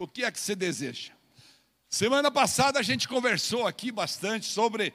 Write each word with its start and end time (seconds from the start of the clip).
O 0.00 0.08
que 0.08 0.24
é 0.24 0.32
que 0.32 0.40
você 0.40 0.56
deseja? 0.56 1.12
Semana 1.86 2.30
passada 2.30 2.78
a 2.78 2.82
gente 2.82 3.06
conversou 3.06 3.66
aqui 3.66 3.92
bastante 3.92 4.46
sobre 4.46 4.94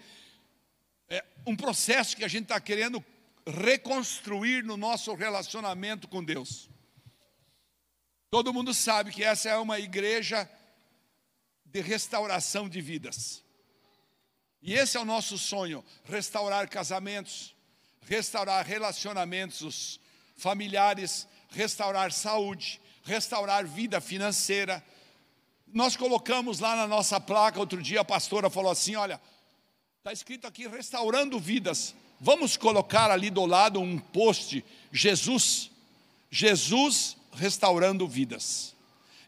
é, 1.07 1.23
um 1.45 1.55
processo 1.55 2.17
que 2.17 2.23
a 2.23 2.27
gente 2.27 2.45
está 2.45 2.59
querendo 2.59 3.05
reconstruir 3.45 4.63
no 4.63 4.75
nosso 4.75 5.13
relacionamento 5.13 6.07
com 6.07 6.23
Deus. 6.23 6.67
Todo 8.31 8.51
mundo 8.51 8.73
sabe 8.73 9.11
que 9.11 9.23
essa 9.23 9.47
é 9.47 9.55
uma 9.57 9.79
igreja 9.79 10.49
de 11.63 11.81
restauração 11.81 12.67
de 12.67 12.81
vidas. 12.81 13.43
E 14.59 14.73
esse 14.73 14.97
é 14.97 14.99
o 14.99 15.05
nosso 15.05 15.37
sonho: 15.37 15.85
restaurar 16.03 16.67
casamentos, 16.67 17.55
restaurar 18.07 18.65
relacionamentos 18.65 19.99
familiares, 20.35 21.27
restaurar 21.51 22.11
saúde, 22.11 22.81
restaurar 23.03 23.67
vida 23.67 24.01
financeira. 24.01 24.83
Nós 25.73 25.95
colocamos 25.95 26.59
lá 26.59 26.75
na 26.75 26.87
nossa 26.87 27.19
placa, 27.19 27.59
outro 27.59 27.81
dia 27.81 28.01
a 28.01 28.05
pastora 28.05 28.49
falou 28.49 28.71
assim: 28.71 28.95
olha, 28.95 29.19
está 29.97 30.13
escrito 30.13 30.45
aqui 30.45 30.67
restaurando 30.67 31.39
vidas. 31.39 31.95
Vamos 32.19 32.55
colocar 32.55 33.11
ali 33.11 33.29
do 33.29 33.45
lado 33.45 33.79
um 33.79 33.97
post, 33.97 34.63
Jesus, 34.91 35.71
Jesus 36.29 37.17
restaurando 37.33 38.07
vidas. 38.07 38.74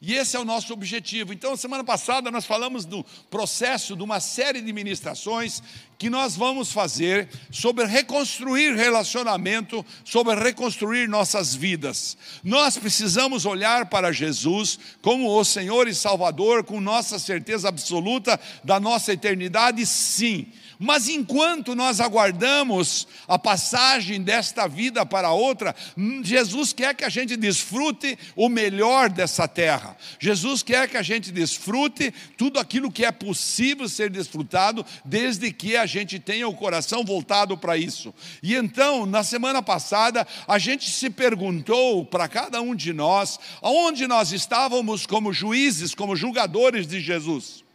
E 0.02 0.14
esse 0.14 0.36
é 0.36 0.40
o 0.40 0.46
nosso 0.46 0.74
objetivo. 0.74 1.34
Então, 1.34 1.58
semana 1.58 1.84
passada 1.84 2.30
nós 2.30 2.46
falamos 2.46 2.86
do 2.86 3.04
processo 3.30 3.96
de 3.96 4.04
uma 4.04 4.20
série 4.20 4.62
de 4.62 4.72
ministrações 4.72 5.62
que 5.98 6.10
nós 6.10 6.36
vamos 6.36 6.72
fazer 6.72 7.28
sobre 7.52 7.86
reconstruir 7.86 8.76
relacionamento, 8.76 9.84
sobre 10.06 10.36
reconstruir 10.36 11.08
nossas 11.08 11.56
vidas. 11.56 12.16
Nós 12.44 12.78
precisamos 12.78 13.46
olhar 13.46 13.88
para 13.88 14.12
Jesus 14.12 14.78
como 15.02 15.30
o 15.30 15.44
Senhor 15.44 15.88
e 15.88 15.96
Salvador, 15.96 16.64
com 16.64 16.80
nossa 16.80 17.18
certeza 17.18 17.68
absoluta 17.68 18.40
da 18.64 18.80
nossa 18.80 19.14
eternidade, 19.14 19.86
sim 19.86 20.52
mas 20.80 21.10
enquanto 21.10 21.76
nós 21.76 22.00
aguardamos 22.00 23.08
a 23.28 23.40
passagem 23.40 24.22
desta 24.22 24.68
vida 24.68 25.06
para 25.06 25.32
outra, 25.32 25.76
hum, 25.98 26.22
Jesus 26.24 26.74
quer 26.74 26.94
que 26.96 27.04
a 27.04 27.10
gente 27.10 27.36
desfrute 27.36 28.18
o 28.36 28.48
melhor 28.48 29.10
dessa 29.10 29.48
terra. 29.48 29.98
Jesus 30.20 30.62
quer 30.62 30.88
que 30.88 30.98
a 30.98 31.02
gente 31.02 31.32
desfrute 31.32 32.14
tudo 32.38 32.60
aquilo 32.60 32.92
que 32.92 33.06
é 33.06 33.12
possível 33.12 33.90
ser 33.90 34.10
desfrutado, 34.10 34.86
desde 35.04 35.52
que 35.52 35.76
a 35.76 35.86
gente 35.86 36.20
tenha 36.20 36.48
o 36.48 36.56
coração 36.56 37.04
voltado 37.04 37.58
para 37.58 37.78
isso. 37.78 38.14
E 38.42 38.56
então, 38.56 39.06
na 39.06 39.24
semana 39.24 39.62
passada, 39.62 40.28
a 40.48 40.58
gente 40.58 40.90
se 40.90 41.10
perguntou 41.10 42.06
para 42.06 42.28
cada 42.28 42.62
um 42.62 42.76
de 42.76 42.94
nós, 42.94 43.40
aonde 43.62 44.08
nós 44.08 44.32
estávamos 44.32 45.06
como 45.06 45.34
juízes, 45.34 45.96
como 45.96 46.16
julgadores 46.16 46.88
de 46.88 47.00
Jesus. 47.00 47.67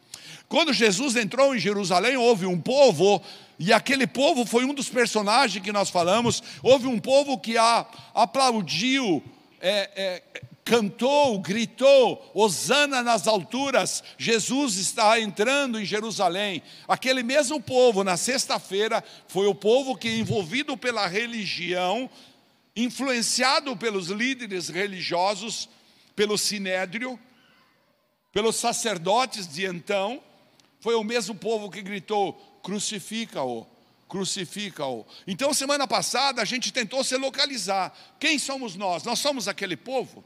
Quando 0.53 0.70
Jesus 0.70 1.17
entrou 1.17 1.56
em 1.56 1.58
Jerusalém, 1.58 2.19
houve 2.19 2.45
um 2.45 2.61
povo, 2.61 3.22
e 3.58 3.72
aquele 3.72 4.06
povo 4.06 4.45
foi 4.45 4.67
um 4.67 4.75
dos 4.75 4.86
personagens 4.86 5.64
que 5.64 5.72
nós 5.72 5.89
falamos. 5.89 6.42
Houve 6.62 6.86
um 6.86 6.98
povo 6.98 7.39
que 7.39 7.56
a, 7.56 7.86
aplaudiu, 8.12 9.25
é, 9.62 9.91
é, 9.97 10.22
cantou, 10.62 11.39
gritou, 11.39 12.31
Hosana 12.34 13.03
nas 13.03 13.27
alturas, 13.27 14.05
Jesus 14.19 14.77
está 14.77 15.19
entrando 15.19 15.81
em 15.81 15.86
Jerusalém. 15.86 16.62
Aquele 16.87 17.22
mesmo 17.22 17.59
povo, 17.59 18.05
na 18.05 18.19
sexta-feira, 18.19 19.03
foi 19.28 19.47
o 19.47 19.55
povo 19.55 19.97
que, 19.97 20.19
envolvido 20.19 20.77
pela 20.77 21.06
religião, 21.06 22.11
influenciado 22.77 23.75
pelos 23.75 24.09
líderes 24.09 24.69
religiosos, 24.69 25.66
pelo 26.14 26.37
sinédrio, 26.37 27.19
pelos 28.34 28.56
sacerdotes 28.56 29.48
de 29.48 29.64
então, 29.64 30.20
foi 30.83 30.97
o 30.97 31.05
mesmo 31.05 31.34
povo 31.34 31.70
que 31.70 31.80
gritou: 31.80 32.34
crucifica-o, 32.62 33.64
crucifica-o. 34.08 35.06
Então, 35.26 35.54
semana 35.54 35.87
passada, 35.87 36.43
a 36.43 36.44
gente 36.44 36.72
tentou 36.72 37.03
se 37.04 37.16
localizar. 37.16 37.97
Quem 38.19 38.37
somos 38.37 38.75
nós? 38.75 39.04
Nós 39.04 39.21
somos 39.21 39.47
aquele 39.47 39.76
povo? 39.76 40.25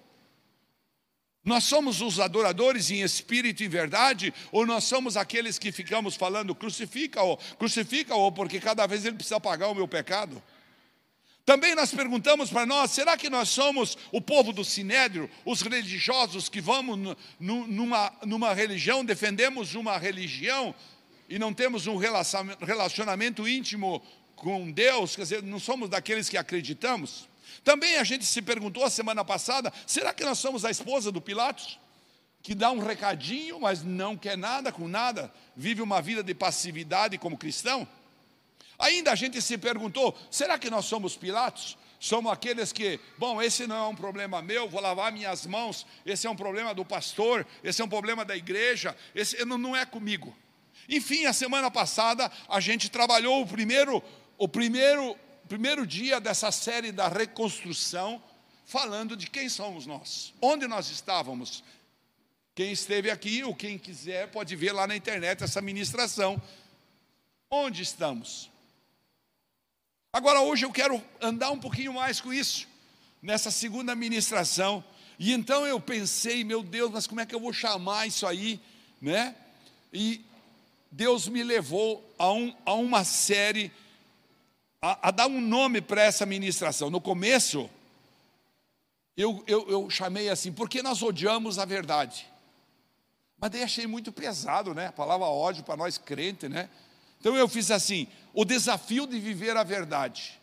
Nós 1.45 1.63
somos 1.65 2.01
os 2.01 2.19
adoradores 2.19 2.91
em 2.91 3.03
espírito 3.03 3.63
e 3.63 3.69
verdade, 3.69 4.35
ou 4.51 4.67
nós 4.67 4.83
somos 4.85 5.17
aqueles 5.17 5.61
que 5.61 5.71
ficamos 5.71 6.17
falando, 6.17 6.55
crucifica-o, 6.55 7.37
crucifica-o, 7.57 8.33
porque 8.33 8.59
cada 8.59 8.85
vez 8.87 9.05
ele 9.05 9.15
precisa 9.15 9.39
pagar 9.39 9.69
o 9.69 9.75
meu 9.75 9.87
pecado? 9.87 10.43
Também 11.47 11.77
nós 11.77 11.95
perguntamos 11.95 12.51
para 12.51 12.67
nós: 12.67 12.91
será 12.91 13.17
que 13.17 13.31
nós 13.31 13.49
somos 13.49 13.97
o 14.11 14.21
povo 14.21 14.53
do 14.53 14.65
sinédrio, 14.65 15.31
os 15.45 15.63
religiosos 15.63 16.49
que 16.49 16.61
vamos 16.61 17.17
numa, 17.39 18.13
numa 18.27 18.53
religião, 18.53 19.05
defendemos 19.05 19.77
uma 19.77 19.97
religião 19.97 20.75
e 21.29 21.39
não 21.39 21.55
temos 21.55 21.87
um 21.87 21.97
relacionamento 21.97 23.49
íntimo 23.49 24.03
com 24.35 24.71
Deus, 24.71 25.15
quer 25.15 25.23
dizer, 25.23 25.43
não 25.43 25.61
somos 25.61 25.89
daqueles 25.89 26.29
que 26.29 26.37
acreditamos? 26.37 27.29
Também 27.63 27.97
a 27.97 28.05
gente 28.05 28.25
se 28.25 28.43
perguntou 28.43 28.85
a 28.85 28.91
semana 28.91 29.25
passada: 29.25 29.73
será 29.87 30.13
que 30.13 30.25
nós 30.25 30.41
somos 30.41 30.65
a 30.65 30.71
esposa 30.71 31.13
do 31.13 31.21
Pilatos? 31.21 31.79
Que 32.43 32.57
dá 32.57 32.73
um 32.73 32.81
recadinho, 32.81 33.61
mas 33.61 33.85
não 33.85 34.17
quer 34.17 34.37
nada 34.37 34.73
com 34.73 34.89
nada, 34.89 35.33
vive 35.57 35.81
uma 35.81 36.03
vida 36.03 36.25
de 36.25 36.35
passividade 36.35 37.17
como 37.19 37.39
cristão? 37.39 37.87
Ainda 38.79 39.13
a 39.13 39.15
gente 39.15 39.41
se 39.41 39.57
perguntou: 39.59 40.17
será 40.31 40.59
que 40.59 40.71
nós 40.71 40.85
somos 40.85 41.17
Pilatos? 41.17 41.77
Somos 41.99 42.31
aqueles 42.31 42.73
que, 42.73 43.01
bom, 43.17 43.41
esse 43.41 43.67
não 43.67 43.77
é 43.77 43.89
um 43.89 43.95
problema 43.95 44.43
meu, 44.43 44.69
vou 44.69 44.81
lavar 44.81 45.11
minhas 45.11 45.47
mãos, 45.47 45.87
esse 46.05 46.27
é 46.27 46.31
um 46.31 46.37
problema 46.37 46.75
do 46.75 46.85
pastor, 46.85 47.47
esse 47.65 47.81
é 47.81 47.85
um 47.85 47.89
problema 47.89 48.25
da 48.25 48.37
igreja, 48.37 48.95
esse 49.15 49.43
não, 49.45 49.57
não 49.57 49.75
é 49.75 49.87
comigo. 49.87 50.37
Enfim, 50.89 51.25
a 51.25 51.33
semana 51.33 51.71
passada 51.71 52.31
a 52.49 52.61
gente 52.61 52.91
trabalhou 52.91 53.43
o 53.43 53.47
primeiro, 53.47 54.03
o 54.37 54.47
primeiro, 54.47 55.17
primeiro 55.49 55.87
dia 55.87 56.21
dessa 56.21 56.53
série 56.53 56.93
da 56.93 57.09
reconstrução, 57.09 58.23
falando 58.67 59.17
de 59.17 59.29
quem 59.31 59.49
somos 59.49 59.87
nós, 59.87 60.35
onde 60.41 60.67
nós 60.67 60.91
estávamos. 60.91 61.65
Quem 62.55 62.73
esteve 62.73 63.11
aqui, 63.11 63.45
ou 63.45 63.55
quem 63.55 63.79
quiser, 63.79 64.29
pode 64.29 64.57
ver 64.57 64.73
lá 64.73 64.87
na 64.87 64.97
internet 64.97 65.45
essa 65.45 65.61
ministração. 65.61 66.41
Onde 67.51 67.83
estamos? 67.83 68.51
Agora, 70.17 70.41
hoje 70.41 70.65
eu 70.65 70.73
quero 70.73 71.05
andar 71.21 71.51
um 71.51 71.61
pouquinho 71.61 71.93
mais 71.93 72.23
com 72.23 72.33
isso, 72.33 72.67
nessa 73.21 73.51
segunda 73.51 73.95
ministração. 73.95 74.83
E 75.19 75.31
então 75.31 75.67
eu 75.67 75.79
pensei, 75.79 76.43
meu 76.43 76.63
Deus, 76.63 76.91
mas 76.91 77.07
como 77.07 77.21
é 77.21 77.27
que 77.27 77.35
eu 77.35 77.39
vou 77.39 77.53
chamar 77.53 78.07
isso 78.07 78.27
aí, 78.27 78.59
né? 78.99 79.35
E 79.93 80.25
Deus 80.91 81.29
me 81.29 81.43
levou 81.43 82.03
a, 82.19 82.33
um, 82.33 82.57
a 82.65 82.73
uma 82.73 83.05
série, 83.05 83.71
a, 84.81 85.09
a 85.09 85.11
dar 85.11 85.27
um 85.27 85.39
nome 85.39 85.83
para 85.83 86.01
essa 86.01 86.25
ministração. 86.25 86.89
No 86.89 86.99
começo, 86.99 87.69
eu, 89.19 89.45
eu, 89.47 89.69
eu 89.69 89.91
chamei 89.91 90.31
assim, 90.31 90.51
porque 90.51 90.83
nós 90.83 91.03
odiamos 91.03 91.59
a 91.59 91.67
verdade. 91.67 92.27
Mas 93.39 93.51
daí 93.51 93.63
achei 93.63 93.87
muito 93.87 94.11
pesado, 94.11 94.73
né? 94.73 94.87
A 94.87 94.93
palavra 94.93 95.27
ódio 95.27 95.63
para 95.63 95.77
nós 95.77 95.99
crentes, 95.99 96.49
né? 96.49 96.71
Então 97.27 97.37
eu 97.37 97.49
fiz 97.49 97.73
assim: 97.73 98.07
o 98.33 98.45
desafio 98.45 99.05
de 99.05 99.19
viver 99.19 99.57
a 99.57 99.65
verdade. 99.65 100.41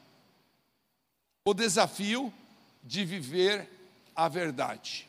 O 1.46 1.54
desafio 1.54 2.34
de 2.84 3.06
viver 3.06 3.70
a 4.14 4.28
verdade. 4.28 5.08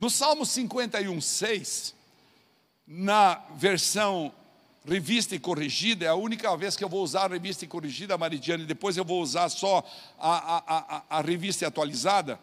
No 0.00 0.10
Salmo 0.10 0.44
51, 0.44 1.20
6, 1.20 1.94
na 2.84 3.34
versão 3.54 4.32
revista 4.84 5.36
e 5.36 5.38
corrigida, 5.38 6.04
é 6.04 6.08
a 6.08 6.16
única 6.16 6.56
vez 6.56 6.76
que 6.76 6.82
eu 6.82 6.88
vou 6.88 7.04
usar 7.04 7.26
a 7.26 7.34
revista 7.34 7.64
e 7.64 7.68
corrigida, 7.68 8.18
Maridiane, 8.18 8.66
depois 8.66 8.96
eu 8.96 9.04
vou 9.04 9.22
usar 9.22 9.48
só 9.48 9.88
a, 10.18 10.56
a, 10.56 10.96
a, 10.98 11.18
a 11.18 11.20
revista 11.20 11.64
atualizada, 11.64 12.40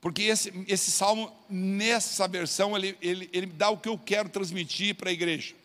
porque 0.00 0.22
esse, 0.22 0.52
esse 0.68 0.92
salmo, 0.92 1.32
nessa 1.50 2.28
versão, 2.28 2.76
ele, 2.76 2.96
ele, 3.02 3.28
ele 3.32 3.46
dá 3.46 3.70
o 3.70 3.76
que 3.76 3.88
eu 3.88 3.98
quero 3.98 4.28
transmitir 4.28 4.94
para 4.94 5.10
a 5.10 5.12
igreja. 5.12 5.57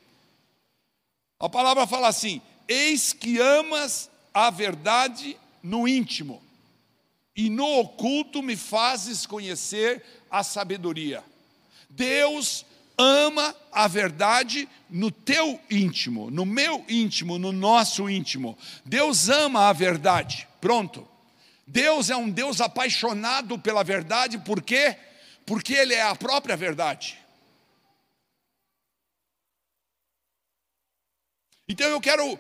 A 1.44 1.50
palavra 1.50 1.86
fala 1.86 2.08
assim: 2.08 2.42
Eis 2.70 3.12
que 3.12 3.38
amas 3.38 4.10
a 4.34 4.50
verdade 4.50 5.36
no 5.62 5.86
íntimo, 5.86 6.42
e 7.36 7.50
no 7.50 7.80
oculto 7.80 8.42
me 8.42 8.56
fazes 8.56 9.26
conhecer 9.26 10.02
a 10.32 10.42
sabedoria. 10.42 11.22
Deus 11.90 12.66
ama 12.98 13.54
a 13.74 13.90
verdade 13.90 14.70
no 14.90 15.12
teu 15.12 15.60
íntimo, 15.70 16.32
no 16.32 16.46
meu 16.46 16.86
íntimo, 16.88 17.38
no 17.38 17.52
nosso 17.52 18.10
íntimo. 18.10 18.58
Deus 18.86 19.28
ama 19.28 19.68
a 19.68 19.74
verdade. 19.74 20.48
Pronto. 20.62 21.06
Deus 21.68 22.10
é 22.10 22.16
um 22.16 22.30
Deus 22.30 22.62
apaixonado 22.62 23.60
pela 23.60 23.84
verdade, 23.84 24.38
por 24.38 24.62
quê? 24.62 24.96
Porque 25.46 25.74
Ele 25.74 25.94
é 25.94 26.04
a 26.04 26.16
própria 26.16 26.56
verdade. 26.56 27.18
Então 31.68 31.88
eu 31.88 32.02
quero 32.02 32.40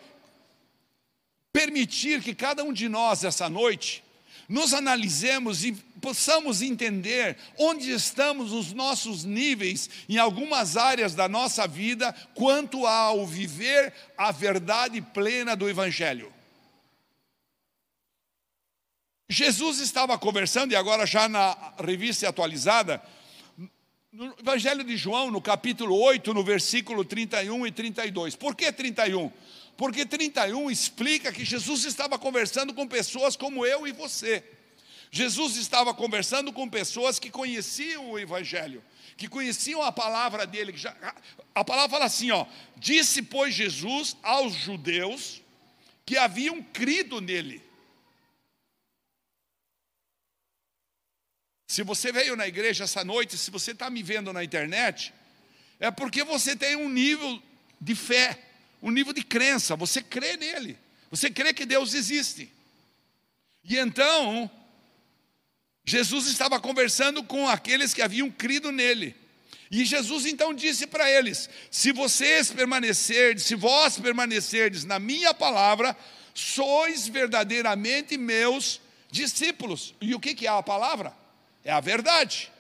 permitir 1.51 2.21
que 2.21 2.33
cada 2.33 2.63
um 2.63 2.73
de 2.73 2.89
nós 2.89 3.23
essa 3.23 3.49
noite 3.49 4.03
nos 4.49 4.73
analisemos 4.73 5.63
e 5.63 5.71
possamos 6.01 6.61
entender 6.61 7.37
onde 7.57 7.91
estamos 7.91 8.51
os 8.51 8.73
nossos 8.73 9.23
níveis 9.23 9.89
em 10.09 10.17
algumas 10.17 10.75
áreas 10.75 11.15
da 11.15 11.29
nossa 11.29 11.65
vida 11.65 12.13
quanto 12.35 12.85
ao 12.85 13.25
viver 13.25 13.93
a 14.17 14.31
verdade 14.31 15.01
plena 15.01 15.55
do 15.55 15.69
Evangelho. 15.69 16.31
Jesus 19.29 19.79
estava 19.79 20.17
conversando, 20.17 20.73
e 20.73 20.75
agora 20.75 21.05
já 21.05 21.27
na 21.29 21.73
revista 21.79 22.27
atualizada, 22.27 23.01
no 24.13 24.31
Evangelho 24.39 24.83
de 24.83 24.95
João, 24.95 25.31
no 25.31 25.41
capítulo 25.41 25.99
8, 25.99 26.35
no 26.35 26.43
versículo 26.43 27.03
31 27.03 27.65
e 27.65 27.71
32. 27.71 28.35
Por 28.35 28.55
que 28.55 28.71
31? 28.71 29.31
Porque 29.75 30.05
31 30.05 30.69
explica 30.69 31.31
que 31.31 31.43
Jesus 31.43 31.83
estava 31.83 32.19
conversando 32.19 32.75
com 32.75 32.87
pessoas 32.87 33.35
como 33.35 33.65
eu 33.65 33.87
e 33.87 33.91
você. 33.91 34.43
Jesus 35.09 35.57
estava 35.57 35.95
conversando 35.95 36.53
com 36.53 36.69
pessoas 36.69 37.17
que 37.17 37.31
conheciam 37.31 38.11
o 38.11 38.19
Evangelho, 38.19 38.83
que 39.17 39.27
conheciam 39.27 39.81
a 39.81 39.91
palavra 39.91 40.45
dele. 40.45 40.73
Já, 40.75 40.95
a 41.55 41.63
palavra 41.63 41.89
fala 41.89 42.05
assim: 42.05 42.29
ó, 42.29 42.45
disse, 42.77 43.23
pois, 43.23 43.55
Jesus 43.55 44.15
aos 44.21 44.53
judeus 44.53 45.41
que 46.05 46.17
haviam 46.17 46.61
crido 46.61 47.19
nele. 47.19 47.63
Se 51.73 51.81
você 51.81 52.11
veio 52.11 52.35
na 52.35 52.47
igreja 52.47 52.83
essa 52.83 53.03
noite, 53.03 53.37
se 53.37 53.49
você 53.49 53.71
está 53.71 53.89
me 53.89 54.03
vendo 54.03 54.31
na 54.31 54.43
internet, 54.43 55.11
é 55.79 55.89
porque 55.89 56.23
você 56.23 56.55
tem 56.55 56.75
um 56.75 56.87
nível 56.87 57.41
de 57.81 57.95
fé 57.95 58.39
um 58.83 58.91
nível 58.91 59.13
de 59.13 59.23
crença, 59.23 59.77
você 59.77 60.01
crê 60.01 60.35
nele, 60.35 60.77
você 61.09 61.31
crê 61.31 61.53
que 61.53 61.65
Deus 61.65 61.93
existe. 61.93 62.51
E 63.63 63.77
então, 63.77 64.51
Jesus 65.85 66.27
estava 66.27 66.59
conversando 66.59 67.23
com 67.23 67.47
aqueles 67.47 67.93
que 67.93 68.01
haviam 68.01 68.29
crido 68.29 68.73
nele. 68.73 69.15
E 69.71 69.85
Jesus 69.85 70.25
então 70.25 70.53
disse 70.53 70.85
para 70.85 71.09
eles: 71.09 71.49
Se 71.71 71.93
vocês 71.93 72.51
permanecerdes, 72.51 73.45
se 73.45 73.55
vós 73.55 73.97
permanecerdes 73.97 74.83
na 74.83 74.99
minha 74.99 75.33
palavra, 75.33 75.95
sois 76.33 77.07
verdadeiramente 77.07 78.17
meus 78.17 78.81
discípulos. 79.09 79.95
E 80.01 80.13
o 80.13 80.19
que, 80.19 80.35
que 80.35 80.45
é 80.45 80.49
a 80.49 80.61
palavra? 80.61 81.22
É 81.63 81.71
a 81.71 81.79
verdade. 81.79 82.51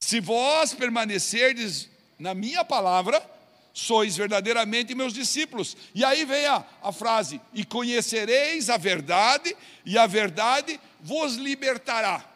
Se 0.00 0.20
vós 0.20 0.74
permanecerdes 0.74 1.88
na 2.18 2.34
minha 2.34 2.64
palavra, 2.64 3.24
sois 3.72 4.16
verdadeiramente 4.16 4.94
meus 4.94 5.12
discípulos. 5.12 5.76
E 5.94 6.04
aí 6.04 6.24
vem 6.24 6.46
a, 6.46 6.64
a 6.82 6.92
frase: 6.92 7.40
e 7.52 7.64
conhecereis 7.64 8.68
a 8.68 8.76
verdade, 8.76 9.56
e 9.84 9.98
a 9.98 10.06
verdade 10.06 10.80
vos 11.00 11.34
libertará. 11.36 12.28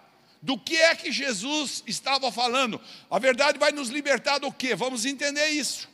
Do 0.43 0.59
que 0.59 0.77
é 0.77 0.95
que 0.95 1.11
Jesus 1.11 1.83
estava 1.87 2.31
falando? 2.31 2.81
A 3.11 3.19
verdade 3.19 3.59
vai 3.59 3.73
nos 3.73 3.89
libertar 3.89 4.39
do 4.39 4.53
que? 4.53 4.75
Vamos 4.75 5.05
entender 5.05 5.49
isso. 5.49 5.89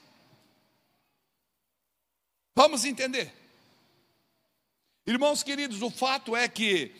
Vamos 2.54 2.84
entender. 2.84 3.32
Irmãos 5.06 5.42
queridos, 5.42 5.80
o 5.82 5.90
fato 5.90 6.36
é 6.36 6.46
que 6.48 6.94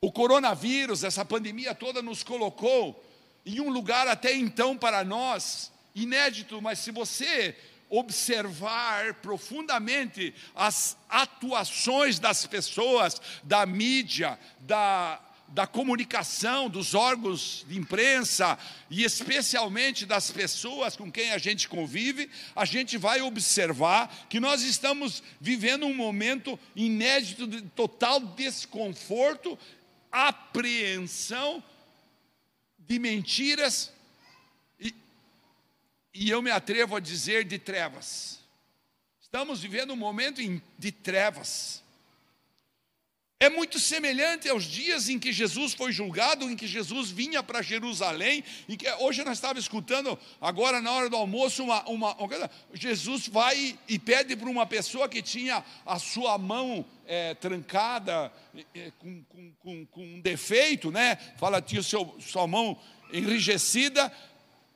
o 0.00 0.12
coronavírus, 0.12 1.02
essa 1.02 1.24
pandemia 1.24 1.74
toda, 1.74 2.00
nos 2.00 2.22
colocou 2.22 3.04
em 3.44 3.60
um 3.60 3.68
lugar 3.68 4.06
até 4.06 4.32
então 4.32 4.76
para 4.76 5.04
nós 5.04 5.72
inédito, 5.94 6.62
mas 6.62 6.78
se 6.78 6.92
você 6.92 7.56
observar 7.90 9.14
profundamente 9.14 10.34
as 10.54 10.96
atuações 11.08 12.18
das 12.18 12.46
pessoas, 12.46 13.20
da 13.42 13.64
mídia, 13.66 14.38
da, 14.60 15.20
da 15.48 15.66
comunicação, 15.66 16.68
dos 16.68 16.94
órgãos 16.94 17.64
de 17.66 17.78
imprensa 17.78 18.58
e 18.90 19.02
especialmente 19.02 20.04
das 20.04 20.30
pessoas 20.30 20.94
com 20.94 21.10
quem 21.10 21.32
a 21.32 21.38
gente 21.38 21.66
convive, 21.68 22.30
a 22.54 22.66
gente 22.66 22.98
vai 22.98 23.22
observar 23.22 24.26
que 24.28 24.38
nós 24.38 24.62
estamos 24.62 25.22
vivendo 25.40 25.86
um 25.86 25.94
momento 25.94 26.60
inédito 26.76 27.46
de 27.46 27.62
total 27.62 28.20
desconforto, 28.20 29.58
apreensão 30.10 31.62
de 32.78 32.98
mentiras 32.98 33.92
e 36.18 36.30
eu 36.30 36.42
me 36.42 36.50
atrevo 36.50 36.96
a 36.96 37.00
dizer 37.00 37.44
de 37.44 37.60
trevas. 37.60 38.40
Estamos 39.20 39.60
vivendo 39.60 39.92
um 39.92 39.96
momento 39.96 40.40
de 40.76 40.90
trevas. 40.90 41.80
É 43.38 43.48
muito 43.48 43.78
semelhante 43.78 44.48
aos 44.48 44.64
dias 44.64 45.08
em 45.08 45.16
que 45.16 45.32
Jesus 45.32 45.74
foi 45.74 45.92
julgado, 45.92 46.50
em 46.50 46.56
que 46.56 46.66
Jesus 46.66 47.08
vinha 47.08 47.40
para 47.40 47.62
Jerusalém, 47.62 48.42
e 48.68 48.76
que 48.76 48.90
hoje 48.94 49.22
nós 49.22 49.34
estávamos 49.34 49.62
escutando, 49.62 50.18
agora 50.40 50.82
na 50.82 50.90
hora 50.90 51.08
do 51.08 51.14
almoço, 51.14 51.62
uma, 51.62 51.88
uma 51.88 52.16
Jesus 52.74 53.28
vai 53.28 53.78
e 53.86 53.96
pede 53.96 54.34
para 54.34 54.50
uma 54.50 54.66
pessoa 54.66 55.08
que 55.08 55.22
tinha 55.22 55.64
a 55.86 56.00
sua 56.00 56.36
mão 56.36 56.84
é, 57.08 57.34
trancada, 57.34 58.30
é, 58.74 58.92
com, 58.98 59.24
com, 59.24 59.52
com, 59.62 59.86
com, 59.86 60.02
um 60.02 60.20
defeito, 60.20 60.90
né? 60.90 61.16
Fala, 61.38 61.62
tinha 61.62 61.82
seu, 61.82 62.14
sua 62.20 62.46
mão 62.46 62.78
enrijecida, 63.10 64.12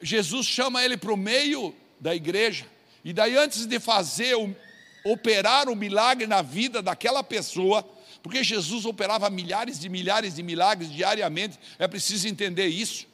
Jesus 0.00 0.46
chama 0.46 0.82
ele 0.82 0.96
para 0.96 1.12
o 1.12 1.16
meio 1.16 1.74
da 2.00 2.14
igreja, 2.14 2.66
e 3.04 3.12
daí 3.12 3.36
antes 3.36 3.66
de 3.66 3.78
fazer, 3.78 4.34
o, 4.34 4.56
operar 5.04 5.68
o 5.68 5.76
milagre 5.76 6.26
na 6.26 6.40
vida 6.40 6.80
daquela 6.80 7.22
pessoa, 7.22 7.86
porque 8.22 8.42
Jesus 8.42 8.86
operava 8.86 9.28
milhares 9.28 9.78
de 9.78 9.90
milhares 9.90 10.34
de 10.34 10.42
milagres 10.42 10.90
diariamente, 10.90 11.58
é 11.78 11.86
preciso 11.86 12.26
entender 12.26 12.66
isso. 12.66 13.06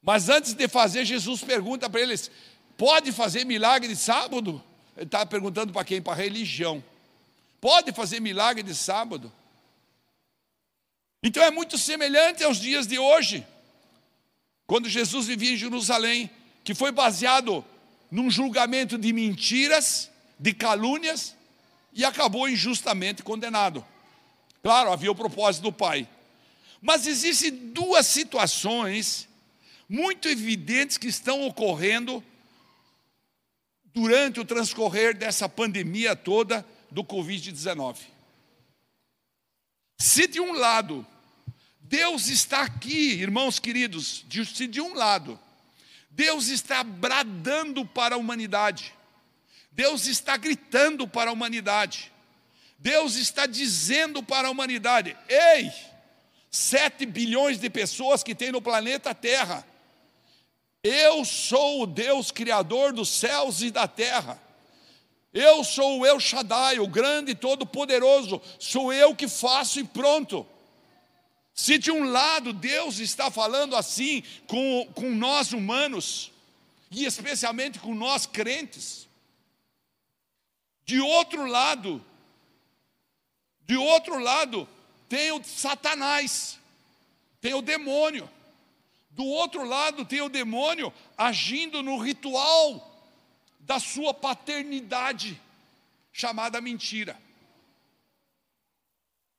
Mas 0.00 0.28
antes 0.28 0.54
de 0.54 0.68
fazer, 0.68 1.04
Jesus 1.04 1.42
pergunta 1.42 1.90
para 1.90 2.00
eles: 2.00 2.30
pode 2.76 3.10
fazer 3.10 3.44
milagre 3.44 3.96
sábado? 3.96 4.62
Ele 4.96 5.06
está 5.06 5.26
perguntando 5.26 5.72
para 5.72 5.84
quem? 5.84 6.00
Para 6.00 6.12
a 6.12 6.16
religião. 6.16 6.84
Pode 7.66 7.90
fazer 7.90 8.20
milagre 8.20 8.62
de 8.62 8.76
sábado? 8.76 9.32
Então 11.20 11.42
é 11.42 11.50
muito 11.50 11.76
semelhante 11.76 12.44
aos 12.44 12.58
dias 12.58 12.86
de 12.86 12.96
hoje. 12.96 13.44
Quando 14.68 14.88
Jesus 14.88 15.26
vivia 15.26 15.50
em 15.50 15.56
Jerusalém, 15.56 16.30
que 16.62 16.76
foi 16.76 16.92
baseado 16.92 17.64
num 18.08 18.30
julgamento 18.30 18.96
de 18.96 19.12
mentiras, 19.12 20.08
de 20.38 20.54
calúnias, 20.54 21.34
e 21.92 22.04
acabou 22.04 22.48
injustamente 22.48 23.24
condenado. 23.24 23.84
Claro, 24.62 24.92
havia 24.92 25.10
o 25.10 25.16
propósito 25.16 25.64
do 25.64 25.72
Pai. 25.72 26.08
Mas 26.80 27.04
existem 27.04 27.50
duas 27.50 28.06
situações 28.06 29.28
muito 29.88 30.28
evidentes 30.28 30.98
que 30.98 31.08
estão 31.08 31.44
ocorrendo 31.44 32.22
durante 33.92 34.38
o 34.38 34.44
transcorrer 34.44 35.16
dessa 35.16 35.48
pandemia 35.48 36.14
toda 36.14 36.64
do 36.90 37.04
Covid-19. 37.04 37.98
Se 39.98 40.26
de 40.26 40.40
um 40.40 40.52
lado 40.52 41.06
Deus 41.88 42.26
está 42.26 42.62
aqui, 42.62 43.12
irmãos 43.12 43.60
queridos, 43.60 44.24
de, 44.26 44.66
de 44.66 44.80
um 44.80 44.94
lado, 44.94 45.38
Deus 46.10 46.48
está 46.48 46.82
bradando 46.82 47.84
para 47.86 48.16
a 48.16 48.18
humanidade, 48.18 48.92
Deus 49.70 50.06
está 50.06 50.36
gritando 50.36 51.06
para 51.06 51.30
a 51.30 51.32
humanidade, 51.32 52.10
Deus 52.76 53.14
está 53.14 53.46
dizendo 53.46 54.20
para 54.20 54.48
a 54.48 54.50
humanidade: 54.50 55.16
ei, 55.28 55.70
sete 56.50 57.06
bilhões 57.06 57.60
de 57.60 57.70
pessoas 57.70 58.24
que 58.24 58.34
tem 58.34 58.50
no 58.50 58.60
planeta 58.60 59.14
Terra, 59.14 59.64
eu 60.82 61.24
sou 61.24 61.82
o 61.82 61.86
Deus 61.86 62.32
Criador 62.32 62.92
dos 62.92 63.08
céus 63.08 63.62
e 63.62 63.70
da 63.70 63.86
terra. 63.86 64.42
Eu 65.38 65.62
sou 65.62 65.98
o 65.98 66.06
El 66.06 66.18
Shaddai, 66.18 66.78
o 66.78 66.88
grande 66.88 67.32
e 67.32 67.34
todo-poderoso. 67.34 68.40
Sou 68.58 68.90
eu 68.90 69.14
que 69.14 69.28
faço 69.28 69.78
e 69.78 69.84
pronto. 69.84 70.46
Se 71.52 71.76
de 71.76 71.90
um 71.90 72.04
lado 72.10 72.54
Deus 72.54 73.00
está 73.00 73.30
falando 73.30 73.76
assim 73.76 74.22
com, 74.46 74.90
com 74.94 75.10
nós 75.10 75.52
humanos, 75.52 76.32
e 76.90 77.04
especialmente 77.04 77.78
com 77.78 77.94
nós 77.94 78.24
crentes, 78.24 79.06
de 80.86 81.00
outro 81.00 81.44
lado, 81.44 82.02
de 83.66 83.76
outro 83.76 84.18
lado, 84.18 84.66
tem 85.06 85.32
o 85.32 85.44
Satanás, 85.44 86.58
tem 87.42 87.52
o 87.52 87.60
demônio. 87.60 88.26
Do 89.10 89.26
outro 89.26 89.64
lado 89.64 90.02
tem 90.06 90.22
o 90.22 90.30
demônio 90.30 90.90
agindo 91.14 91.82
no 91.82 91.98
ritual 91.98 92.95
da 93.66 93.80
sua 93.80 94.14
paternidade, 94.14 95.38
chamada 96.12 96.60
mentira. 96.60 97.20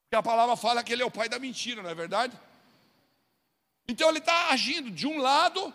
Porque 0.03 0.17
a 0.17 0.22
palavra 0.22 0.57
fala 0.57 0.84
que 0.84 0.91
ele 0.91 1.01
é 1.01 1.05
o 1.05 1.12
pai 1.12 1.29
da 1.29 1.39
mentira, 1.39 1.81
não 1.81 1.89
é 1.89 1.96
verdade? 1.96 2.38
Então 3.88 4.10
ele 4.10 4.19
está 4.19 4.50
agindo. 4.50 4.91
De 4.91 5.07
um 5.07 5.17
lado, 5.17 5.74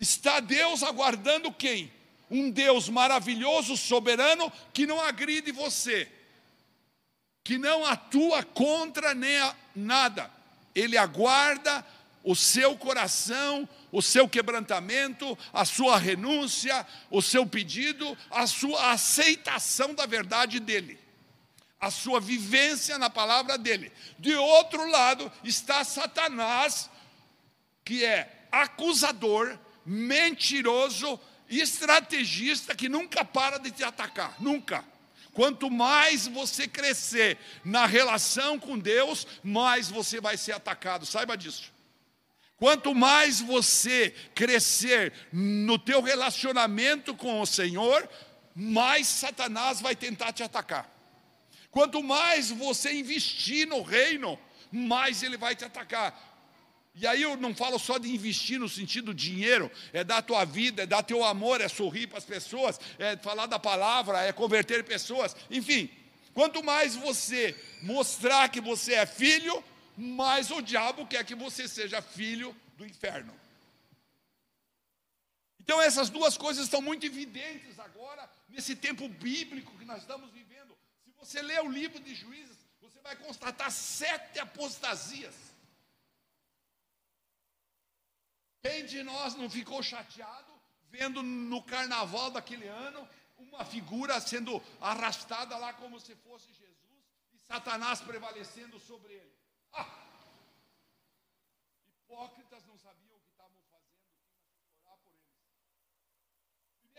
está 0.00 0.40
Deus 0.40 0.82
aguardando 0.82 1.52
quem? 1.52 1.92
Um 2.30 2.50
Deus 2.50 2.88
maravilhoso, 2.88 3.76
soberano, 3.76 4.50
que 4.72 4.86
não 4.86 4.98
agride 4.98 5.52
você. 5.52 6.10
que 7.44 7.58
não 7.58 7.84
atua 7.84 8.42
contra 8.44 9.14
nem 9.14 9.38
nada. 9.74 10.30
Ele 10.74 10.96
aguarda 10.96 11.84
o 12.22 12.34
seu 12.34 12.76
coração, 12.76 13.68
o 13.90 14.02
seu 14.02 14.28
quebrantamento, 14.28 15.36
a 15.52 15.64
sua 15.64 15.98
renúncia, 15.98 16.86
o 17.10 17.22
seu 17.22 17.46
pedido, 17.46 18.16
a 18.30 18.46
sua 18.46 18.92
aceitação 18.92 19.94
da 19.94 20.06
verdade 20.06 20.60
dele, 20.60 20.98
a 21.80 21.90
sua 21.90 22.20
vivência 22.20 22.98
na 22.98 23.08
palavra 23.08 23.56
dele. 23.56 23.90
De 24.18 24.34
outro 24.34 24.88
lado 24.88 25.30
está 25.42 25.82
Satanás, 25.82 26.90
que 27.84 28.04
é 28.04 28.46
acusador, 28.52 29.58
mentiroso, 29.84 31.18
estrategista 31.48 32.74
que 32.74 32.88
nunca 32.88 33.24
para 33.24 33.58
de 33.58 33.70
te 33.70 33.82
atacar, 33.82 34.36
nunca. 34.40 34.84
Quanto 35.32 35.70
mais 35.70 36.26
você 36.26 36.68
crescer 36.68 37.38
na 37.64 37.86
relação 37.86 38.58
com 38.58 38.78
Deus, 38.78 39.26
mais 39.42 39.88
você 39.88 40.20
vai 40.20 40.36
ser 40.36 40.52
atacado. 40.52 41.06
Saiba 41.06 41.36
disso. 41.36 41.72
Quanto 42.60 42.94
mais 42.94 43.40
você 43.40 44.14
crescer 44.34 45.14
no 45.32 45.78
teu 45.78 46.02
relacionamento 46.02 47.14
com 47.14 47.40
o 47.40 47.46
Senhor, 47.46 48.06
mais 48.54 49.06
Satanás 49.06 49.80
vai 49.80 49.96
tentar 49.96 50.30
te 50.34 50.42
atacar. 50.42 50.86
Quanto 51.70 52.02
mais 52.02 52.50
você 52.50 52.92
investir 52.92 53.66
no 53.66 53.80
reino, 53.80 54.38
mais 54.70 55.22
ele 55.22 55.38
vai 55.38 55.56
te 55.56 55.64
atacar. 55.64 56.14
E 56.94 57.06
aí 57.06 57.22
eu 57.22 57.34
não 57.34 57.54
falo 57.54 57.78
só 57.78 57.96
de 57.96 58.12
investir 58.12 58.60
no 58.60 58.68
sentido 58.68 59.14
dinheiro, 59.14 59.70
é 59.90 60.04
dar 60.04 60.20
tua 60.20 60.44
vida, 60.44 60.82
é 60.82 60.86
dar 60.86 61.02
teu 61.02 61.24
amor, 61.24 61.62
é 61.62 61.68
sorrir 61.68 62.08
para 62.08 62.18
as 62.18 62.26
pessoas, 62.26 62.78
é 62.98 63.16
falar 63.16 63.46
da 63.46 63.58
palavra, 63.58 64.20
é 64.20 64.32
converter 64.32 64.84
pessoas, 64.84 65.34
enfim. 65.50 65.88
Quanto 66.34 66.62
mais 66.62 66.94
você 66.94 67.56
mostrar 67.80 68.50
que 68.50 68.60
você 68.60 68.92
é 68.92 69.06
filho, 69.06 69.64
mais 69.96 70.50
o 70.50 70.60
diabo 70.60 71.06
quer 71.06 71.24
que 71.24 71.34
você 71.34 71.68
seja 71.68 72.00
filho 72.00 72.54
do 72.76 72.86
inferno. 72.86 73.38
Então 75.60 75.80
essas 75.80 76.10
duas 76.10 76.36
coisas 76.36 76.64
estão 76.64 76.82
muito 76.82 77.06
evidentes 77.06 77.78
agora 77.78 78.28
nesse 78.48 78.74
tempo 78.74 79.08
bíblico 79.08 79.78
que 79.78 79.84
nós 79.84 80.00
estamos 80.00 80.30
vivendo. 80.32 80.76
Se 81.04 81.12
você 81.18 81.42
ler 81.42 81.62
o 81.62 81.70
livro 81.70 82.00
de 82.00 82.14
Juízes, 82.14 82.56
você 82.80 83.00
vai 83.00 83.14
constatar 83.16 83.70
sete 83.70 84.38
apostasias. 84.38 85.34
Quem 88.62 88.84
de 88.84 89.02
nós 89.02 89.34
não 89.34 89.48
ficou 89.48 89.82
chateado 89.82 90.52
vendo 90.90 91.22
no 91.22 91.62
carnaval 91.62 92.30
daquele 92.30 92.66
ano 92.66 93.08
uma 93.38 93.64
figura 93.64 94.20
sendo 94.20 94.62
arrastada 94.80 95.56
lá 95.56 95.72
como 95.72 95.98
se 96.00 96.14
fosse 96.16 96.48
Jesus 96.52 97.04
e 97.32 97.38
Satanás 97.38 98.00
prevalecendo 98.00 98.78
sobre 98.78 99.14
ele? 99.14 99.39
Ah! 99.72 99.86
Hipócritas 102.04 102.64
não 102.66 102.76
sabiam 102.78 103.16
o 103.16 103.20
que 103.20 103.30
estavam 103.30 103.62
fazendo, 103.70 104.04
orar 104.84 104.98
por 105.02 105.12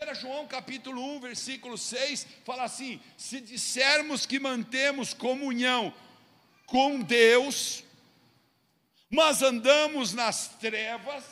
eles. 0.06 0.18
1 0.18 0.20
João 0.20 0.46
capítulo 0.46 1.02
1, 1.16 1.20
versículo 1.20 1.78
6, 1.78 2.26
fala 2.44 2.64
assim: 2.64 3.00
se 3.16 3.40
dissermos 3.40 4.26
que 4.26 4.38
mantemos 4.38 5.14
comunhão 5.14 5.94
com 6.66 7.00
Deus, 7.00 7.84
mas 9.10 9.42
andamos 9.42 10.12
nas 10.12 10.48
trevas, 10.56 11.24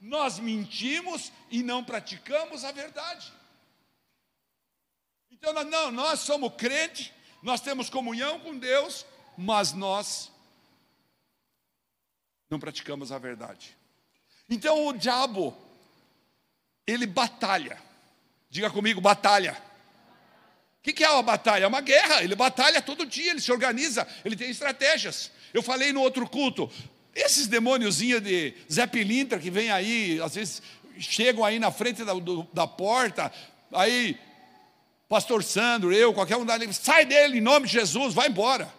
nós 0.00 0.38
mentimos 0.38 1.32
e 1.50 1.62
não 1.62 1.84
praticamos 1.84 2.64
a 2.64 2.72
verdade. 2.72 3.32
Então, 5.30 5.52
não, 5.64 5.92
nós 5.92 6.20
somos 6.20 6.54
crentes, 6.56 7.12
nós 7.42 7.60
temos 7.60 7.88
comunhão 7.88 8.40
com 8.40 8.58
Deus, 8.58 9.06
mas 9.36 9.72
nós 9.72 10.32
não 12.50 12.58
praticamos 12.58 13.12
a 13.12 13.18
verdade. 13.18 13.76
Então, 14.48 14.86
o 14.86 14.92
diabo, 14.92 15.56
ele 16.86 17.06
batalha. 17.06 17.78
Diga 18.48 18.70
comigo, 18.70 19.00
batalha. 19.00 19.56
O 20.78 20.82
que, 20.82 20.92
que 20.92 21.04
é 21.04 21.10
uma 21.10 21.22
batalha? 21.22 21.64
É 21.64 21.66
uma 21.66 21.80
guerra. 21.80 22.22
Ele 22.22 22.34
batalha 22.34 22.80
todo 22.80 23.04
dia, 23.04 23.32
ele 23.32 23.40
se 23.40 23.52
organiza, 23.52 24.06
ele 24.24 24.36
tem 24.36 24.50
estratégias. 24.50 25.30
Eu 25.52 25.62
falei 25.62 25.92
no 25.92 26.00
outro 26.00 26.28
culto, 26.28 26.70
esses 27.14 27.46
demôniozinhos 27.46 28.22
de 28.22 28.54
Zé 28.72 28.86
Pilintra 28.86 29.38
que 29.38 29.50
vem 29.50 29.70
aí, 29.70 30.20
às 30.22 30.34
vezes 30.34 30.62
chegam 30.98 31.44
aí 31.44 31.58
na 31.58 31.70
frente 31.70 32.04
da, 32.04 32.12
do, 32.14 32.48
da 32.52 32.66
porta, 32.66 33.32
aí, 33.72 34.18
pastor 35.08 35.44
Sandro, 35.44 35.92
eu, 35.92 36.14
qualquer 36.14 36.36
um 36.36 36.44
dali, 36.44 36.72
sai 36.72 37.04
dele 37.04 37.38
em 37.38 37.42
nome 37.42 37.66
de 37.66 37.72
Jesus, 37.72 38.14
vai 38.14 38.28
embora. 38.28 38.72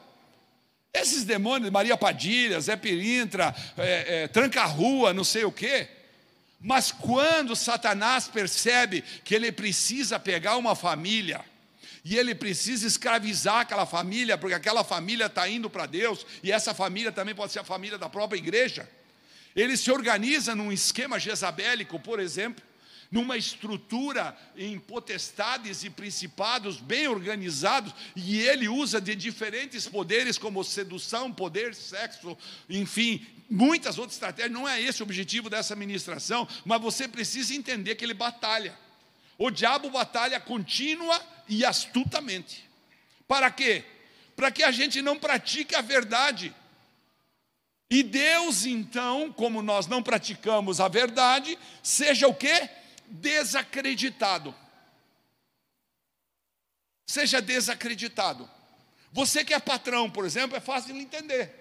Esses 0.93 1.23
demônios, 1.23 1.71
Maria 1.71 1.95
Padilha, 1.95 2.59
Zé 2.59 2.75
Pilintra, 2.75 3.55
é, 3.77 4.23
é, 4.23 4.27
tranca-rua, 4.27 5.13
não 5.13 5.23
sei 5.23 5.43
o 5.43 5.51
quê. 5.51 5.87
Mas 6.59 6.91
quando 6.91 7.55
Satanás 7.55 8.27
percebe 8.27 9.03
que 9.23 9.33
ele 9.33 9.51
precisa 9.51 10.19
pegar 10.19 10.57
uma 10.57 10.75
família, 10.75 11.45
e 12.03 12.17
ele 12.17 12.33
precisa 12.33 12.87
escravizar 12.87 13.59
aquela 13.59 13.85
família, 13.85 14.37
porque 14.37 14.55
aquela 14.55 14.83
família 14.83 15.27
está 15.27 15.47
indo 15.47 15.69
para 15.69 15.85
Deus, 15.85 16.25
e 16.41 16.51
essa 16.51 16.73
família 16.73 17.11
também 17.11 17.35
pode 17.35 17.51
ser 17.51 17.59
a 17.59 17.63
família 17.63 17.97
da 17.97 18.09
própria 18.09 18.37
igreja. 18.37 18.89
Ele 19.55 19.75
se 19.75 19.91
organiza 19.91 20.55
num 20.55 20.71
esquema 20.71 21.19
jezabélico, 21.19 21.99
por 21.99 22.19
exemplo, 22.19 22.63
numa 23.11 23.37
estrutura 23.37 24.37
em 24.55 24.77
potestades 24.77 25.83
e 25.83 25.89
principados 25.89 26.77
bem 26.77 27.07
organizados, 27.07 27.93
e 28.15 28.39
ele 28.39 28.67
usa 28.67 29.01
de 29.01 29.15
diferentes 29.15 29.87
poderes, 29.87 30.37
como 30.37 30.63
sedução, 30.63 31.31
poder, 31.31 31.73
sexo, 31.73 32.37
enfim, 32.69 33.25
muitas 33.49 33.97
outras 33.97 34.15
estratégias. 34.15 34.53
Não 34.53 34.69
é 34.69 34.81
esse 34.81 35.01
o 35.01 35.05
objetivo 35.05 35.49
dessa 35.49 35.75
ministração, 35.75 36.47
mas 36.63 36.81
você 36.81 37.07
precisa 37.07 37.55
entender 37.55 37.95
que 37.95 38.05
ele 38.05 38.13
batalha. 38.13 38.77
O 39.37 39.49
diabo 39.49 39.89
batalha 39.89 40.39
contínua 40.39 41.19
e 41.47 41.65
astutamente. 41.65 42.69
Para 43.27 43.49
quê? 43.49 43.83
Para 44.35 44.51
que 44.51 44.63
a 44.63 44.71
gente 44.71 45.01
não 45.01 45.17
pratique 45.17 45.75
a 45.75 45.81
verdade. 45.81 46.53
E 47.89 48.03
Deus, 48.03 48.65
então, 48.65 49.31
como 49.31 49.63
nós 49.63 49.87
não 49.87 50.03
praticamos 50.03 50.79
a 50.79 50.87
verdade, 50.87 51.57
seja 51.81 52.27
o 52.27 52.33
quê? 52.35 52.69
Desacreditado. 53.09 54.55
Seja 57.07 57.41
desacreditado. 57.41 58.49
Você 59.11 59.43
que 59.43 59.53
é 59.53 59.59
patrão, 59.59 60.09
por 60.09 60.25
exemplo, 60.25 60.55
é 60.55 60.59
fácil 60.59 60.93
de 60.93 60.99
entender. 60.99 61.55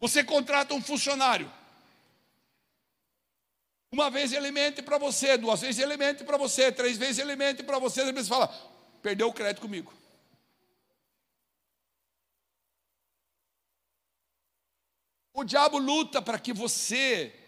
Você 0.00 0.24
contrata 0.24 0.74
um 0.74 0.82
funcionário. 0.82 1.52
Uma 3.92 4.10
vez 4.10 4.32
ele 4.32 4.50
mente 4.50 4.82
para 4.82 4.98
você, 4.98 5.36
duas 5.36 5.60
vezes 5.60 5.80
ele 5.80 5.96
mente 5.96 6.24
para 6.24 6.36
você, 6.36 6.72
três 6.72 6.96
vezes 6.96 7.18
ele 7.18 7.36
mente 7.36 7.62
para 7.62 7.78
você, 7.78 8.10
vezes 8.10 8.28
fala, 8.28 8.48
perdeu 9.02 9.28
o 9.28 9.32
crédito 9.32 9.60
comigo. 9.60 9.92
O 15.32 15.44
diabo 15.44 15.78
luta 15.78 16.22
para 16.22 16.38
que 16.38 16.52
você 16.52 17.43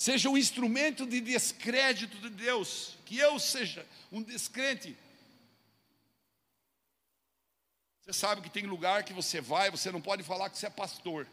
seja 0.00 0.30
um 0.30 0.38
instrumento 0.38 1.04
de 1.04 1.20
descrédito 1.20 2.16
de 2.16 2.30
Deus, 2.30 2.96
que 3.04 3.18
eu 3.18 3.38
seja 3.38 3.86
um 4.10 4.22
descrente. 4.22 4.96
Você 8.00 8.14
sabe 8.14 8.40
que 8.40 8.48
tem 8.48 8.64
lugar 8.64 9.04
que 9.04 9.12
você 9.12 9.42
vai, 9.42 9.70
você 9.70 9.92
não 9.92 10.00
pode 10.00 10.22
falar 10.22 10.48
que 10.48 10.56
você 10.56 10.68
é 10.68 10.70
pastor. 10.70 11.26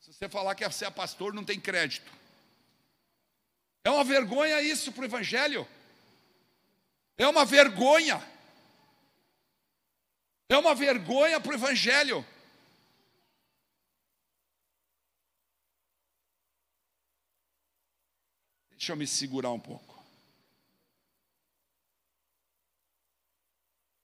Se 0.00 0.10
você 0.10 0.26
falar 0.26 0.54
que 0.54 0.66
você 0.66 0.86
é 0.86 0.90
pastor, 0.90 1.34
não 1.34 1.44
tem 1.44 1.60
crédito. 1.60 2.10
É 3.84 3.90
uma 3.90 4.04
vergonha 4.04 4.62
isso 4.62 4.90
para 4.90 5.02
o 5.02 5.04
Evangelho. 5.04 5.68
É 7.18 7.28
uma 7.28 7.44
vergonha. 7.44 8.26
É 10.48 10.56
uma 10.56 10.74
vergonha 10.74 11.38
para 11.38 11.52
o 11.52 11.54
Evangelho. 11.56 12.24
Deixa 18.82 18.94
eu 18.94 18.96
me 18.96 19.06
segurar 19.06 19.52
um 19.52 19.60
pouco. 19.60 20.02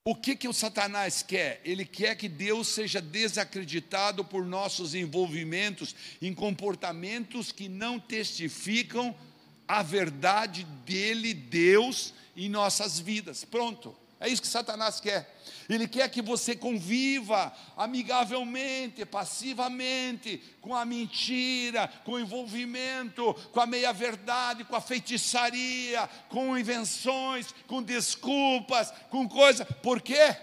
O 0.05 0.15
que, 0.15 0.37
que 0.37 0.47
o 0.47 0.53
Satanás 0.53 1.21
quer? 1.21 1.61
Ele 1.65 1.85
quer 1.85 2.15
que 2.15 2.29
Deus 2.29 2.69
seja 2.69 3.01
desacreditado 3.01 4.25
por 4.25 4.47
nossos 4.47 4.95
envolvimentos 4.95 5.97
em 6.23 6.33
comportamentos 6.33 7.51
que 7.51 7.69
não 7.69 7.99
testificam 7.99 9.19
a 9.67 9.83
verdade 9.83 10.63
dele, 10.87 11.35
Deus, 11.35 12.15
em 12.37 12.49
nossas 12.49 13.01
vidas. 13.01 13.45
Pronto. 13.45 13.97
É 14.21 14.29
isso 14.29 14.43
que 14.43 14.49
Satanás 14.49 15.01
quer. 15.01 15.37
Ele 15.69 15.87
quer 15.87 16.09
que 16.09 16.21
você 16.21 16.57
conviva 16.57 17.53
amigavelmente, 17.77 19.05
passivamente, 19.05 20.43
com 20.61 20.75
a 20.75 20.85
mentira, 20.85 21.89
com 22.05 22.13
o 22.13 22.21
envolvimento, 22.21 23.35
com 23.53 23.61
a 23.61 23.67
meia-verdade, 23.67 24.65
com 24.65 24.75
a 24.75 24.81
feitiçaria, 24.81 26.09
com 26.31 26.59
invenções, 26.59 27.55
com 27.67 27.83
desculpas, 27.83 28.93
com 29.11 29.29
coisas. 29.29 29.67
Por 29.83 30.01
quê? 30.01 30.37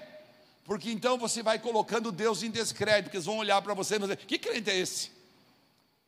Porque 0.63 0.89
então 0.89 1.17
você 1.17 1.43
vai 1.43 1.59
colocando 1.59 2.11
Deus 2.11 2.41
em 2.41 2.49
descrédito, 2.49 3.03
porque 3.05 3.17
eles 3.17 3.25
vão 3.25 3.37
olhar 3.37 3.61
para 3.61 3.73
você 3.73 3.95
e 3.95 3.99
dizer: 3.99 4.17
que 4.17 4.39
crente 4.39 4.69
é 4.69 4.77
esse? 4.77 5.11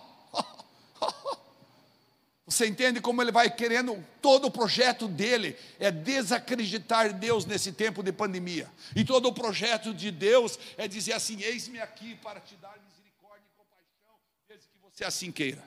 Você 2.44 2.66
entende 2.66 3.00
como 3.00 3.22
ele 3.22 3.30
vai 3.30 3.49
querendo, 3.50 4.04
todo 4.20 4.46
o 4.46 4.50
projeto 4.50 5.06
dele 5.06 5.56
é 5.78 5.90
desacreditar 5.92 7.12
Deus 7.12 7.46
nesse 7.46 7.70
tempo 7.72 8.02
de 8.02 8.12
pandemia. 8.12 8.68
E 8.96 9.04
todo 9.04 9.26
o 9.28 9.32
projeto 9.32 9.94
de 9.94 10.11
Deus 10.11 10.58
é 10.76 10.88
dizer 10.88 11.12
assim: 11.12 11.40
Eis-me 11.40 11.80
aqui 11.80 12.16
para 12.16 12.40
te 12.40 12.56
dar 12.56 12.76
misericórdia 12.84 13.46
e 13.46 13.56
compaixão, 13.56 14.18
desde 14.49 14.66
que 14.66 14.78
você 14.82 15.04
assim 15.04 15.30
queira. 15.30 15.62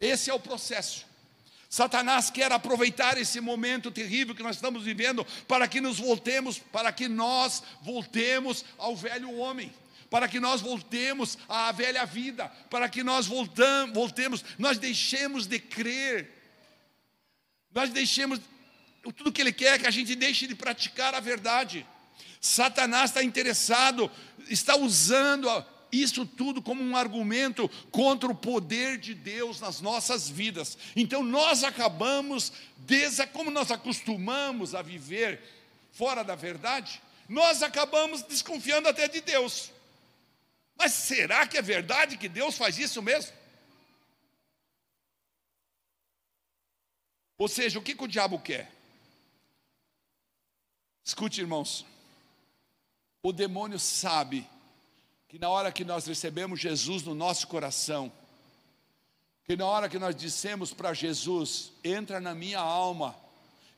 Esse 0.00 0.30
é 0.30 0.34
o 0.34 0.40
processo. 0.40 1.06
Satanás 1.68 2.30
quer 2.30 2.52
aproveitar 2.52 3.18
esse 3.18 3.40
momento 3.40 3.90
terrível 3.90 4.34
que 4.34 4.42
nós 4.42 4.56
estamos 4.56 4.84
vivendo 4.84 5.26
para 5.46 5.68
que 5.68 5.80
nos 5.80 5.98
voltemos, 5.98 6.58
para 6.58 6.92
que 6.92 7.08
nós 7.08 7.62
voltemos 7.82 8.64
ao 8.78 8.96
velho 8.96 9.36
homem 9.36 9.72
para 10.14 10.28
que 10.28 10.38
nós 10.38 10.60
voltemos 10.60 11.36
à 11.48 11.72
velha 11.72 12.06
vida, 12.06 12.46
para 12.70 12.88
que 12.88 13.02
nós 13.02 13.26
voltemos, 13.26 14.44
nós 14.56 14.78
deixemos 14.78 15.44
de 15.44 15.58
crer, 15.58 16.30
nós 17.74 17.90
deixemos, 17.90 18.38
tudo 19.16 19.32
que 19.32 19.42
Ele 19.42 19.52
quer 19.52 19.74
é 19.74 19.78
que 19.80 19.88
a 19.88 19.90
gente 19.90 20.14
deixe 20.14 20.46
de 20.46 20.54
praticar 20.54 21.16
a 21.16 21.18
verdade. 21.18 21.84
Satanás 22.40 23.10
está 23.10 23.24
interessado, 23.24 24.08
está 24.48 24.76
usando 24.76 25.48
isso 25.90 26.24
tudo 26.24 26.62
como 26.62 26.80
um 26.80 26.96
argumento 26.96 27.68
contra 27.90 28.30
o 28.30 28.36
poder 28.36 28.98
de 28.98 29.14
Deus 29.14 29.58
nas 29.58 29.80
nossas 29.80 30.28
vidas. 30.28 30.78
Então 30.94 31.24
nós 31.24 31.64
acabamos, 31.64 32.52
como 33.32 33.50
nós 33.50 33.72
acostumamos 33.72 34.76
a 34.76 34.80
viver 34.80 35.40
fora 35.90 36.22
da 36.22 36.36
verdade, 36.36 37.02
nós 37.28 37.64
acabamos 37.64 38.22
desconfiando 38.22 38.88
até 38.88 39.08
de 39.08 39.20
Deus. 39.20 39.73
Mas 40.76 40.92
será 40.92 41.46
que 41.46 41.56
é 41.56 41.62
verdade 41.62 42.16
que 42.16 42.28
Deus 42.28 42.56
faz 42.56 42.78
isso 42.78 43.00
mesmo? 43.00 43.32
Ou 47.36 47.48
seja, 47.48 47.78
o 47.78 47.82
que, 47.82 47.94
que 47.94 48.04
o 48.04 48.08
diabo 48.08 48.38
quer? 48.38 48.72
Escute, 51.04 51.40
irmãos. 51.40 51.84
O 53.22 53.32
demônio 53.32 53.78
sabe 53.78 54.46
que 55.28 55.38
na 55.38 55.48
hora 55.48 55.72
que 55.72 55.84
nós 55.84 56.06
recebemos 56.06 56.60
Jesus 56.60 57.02
no 57.02 57.14
nosso 57.14 57.46
coração, 57.48 58.12
que 59.44 59.56
na 59.56 59.66
hora 59.66 59.88
que 59.88 59.98
nós 59.98 60.14
dissemos 60.14 60.72
para 60.72 60.94
Jesus: 60.94 61.72
entra 61.82 62.20
na 62.20 62.34
minha 62.34 62.60
alma, 62.60 63.16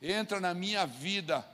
entra 0.01 0.39
na 0.39 0.53
minha 0.53 0.85
vida, 0.85 1.45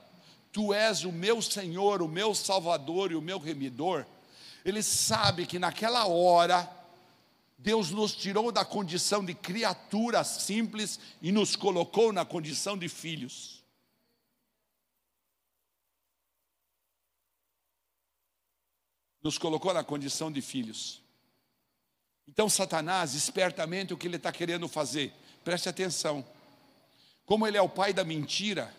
tu 0.52 0.72
és 0.72 1.04
o 1.04 1.10
meu 1.10 1.40
Senhor, 1.40 2.02
o 2.02 2.08
meu 2.08 2.34
Salvador 2.34 3.10
e 3.10 3.16
o 3.16 3.22
meu 3.22 3.38
remidor, 3.38 4.06
ele 4.64 4.82
sabe 4.82 5.46
que 5.46 5.58
naquela 5.58 6.06
hora, 6.06 6.68
Deus 7.58 7.90
nos 7.90 8.14
tirou 8.14 8.50
da 8.50 8.64
condição 8.64 9.24
de 9.24 9.34
criaturas 9.34 10.26
simples 10.26 10.98
e 11.20 11.30
nos 11.30 11.54
colocou 11.54 12.12
na 12.12 12.24
condição 12.24 12.76
de 12.76 12.88
filhos. 12.88 13.62
Nos 19.22 19.36
colocou 19.36 19.72
na 19.74 19.84
condição 19.84 20.32
de 20.32 20.40
filhos. 20.40 21.02
Então, 22.26 22.48
Satanás, 22.48 23.14
espertamente, 23.14 23.92
o 23.92 23.98
que 23.98 24.06
ele 24.06 24.16
está 24.16 24.32
querendo 24.32 24.66
fazer? 24.66 25.12
Preste 25.44 25.68
atenção. 25.68 26.24
Como 27.26 27.46
ele 27.46 27.56
é 27.56 27.62
o 27.62 27.68
pai 27.68 27.92
da 27.92 28.04
mentira, 28.04 28.74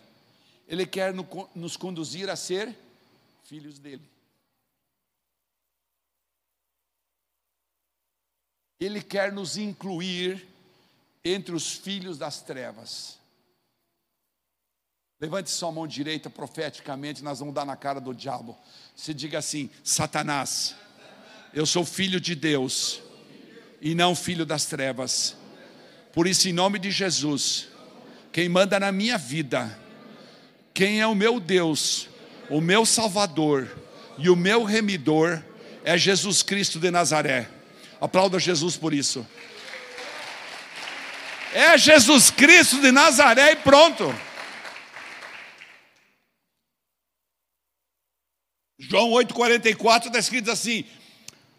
ele 0.66 0.84
quer 0.84 1.14
nos 1.54 1.76
conduzir 1.76 2.28
a 2.28 2.34
ser 2.34 2.76
filhos 3.44 3.78
dele. 3.78 4.15
Ele 8.78 9.02
quer 9.02 9.32
nos 9.32 9.56
incluir 9.56 10.46
entre 11.24 11.54
os 11.54 11.72
filhos 11.72 12.18
das 12.18 12.42
trevas. 12.42 13.18
Levante 15.18 15.50
sua 15.50 15.72
mão 15.72 15.86
direita 15.86 16.28
profeticamente, 16.28 17.24
nós 17.24 17.38
vamos 17.38 17.54
dar 17.54 17.64
na 17.64 17.74
cara 17.74 18.00
do 18.00 18.14
diabo. 18.14 18.56
Se 18.94 19.14
diga 19.14 19.38
assim: 19.38 19.70
Satanás, 19.82 20.74
eu 21.54 21.64
sou 21.64 21.86
filho 21.86 22.20
de 22.20 22.34
Deus 22.34 23.00
e 23.80 23.94
não 23.94 24.14
filho 24.14 24.44
das 24.44 24.66
trevas. 24.66 25.34
Por 26.12 26.26
isso, 26.26 26.48
em 26.48 26.52
nome 26.52 26.78
de 26.78 26.90
Jesus, 26.90 27.68
quem 28.30 28.48
manda 28.48 28.78
na 28.78 28.92
minha 28.92 29.16
vida, 29.16 29.78
quem 30.74 31.00
é 31.00 31.06
o 31.06 31.14
meu 31.14 31.40
Deus, 31.40 32.08
o 32.50 32.60
meu 32.60 32.84
Salvador 32.84 33.74
e 34.18 34.28
o 34.28 34.36
meu 34.36 34.64
remidor, 34.64 35.42
é 35.82 35.96
Jesus 35.96 36.42
Cristo 36.42 36.78
de 36.78 36.90
Nazaré. 36.90 37.55
Aplauda 38.06 38.38
Jesus 38.38 38.76
por 38.76 38.94
isso. 38.94 39.26
É 41.52 41.76
Jesus 41.76 42.30
Cristo 42.30 42.80
de 42.80 42.92
Nazaré 42.92 43.50
e 43.50 43.56
pronto. 43.56 44.04
João 48.78 49.10
8,44 49.10 50.06
está 50.06 50.18
escrito 50.20 50.52
assim: 50.52 50.84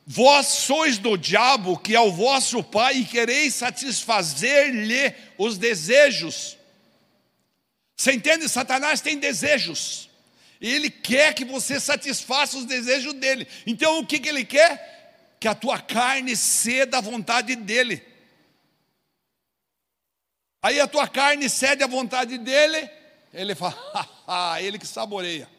Vós 0.05 0.47
sois 0.47 0.97
do 0.97 1.17
diabo, 1.17 1.77
que 1.77 1.93
é 1.93 1.99
o 1.99 2.13
vosso 2.13 2.63
pai, 2.63 2.99
e 2.99 3.05
quereis 3.05 3.53
satisfazer-lhe 3.53 5.13
os 5.37 5.57
desejos. 5.57 6.57
Você 7.97 8.13
entende? 8.13 8.47
Satanás 8.47 9.01
tem 9.01 9.17
desejos. 9.17 10.09
Ele 10.61 10.89
quer 10.89 11.33
que 11.33 11.43
você 11.43 11.77
satisfaça 11.77 12.57
os 12.57 12.63
desejos 12.63 13.13
dele. 13.15 13.45
Então 13.65 13.99
o 13.99 14.05
que, 14.05 14.17
que 14.17 14.29
ele 14.29 14.45
quer? 14.45 14.96
Que 15.39 15.47
a 15.47 15.55
tua 15.55 15.79
carne 15.79 16.35
ceda 16.35 16.97
à 16.97 17.01
vontade 17.01 17.55
dele. 17.55 18.03
Aí 20.61 20.79
a 20.79 20.87
tua 20.87 21.07
carne 21.07 21.49
cede 21.49 21.83
à 21.83 21.87
vontade 21.87 22.37
dele, 22.37 22.89
ele 23.33 23.53
fala, 23.55 24.61
ele 24.61 24.79
que 24.79 24.87
saboreia. 24.87 25.49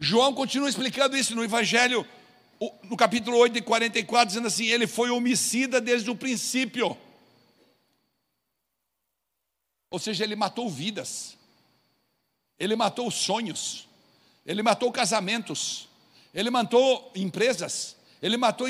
João 0.00 0.34
continua 0.34 0.68
explicando 0.68 1.16
isso 1.16 1.34
no 1.34 1.44
Evangelho, 1.44 2.06
no 2.82 2.96
capítulo 2.96 3.38
8 3.38 3.54
de 3.54 3.62
44, 3.62 4.26
dizendo 4.26 4.48
assim: 4.48 4.66
ele 4.66 4.86
foi 4.86 5.10
homicida 5.10 5.80
desde 5.80 6.10
o 6.10 6.16
princípio. 6.16 6.98
Ou 9.90 9.98
seja, 9.98 10.24
ele 10.24 10.34
matou 10.34 10.68
vidas, 10.68 11.38
ele 12.58 12.74
matou 12.74 13.10
sonhos, 13.10 13.88
ele 14.44 14.62
matou 14.62 14.90
casamentos, 14.90 15.88
ele 16.34 16.50
matou 16.50 17.12
empresas, 17.14 17.96
ele 18.20 18.36
matou 18.36 18.68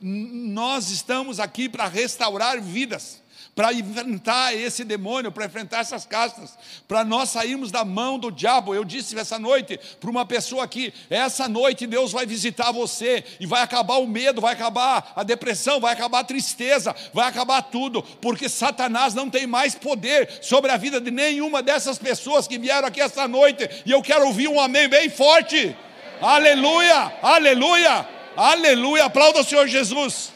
Nós 0.00 0.90
estamos 0.90 1.38
aqui 1.38 1.68
para 1.68 1.86
restaurar 1.86 2.60
vidas, 2.62 3.20
para 3.54 3.72
enfrentar 3.72 4.54
esse 4.54 4.84
demônio, 4.84 5.30
para 5.30 5.44
enfrentar 5.44 5.80
essas 5.80 6.06
castas, 6.06 6.56
para 6.86 7.04
nós 7.04 7.28
sairmos 7.30 7.70
da 7.70 7.84
mão 7.84 8.18
do 8.18 8.30
diabo. 8.30 8.74
Eu 8.74 8.84
disse 8.84 9.18
essa 9.18 9.38
noite 9.38 9.78
para 10.00 10.08
uma 10.08 10.24
pessoa 10.24 10.64
aqui: 10.64 10.94
essa 11.10 11.46
noite 11.46 11.86
Deus 11.86 12.12
vai 12.12 12.24
visitar 12.24 12.72
você 12.72 13.22
e 13.38 13.44
vai 13.44 13.60
acabar 13.60 13.98
o 13.98 14.06
medo, 14.06 14.40
vai 14.40 14.54
acabar 14.54 15.12
a 15.14 15.22
depressão, 15.22 15.80
vai 15.80 15.92
acabar 15.92 16.20
a 16.20 16.24
tristeza, 16.24 16.96
vai 17.12 17.28
acabar 17.28 17.60
tudo, 17.62 18.02
porque 18.02 18.48
Satanás 18.48 19.12
não 19.12 19.28
tem 19.28 19.46
mais 19.46 19.74
poder 19.74 20.38
sobre 20.40 20.70
a 20.70 20.78
vida 20.78 21.00
de 21.00 21.10
nenhuma 21.10 21.62
dessas 21.62 21.98
pessoas 21.98 22.48
que 22.48 22.58
vieram 22.58 22.88
aqui 22.88 23.00
essa 23.00 23.28
noite. 23.28 23.68
E 23.84 23.90
eu 23.90 24.00
quero 24.00 24.24
ouvir 24.26 24.48
um 24.48 24.58
amém 24.58 24.88
bem 24.88 25.10
forte. 25.10 25.76
Aleluia, 26.20 27.12
aleluia, 27.22 28.08
aleluia. 28.36 29.04
Aplauda 29.04 29.40
o 29.40 29.44
Senhor 29.44 29.68
Jesus. 29.68 30.32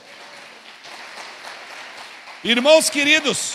Irmãos 2.44 2.88
queridos, 2.88 3.54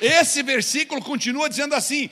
esse 0.00 0.40
versículo 0.42 1.02
continua 1.02 1.48
dizendo 1.48 1.74
assim: 1.74 2.08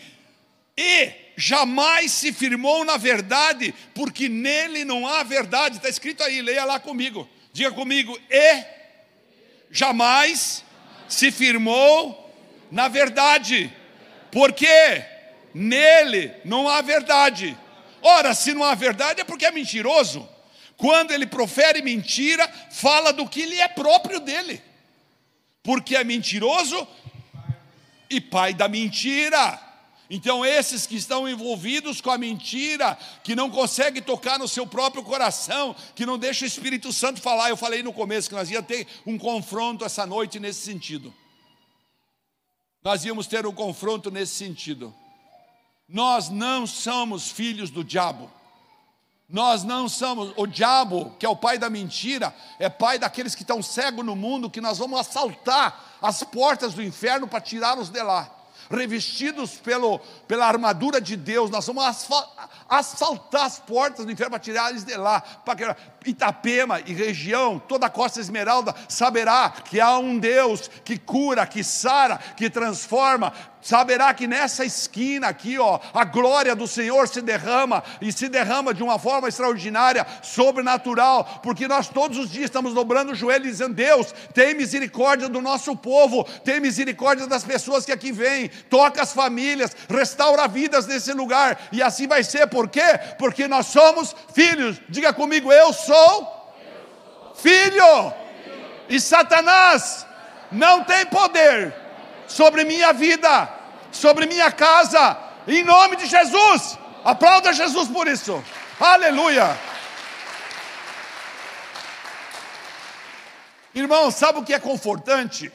e 0.76 1.12
jamais 1.36 2.10
se 2.10 2.32
firmou 2.32 2.84
na 2.84 2.96
verdade, 2.96 3.72
porque 3.94 4.28
nele 4.28 4.84
não 4.84 5.06
há 5.06 5.22
verdade. 5.22 5.76
Está 5.76 5.88
escrito 5.88 6.24
aí, 6.24 6.42
leia 6.42 6.64
lá 6.64 6.80
comigo. 6.80 7.28
Diga 7.52 7.70
comigo, 7.70 8.18
e 8.28 8.64
jamais 9.70 10.64
se 11.08 11.30
firmou 11.30 12.34
na 12.70 12.88
verdade, 12.88 13.72
porque 14.32 15.04
nele 15.54 16.32
não 16.44 16.68
há 16.68 16.80
verdade. 16.80 17.56
Ora, 18.02 18.34
se 18.34 18.52
não 18.54 18.64
há 18.64 18.74
verdade 18.74 19.20
é 19.20 19.24
porque 19.24 19.46
é 19.46 19.50
mentiroso. 19.50 20.28
Quando 20.76 21.10
ele 21.10 21.26
profere 21.26 21.82
mentira, 21.82 22.48
fala 22.70 23.12
do 23.12 23.28
que 23.28 23.44
lhe 23.44 23.60
é 23.60 23.68
próprio 23.68 24.18
dele. 24.18 24.62
Porque 25.62 25.94
é 25.94 26.02
mentiroso 26.02 26.88
e 28.08 28.20
pai 28.20 28.54
da 28.54 28.66
mentira. 28.66 29.60
Então, 30.12 30.44
esses 30.44 30.86
que 30.86 30.96
estão 30.96 31.28
envolvidos 31.28 32.00
com 32.00 32.10
a 32.10 32.18
mentira, 32.18 32.98
que 33.22 33.36
não 33.36 33.48
conseguem 33.48 34.02
tocar 34.02 34.40
no 34.40 34.48
seu 34.48 34.66
próprio 34.66 35.04
coração, 35.04 35.76
que 35.94 36.04
não 36.04 36.18
deixa 36.18 36.44
o 36.44 36.48
Espírito 36.48 36.92
Santo 36.92 37.20
falar. 37.20 37.50
Eu 37.50 37.56
falei 37.56 37.80
no 37.80 37.92
começo 37.92 38.28
que 38.28 38.34
nós 38.34 38.50
ia 38.50 38.60
ter 38.60 38.88
um 39.06 39.16
confronto 39.16 39.84
essa 39.84 40.04
noite 40.04 40.40
nesse 40.40 40.62
sentido. 40.62 41.14
nós 42.82 43.04
íamos 43.04 43.26
ter 43.26 43.46
um 43.46 43.52
confronto 43.52 44.10
nesse 44.10 44.34
sentido. 44.34 44.92
Nós 45.92 46.28
não 46.28 46.68
somos 46.68 47.30
filhos 47.30 47.68
do 47.68 47.82
diabo. 47.82 48.30
Nós 49.28 49.64
não 49.64 49.88
somos, 49.88 50.32
o 50.36 50.46
diabo, 50.46 51.14
que 51.18 51.26
é 51.26 51.28
o 51.28 51.36
pai 51.36 51.58
da 51.58 51.68
mentira, 51.68 52.34
é 52.58 52.68
pai 52.68 52.98
daqueles 52.98 53.34
que 53.34 53.42
estão 53.42 53.62
cegos 53.62 54.04
no 54.04 54.16
mundo, 54.16 54.50
que 54.50 54.60
nós 54.60 54.78
vamos 54.78 54.98
assaltar 54.98 55.98
as 56.00 56.22
portas 56.22 56.74
do 56.74 56.82
inferno 56.82 57.28
para 57.28 57.40
tirá-los 57.40 57.90
de 57.90 58.02
lá. 58.02 58.28
Revestidos 58.70 59.56
pelo, 59.56 59.98
pela 60.28 60.46
armadura 60.46 61.00
de 61.00 61.16
Deus, 61.16 61.50
nós 61.50 61.66
vamos 61.66 61.84
assaltar 62.68 63.42
as 63.42 63.58
portas 63.58 64.06
do 64.06 64.12
inferno 64.12 64.30
para 64.30 64.38
tirar 64.38 64.70
eles 64.70 64.84
de 64.84 64.96
lá. 64.96 65.20
Para 65.20 65.76
Itapema 66.06 66.80
e 66.86 66.94
região, 66.94 67.58
toda 67.58 67.86
a 67.86 67.90
costa 67.90 68.20
esmeralda 68.20 68.74
saberá 68.88 69.50
que 69.50 69.80
há 69.80 69.98
um 69.98 70.18
Deus 70.18 70.70
que 70.82 70.96
cura, 70.96 71.46
que 71.46 71.62
sara, 71.62 72.18
que 72.36 72.48
transforma, 72.48 73.32
saberá 73.60 74.14
que 74.14 74.26
nessa 74.26 74.64
esquina 74.64 75.28
aqui, 75.28 75.58
ó, 75.58 75.78
a 75.92 76.04
glória 76.04 76.56
do 76.56 76.66
Senhor 76.66 77.06
se 77.06 77.20
derrama 77.20 77.82
e 78.00 78.10
se 78.12 78.28
derrama 78.28 78.72
de 78.72 78.82
uma 78.82 78.98
forma 78.98 79.28
extraordinária, 79.28 80.06
sobrenatural, 80.22 81.40
porque 81.42 81.68
nós 81.68 81.88
todos 81.88 82.16
os 82.16 82.30
dias 82.30 82.46
estamos 82.46 82.72
dobrando 82.72 83.12
o 83.12 83.14
joelho 83.14 83.44
dizendo: 83.44 83.74
Deus, 83.74 84.14
tem 84.32 84.54
misericórdia 84.54 85.28
do 85.28 85.42
nosso 85.42 85.76
povo, 85.76 86.24
tem 86.44 86.60
misericórdia 86.60 87.26
das 87.26 87.44
pessoas 87.44 87.84
que 87.84 87.92
aqui 87.92 88.10
vêm, 88.10 88.48
toca 88.70 89.02
as 89.02 89.12
famílias, 89.12 89.76
restaura 89.88 90.48
vidas 90.48 90.86
nesse 90.86 91.12
lugar, 91.12 91.68
e 91.72 91.82
assim 91.82 92.06
vai 92.06 92.24
ser, 92.24 92.46
por 92.46 92.68
quê? 92.68 92.98
Porque 93.18 93.46
nós 93.46 93.66
somos 93.66 94.16
filhos, 94.34 94.80
diga 94.88 95.12
comigo, 95.12 95.52
eu 95.52 95.72
sou 95.72 95.89
filho, 97.34 98.12
e 98.88 99.00
Satanás 99.00 100.06
não 100.50 100.84
tem 100.84 101.06
poder 101.06 101.74
sobre 102.26 102.64
minha 102.64 102.92
vida, 102.92 103.48
sobre 103.92 104.26
minha 104.26 104.50
casa, 104.50 105.18
em 105.46 105.62
nome 105.64 105.96
de 105.96 106.06
Jesus. 106.06 106.78
Aplauda 107.04 107.52
Jesus 107.52 107.88
por 107.88 108.06
isso. 108.06 108.42
Aleluia. 108.78 109.58
Irmão, 113.74 114.10
sabe 114.10 114.38
o 114.38 114.44
que 114.44 114.52
é 114.52 114.58
confortante? 114.58 115.52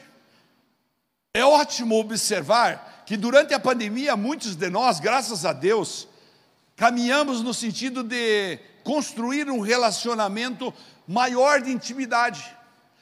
É 1.34 1.44
ótimo 1.44 2.00
observar 2.00 3.02
que 3.04 3.16
durante 3.16 3.52
a 3.52 3.60
pandemia, 3.60 4.16
muitos 4.16 4.56
de 4.56 4.70
nós, 4.70 4.98
graças 4.98 5.44
a 5.44 5.52
Deus, 5.52 6.08
caminhamos 6.74 7.42
no 7.42 7.52
sentido 7.52 8.02
de 8.02 8.58
construir 8.86 9.50
um 9.50 9.58
relacionamento 9.58 10.72
maior 11.08 11.60
de 11.60 11.72
intimidade. 11.72 12.56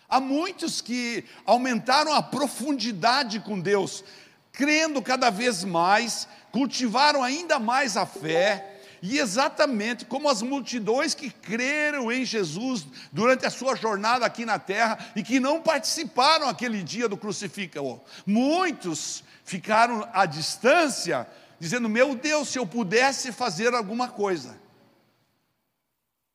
Há 0.09 0.18
muitos 0.18 0.81
que 0.81 1.23
aumentaram 1.44 2.14
a 2.14 2.23
profundidade 2.23 3.38
com 3.40 3.61
Deus, 3.61 4.03
crendo 4.51 5.03
cada 5.03 5.29
vez 5.29 5.62
mais, 5.62 6.27
cultivaram 6.51 7.23
ainda 7.23 7.59
mais 7.59 7.99
a 7.99 8.07
fé, 8.07 8.81
e 9.03 9.18
exatamente 9.18 10.07
como 10.07 10.31
as 10.31 10.40
multidões 10.40 11.12
que 11.12 11.29
creram 11.29 12.11
em 12.11 12.25
Jesus 12.25 12.87
durante 13.12 13.44
a 13.44 13.51
sua 13.51 13.77
jornada 13.77 14.25
aqui 14.25 14.47
na 14.47 14.59
terra 14.59 14.99
e 15.14 15.23
que 15.23 15.38
não 15.38 15.61
participaram 15.61 16.49
aquele 16.49 16.83
dia 16.83 17.07
do 17.11 17.16
crucifixo. 17.18 18.01
Muitos 18.25 19.23
ficaram 19.44 20.09
à 20.14 20.25
distância, 20.25 21.27
dizendo: 21.61 21.90
Meu 21.90 22.14
Deus, 22.14 22.49
se 22.49 22.59
eu 22.59 22.66
pudesse 22.66 23.31
fazer 23.33 23.75
alguma 23.75 24.09
coisa 24.09 24.63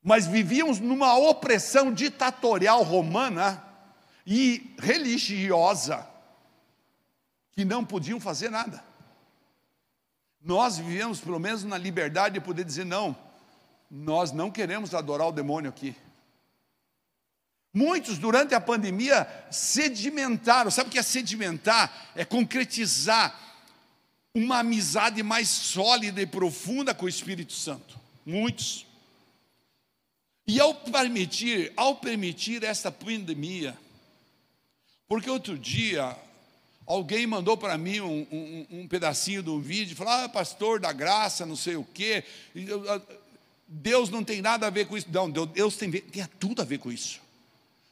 mas 0.02 0.26
vivíamos 0.26 0.80
numa 0.80 1.16
opressão 1.16 1.92
ditatorial 1.92 2.82
romana 2.82 3.62
e 4.26 4.74
religiosa, 4.78 6.06
que 7.52 7.64
não 7.64 7.84
podiam 7.84 8.18
fazer 8.18 8.50
nada. 8.50 8.82
Nós 10.42 10.78
vivemos 10.78 11.20
pelo 11.20 11.38
menos 11.38 11.64
na 11.64 11.76
liberdade 11.76 12.34
de 12.34 12.40
poder 12.40 12.64
dizer: 12.64 12.84
não, 12.84 13.16
nós 13.90 14.32
não 14.32 14.50
queremos 14.50 14.94
adorar 14.94 15.28
o 15.28 15.32
demônio 15.32 15.68
aqui. 15.68 15.94
Muitos, 17.72 18.18
durante 18.18 18.54
a 18.54 18.60
pandemia, 18.60 19.28
sedimentaram. 19.50 20.70
Sabe 20.70 20.88
o 20.88 20.92
que 20.92 20.98
é 20.98 21.02
sedimentar? 21.02 22.10
É 22.16 22.24
concretizar 22.24 23.38
uma 24.34 24.58
amizade 24.58 25.22
mais 25.22 25.48
sólida 25.48 26.20
e 26.20 26.26
profunda 26.26 26.94
com 26.94 27.06
o 27.06 27.08
Espírito 27.08 27.52
Santo. 27.52 27.98
Muitos. 28.24 28.89
E 30.50 30.58
ao 30.58 30.74
permitir, 30.74 31.72
ao 31.76 31.94
permitir 31.94 32.64
essa 32.64 32.90
pandemia, 32.90 33.78
porque 35.06 35.30
outro 35.30 35.56
dia 35.56 36.16
alguém 36.84 37.24
mandou 37.24 37.56
para 37.56 37.78
mim 37.78 38.00
um, 38.00 38.26
um, 38.32 38.66
um, 38.80 38.88
pedacinho 38.88 39.48
um 39.48 39.60
vídeo, 39.60 39.94
falou, 39.94 40.12
ah, 40.12 40.28
pastor 40.28 40.80
da 40.80 40.92
graça, 40.92 41.46
não 41.46 41.54
sei 41.54 41.76
o 41.76 41.84
quê, 41.94 42.24
Deus 43.68 44.10
não 44.10 44.24
tem 44.24 44.42
nada 44.42 44.66
a 44.66 44.70
ver 44.70 44.88
com 44.88 44.98
isso. 44.98 45.06
Não, 45.12 45.30
Deus 45.30 45.76
tem, 45.76 45.88
tem 45.88 46.26
tudo 46.40 46.62
a 46.62 46.64
ver 46.64 46.78
com 46.78 46.90
isso. 46.90 47.20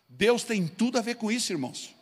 Deus 0.09 0.43
tem 0.43 0.67
tudo 0.67 0.99
a 0.99 1.01
ver 1.01 1.15
com 1.15 1.31
isso, 1.31 1.53
irmãos. 1.53 1.95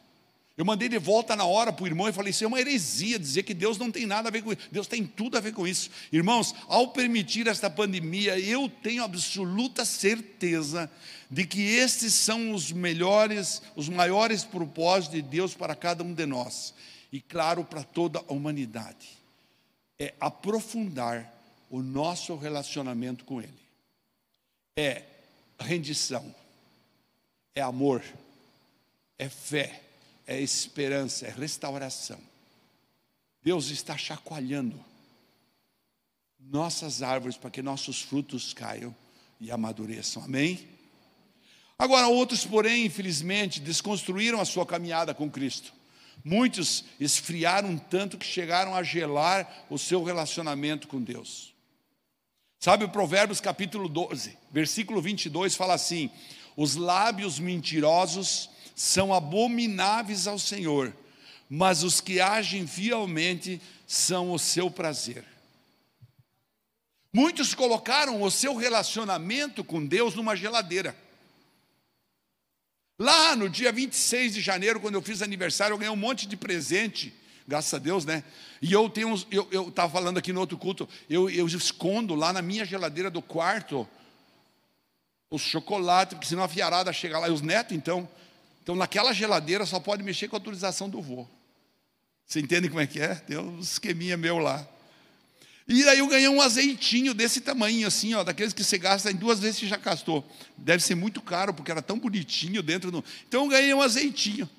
Eu 0.56 0.64
mandei 0.64 0.88
de 0.88 0.98
volta 0.98 1.36
na 1.36 1.44
hora 1.44 1.70
para 1.70 1.84
o 1.84 1.86
irmão 1.86 2.08
e 2.08 2.12
falei: 2.12 2.30
Isso 2.30 2.42
é 2.42 2.46
uma 2.46 2.58
heresia 2.58 3.18
dizer 3.18 3.42
que 3.42 3.52
Deus 3.52 3.76
não 3.76 3.92
tem 3.92 4.06
nada 4.06 4.28
a 4.28 4.32
ver 4.32 4.42
com 4.42 4.52
isso. 4.52 4.68
Deus 4.72 4.86
tem 4.86 5.04
tudo 5.04 5.36
a 5.36 5.40
ver 5.40 5.52
com 5.52 5.66
isso. 5.66 5.90
Irmãos, 6.10 6.54
ao 6.66 6.88
permitir 6.88 7.46
esta 7.46 7.68
pandemia, 7.68 8.38
eu 8.38 8.68
tenho 8.68 9.04
absoluta 9.04 9.84
certeza 9.84 10.90
de 11.30 11.46
que 11.46 11.60
estes 11.60 12.14
são 12.14 12.52
os 12.54 12.72
melhores, 12.72 13.60
os 13.74 13.90
maiores 13.90 14.44
propósitos 14.44 15.14
de 15.14 15.22
Deus 15.22 15.52
para 15.52 15.74
cada 15.74 16.02
um 16.02 16.14
de 16.14 16.24
nós. 16.24 16.72
E 17.12 17.20
claro, 17.20 17.62
para 17.62 17.82
toda 17.82 18.18
a 18.26 18.32
humanidade. 18.32 19.16
É 19.98 20.14
aprofundar 20.20 21.32
o 21.70 21.82
nosso 21.82 22.34
relacionamento 22.36 23.24
com 23.24 23.40
Ele. 23.40 23.66
É 24.76 25.02
rendição, 25.58 26.34
é 27.54 27.62
amor, 27.62 28.02
é 29.18 29.28
fé 29.28 29.85
é 30.26 30.40
esperança, 30.40 31.26
é 31.26 31.30
restauração. 31.30 32.18
Deus 33.42 33.70
está 33.70 33.96
chacoalhando 33.96 34.84
nossas 36.38 37.02
árvores 37.02 37.36
para 37.36 37.50
que 37.50 37.62
nossos 37.62 38.00
frutos 38.00 38.52
caiam 38.52 38.94
e 39.40 39.50
amadureçam. 39.50 40.24
Amém? 40.24 40.68
Agora, 41.78 42.08
outros, 42.08 42.44
porém, 42.44 42.86
infelizmente, 42.86 43.60
desconstruíram 43.60 44.40
a 44.40 44.44
sua 44.44 44.64
caminhada 44.64 45.14
com 45.14 45.30
Cristo. 45.30 45.72
Muitos 46.24 46.84
esfriaram 46.98 47.76
tanto 47.76 48.18
que 48.18 48.26
chegaram 48.26 48.74
a 48.74 48.82
gelar 48.82 49.66
o 49.68 49.78
seu 49.78 50.02
relacionamento 50.02 50.88
com 50.88 51.00
Deus. 51.00 51.54
Sabe 52.58 52.84
o 52.84 52.88
Provérbios 52.88 53.40
capítulo 53.40 53.88
12, 53.88 54.36
versículo 54.50 55.00
22 55.00 55.54
fala 55.54 55.74
assim: 55.74 56.10
Os 56.56 56.74
lábios 56.74 57.38
mentirosos 57.38 58.48
são 58.76 59.14
abomináveis 59.14 60.26
ao 60.26 60.38
Senhor, 60.38 60.94
mas 61.48 61.82
os 61.82 61.98
que 61.98 62.20
agem 62.20 62.66
fielmente 62.66 63.60
são 63.86 64.30
o 64.30 64.38
seu 64.38 64.70
prazer. 64.70 65.24
Muitos 67.10 67.54
colocaram 67.54 68.20
o 68.20 68.30
seu 68.30 68.54
relacionamento 68.54 69.64
com 69.64 69.84
Deus 69.84 70.14
numa 70.14 70.36
geladeira. 70.36 70.94
Lá 72.98 73.34
no 73.34 73.48
dia 73.48 73.72
26 73.72 74.34
de 74.34 74.40
janeiro, 74.42 74.78
quando 74.78 74.96
eu 74.96 75.02
fiz 75.02 75.22
aniversário, 75.22 75.72
eu 75.72 75.78
ganhei 75.78 75.92
um 75.92 75.96
monte 75.96 76.26
de 76.26 76.36
presente, 76.36 77.14
graças 77.48 77.72
a 77.72 77.78
Deus, 77.78 78.04
né? 78.04 78.22
E 78.60 78.70
eu 78.70 78.90
tenho 78.90 79.08
uns, 79.08 79.26
eu 79.30 79.68
estava 79.68 79.90
falando 79.90 80.18
aqui 80.18 80.32
no 80.32 80.40
outro 80.40 80.58
culto, 80.58 80.86
eu, 81.08 81.30
eu 81.30 81.46
escondo 81.46 82.14
lá 82.14 82.30
na 82.30 82.42
minha 82.42 82.64
geladeira 82.66 83.10
do 83.10 83.22
quarto 83.22 83.88
os 85.30 85.40
chocolates, 85.40 86.14
porque 86.14 86.28
senão 86.28 86.44
a 86.44 86.48
fiarada 86.48 86.92
chega 86.92 87.18
lá, 87.18 87.28
e 87.28 87.32
os 87.32 87.40
netos, 87.40 87.74
então, 87.74 88.08
então, 88.66 88.74
naquela 88.74 89.12
geladeira 89.12 89.64
só 89.64 89.78
pode 89.78 90.02
mexer 90.02 90.26
com 90.26 90.34
a 90.34 90.40
autorização 90.40 90.90
do 90.90 91.00
vô. 91.00 91.24
Você 92.26 92.40
entende 92.40 92.68
como 92.68 92.80
é 92.80 92.86
que 92.88 93.00
é? 93.00 93.14
Tem 93.14 93.38
um 93.38 93.60
esqueminha 93.60 94.16
meu 94.16 94.38
lá. 94.38 94.66
E 95.68 95.88
aí 95.88 96.00
eu 96.00 96.08
ganhei 96.08 96.26
um 96.26 96.42
azeitinho 96.42 97.14
desse 97.14 97.40
tamanho, 97.40 97.86
assim, 97.86 98.14
ó, 98.14 98.24
daqueles 98.24 98.52
que 98.52 98.64
você 98.64 98.76
gasta 98.76 99.08
em 99.08 99.14
duas 99.14 99.38
vezes 99.38 99.60
que 99.60 99.68
já 99.68 99.76
gastou. 99.76 100.28
Deve 100.56 100.82
ser 100.82 100.96
muito 100.96 101.22
caro, 101.22 101.54
porque 101.54 101.70
era 101.70 101.80
tão 101.80 101.96
bonitinho 101.96 102.60
dentro 102.60 102.90
do. 102.90 103.04
Então 103.28 103.44
eu 103.44 103.50
ganhei 103.50 103.72
um 103.72 103.80
azeitinho. 103.80 104.50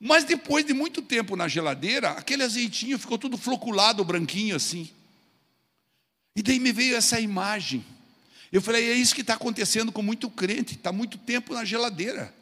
Mas 0.00 0.24
depois 0.24 0.64
de 0.64 0.72
muito 0.72 1.02
tempo 1.02 1.36
na 1.36 1.46
geladeira, 1.46 2.12
aquele 2.12 2.42
azeitinho 2.42 2.98
ficou 2.98 3.18
tudo 3.18 3.36
floculado, 3.36 4.02
branquinho 4.02 4.56
assim. 4.56 4.88
E 6.34 6.42
daí 6.42 6.58
me 6.58 6.72
veio 6.72 6.96
essa 6.96 7.20
imagem. 7.20 7.84
Eu 8.50 8.62
falei, 8.62 8.90
é 8.90 8.94
isso 8.94 9.14
que 9.14 9.20
está 9.20 9.34
acontecendo 9.34 9.92
com 9.92 10.00
muito 10.00 10.30
crente, 10.30 10.74
está 10.74 10.90
muito 10.90 11.18
tempo 11.18 11.52
na 11.52 11.66
geladeira. 11.66 12.34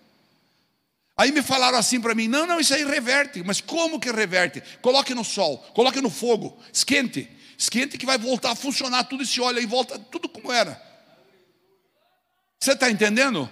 Aí 1.16 1.30
me 1.30 1.42
falaram 1.42 1.78
assim 1.78 2.00
para 2.00 2.14
mim: 2.14 2.28
não, 2.28 2.46
não, 2.46 2.60
isso 2.60 2.74
aí 2.74 2.84
reverte. 2.84 3.42
Mas 3.42 3.60
como 3.60 4.00
que 4.00 4.10
reverte? 4.10 4.62
Coloque 4.80 5.14
no 5.14 5.24
sol, 5.24 5.58
coloque 5.74 6.00
no 6.00 6.10
fogo, 6.10 6.58
esquente. 6.72 7.30
Esquente 7.56 7.96
que 7.96 8.04
vai 8.04 8.18
voltar 8.18 8.50
a 8.50 8.56
funcionar 8.56 9.04
tudo 9.04 9.22
esse 9.22 9.40
óleo 9.40 9.58
aí, 9.58 9.66
volta 9.66 9.98
tudo 9.98 10.28
como 10.28 10.52
era. 10.52 10.80
Você 12.60 12.72
está 12.72 12.90
entendendo? 12.90 13.48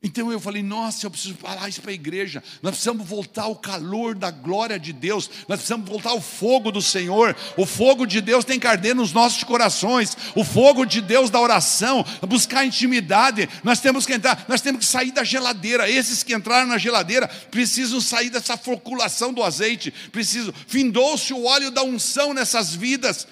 Então 0.00 0.30
eu 0.30 0.38
falei, 0.38 0.62
nossa, 0.62 1.04
eu 1.04 1.10
preciso 1.10 1.34
falar 1.34 1.68
isso 1.68 1.82
para 1.82 1.90
a 1.90 1.94
igreja. 1.94 2.40
Nós 2.62 2.70
precisamos 2.70 3.04
voltar 3.04 3.42
ao 3.42 3.56
calor 3.56 4.14
da 4.14 4.30
glória 4.30 4.78
de 4.78 4.92
Deus. 4.92 5.28
Nós 5.48 5.58
precisamos 5.58 5.88
voltar 5.88 6.10
ao 6.10 6.20
fogo 6.20 6.70
do 6.70 6.80
Senhor. 6.80 7.34
O 7.56 7.66
fogo 7.66 8.06
de 8.06 8.20
Deus 8.20 8.44
tem 8.44 8.60
que 8.60 8.66
arder 8.68 8.94
nos 8.94 9.12
nossos 9.12 9.42
corações. 9.42 10.16
O 10.36 10.44
fogo 10.44 10.84
de 10.84 11.00
Deus 11.00 11.30
da 11.30 11.40
oração, 11.40 12.04
buscar 12.28 12.64
intimidade. 12.64 13.48
Nós 13.64 13.80
temos 13.80 14.06
que 14.06 14.12
entrar, 14.12 14.44
nós 14.46 14.60
temos 14.60 14.86
que 14.86 14.86
sair 14.86 15.10
da 15.10 15.24
geladeira. 15.24 15.90
Esses 15.90 16.22
que 16.22 16.32
entraram 16.32 16.68
na 16.68 16.78
geladeira 16.78 17.26
precisam 17.50 18.00
sair 18.00 18.30
dessa 18.30 18.56
foculação 18.56 19.32
do 19.32 19.42
azeite. 19.42 19.90
Precisam. 20.12 20.54
Findou-se 20.68 21.34
o 21.34 21.44
óleo 21.44 21.72
da 21.72 21.82
unção 21.82 22.32
nessas 22.32 22.72
vidas. 22.72 23.26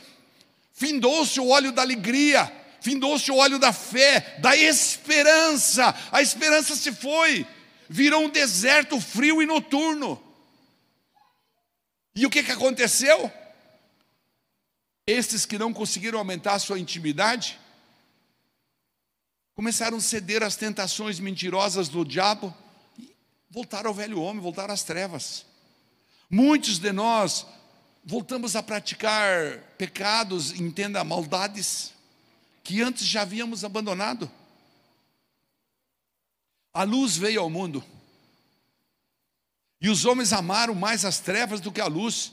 Findou-se 0.74 1.38
o 1.38 1.46
óleo 1.46 1.70
da 1.70 1.82
alegria 1.82 2.65
findou-se 2.86 3.28
o 3.32 3.36
óleo 3.38 3.58
da 3.58 3.72
fé, 3.72 4.38
da 4.38 4.56
esperança. 4.56 5.92
A 6.12 6.22
esperança 6.22 6.76
se 6.76 6.92
foi, 6.92 7.44
virou 7.88 8.24
um 8.24 8.30
deserto 8.30 9.00
frio 9.00 9.42
e 9.42 9.46
noturno. 9.46 10.22
E 12.14 12.24
o 12.24 12.30
que, 12.30 12.44
que 12.44 12.52
aconteceu? 12.52 13.28
Estes 15.04 15.44
que 15.44 15.58
não 15.58 15.72
conseguiram 15.72 16.20
aumentar 16.20 16.54
a 16.54 16.58
sua 16.60 16.78
intimidade, 16.78 17.58
começaram 19.56 19.98
a 19.98 20.00
ceder 20.00 20.44
às 20.44 20.54
tentações 20.54 21.18
mentirosas 21.18 21.88
do 21.88 22.04
diabo, 22.04 22.54
e 23.00 23.12
voltaram 23.50 23.88
ao 23.88 23.94
velho 23.94 24.20
homem, 24.20 24.40
voltaram 24.40 24.72
às 24.72 24.84
trevas. 24.84 25.44
Muitos 26.30 26.78
de 26.78 26.92
nós 26.92 27.44
voltamos 28.04 28.54
a 28.54 28.62
praticar 28.62 29.58
pecados, 29.76 30.52
entenda, 30.52 31.02
maldades 31.02 31.95
que 32.66 32.82
antes 32.82 33.06
já 33.06 33.22
havíamos 33.22 33.62
abandonado. 33.62 34.28
A 36.74 36.82
luz 36.82 37.16
veio 37.16 37.40
ao 37.40 37.48
mundo. 37.48 37.82
E 39.80 39.88
os 39.88 40.04
homens 40.04 40.32
amaram 40.32 40.74
mais 40.74 41.04
as 41.04 41.20
trevas 41.20 41.60
do 41.60 41.70
que 41.70 41.80
a 41.80 41.86
luz, 41.86 42.32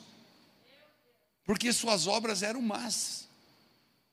porque 1.45 1.71
suas 1.71 2.07
obras 2.07 2.41
eram 2.41 2.63
más. 2.63 3.27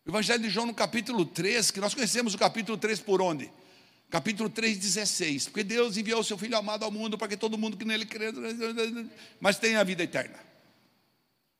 O 0.04 0.10
Evangelho 0.10 0.42
de 0.42 0.50
João, 0.50 0.66
no 0.66 0.74
capítulo 0.74 1.24
3, 1.24 1.70
que 1.70 1.80
nós 1.80 1.94
conhecemos 1.94 2.34
o 2.34 2.38
capítulo 2.38 2.76
3 2.76 3.00
por 3.00 3.22
onde? 3.22 3.50
Capítulo 4.10 4.50
3, 4.50 4.76
16. 4.76 5.46
Porque 5.46 5.64
Deus 5.64 5.96
enviou 5.96 6.20
o 6.20 6.24
seu 6.24 6.36
Filho 6.36 6.56
amado 6.56 6.84
ao 6.84 6.90
mundo 6.90 7.16
para 7.16 7.28
que 7.28 7.36
todo 7.36 7.56
mundo 7.56 7.78
que 7.78 7.84
nele 7.86 8.04
crê, 8.04 8.26
mas 9.40 9.58
tenha 9.58 9.80
a 9.80 9.84
vida 9.84 10.02
eterna. 10.02 10.38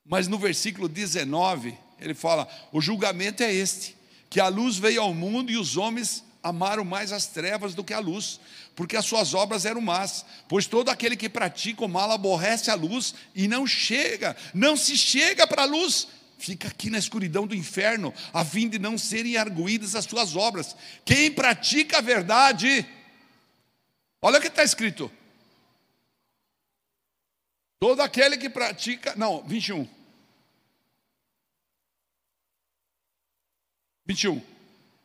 Mas 0.05 0.29
no 0.29 0.39
versículo 0.39 0.87
19, 0.87 1.79
ele 1.99 2.15
fala: 2.15 2.47
o 2.73 2.81
julgamento 2.81 3.43
é 3.43 3.55
este 3.55 4.00
que 4.31 4.39
a 4.39 4.47
luz 4.47 4.79
veio 4.79 5.03
ao 5.03 5.13
mundo 5.13 5.51
e 5.51 5.59
os 5.59 5.77
homens 5.77 6.25
amaram 6.41 6.85
mais 6.85 7.13
as 7.13 7.27
trevas 7.27 7.75
do 7.75 7.85
que 7.85 7.93
a 7.93 7.99
luz, 7.99 8.41
porque 8.77 8.97
as 8.97 9.05
suas 9.05 9.35
obras 9.35 9.67
eram 9.67 9.81
más. 9.81 10.25
Pois 10.49 10.67
todo 10.67 10.89
aquele 10.89 11.17
que 11.17 11.29
pratica 11.29 11.85
o 11.85 11.89
mal 11.89 12.11
aborrece 12.13 12.71
a 12.71 12.75
luz 12.75 13.13
e 13.35 13.49
não 13.49 13.67
chega, 13.67 14.37
não 14.55 14.77
se 14.77 14.97
chega 14.97 15.47
para 15.49 15.63
a 15.63 15.67
luz, 15.67 16.07
fica 16.39 16.69
aqui 16.69 16.89
na 16.89 16.99
escuridão 16.99 17.45
do 17.45 17.57
inferno, 17.57 18.15
a 18.33 18.45
fim 18.45 18.69
de 18.69 18.79
não 18.79 18.97
serem 18.97 19.37
arguídas 19.37 19.97
as 19.97 20.05
suas 20.05 20.37
obras. 20.37 20.77
Quem 21.05 21.33
pratica 21.33 21.99
a 21.99 22.01
verdade, 22.01 22.87
olha 24.23 24.39
o 24.39 24.41
que 24.41 24.47
está 24.47 24.63
escrito. 24.63 25.11
Todo 27.81 28.01
aquele 28.01 28.37
que 28.37 28.49
pratica, 28.49 29.15
não, 29.17 29.43
21. 29.43 30.00
21. 34.11 34.43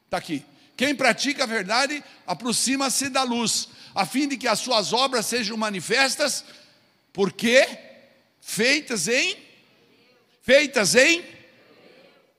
Está 0.05 0.17
aqui. 0.17 0.43
Quem 0.75 0.95
pratica 0.95 1.43
a 1.43 1.47
verdade 1.47 2.03
aproxima-se 2.25 3.07
da 3.07 3.21
luz, 3.21 3.69
a 3.93 4.05
fim 4.05 4.27
de 4.27 4.35
que 4.35 4.47
as 4.47 4.59
suas 4.59 4.93
obras 4.93 5.27
sejam 5.27 5.55
manifestas, 5.55 6.43
porque 7.13 7.67
feitas 8.41 9.07
em 9.07 9.37
feitas 10.41 10.95
em 10.95 11.23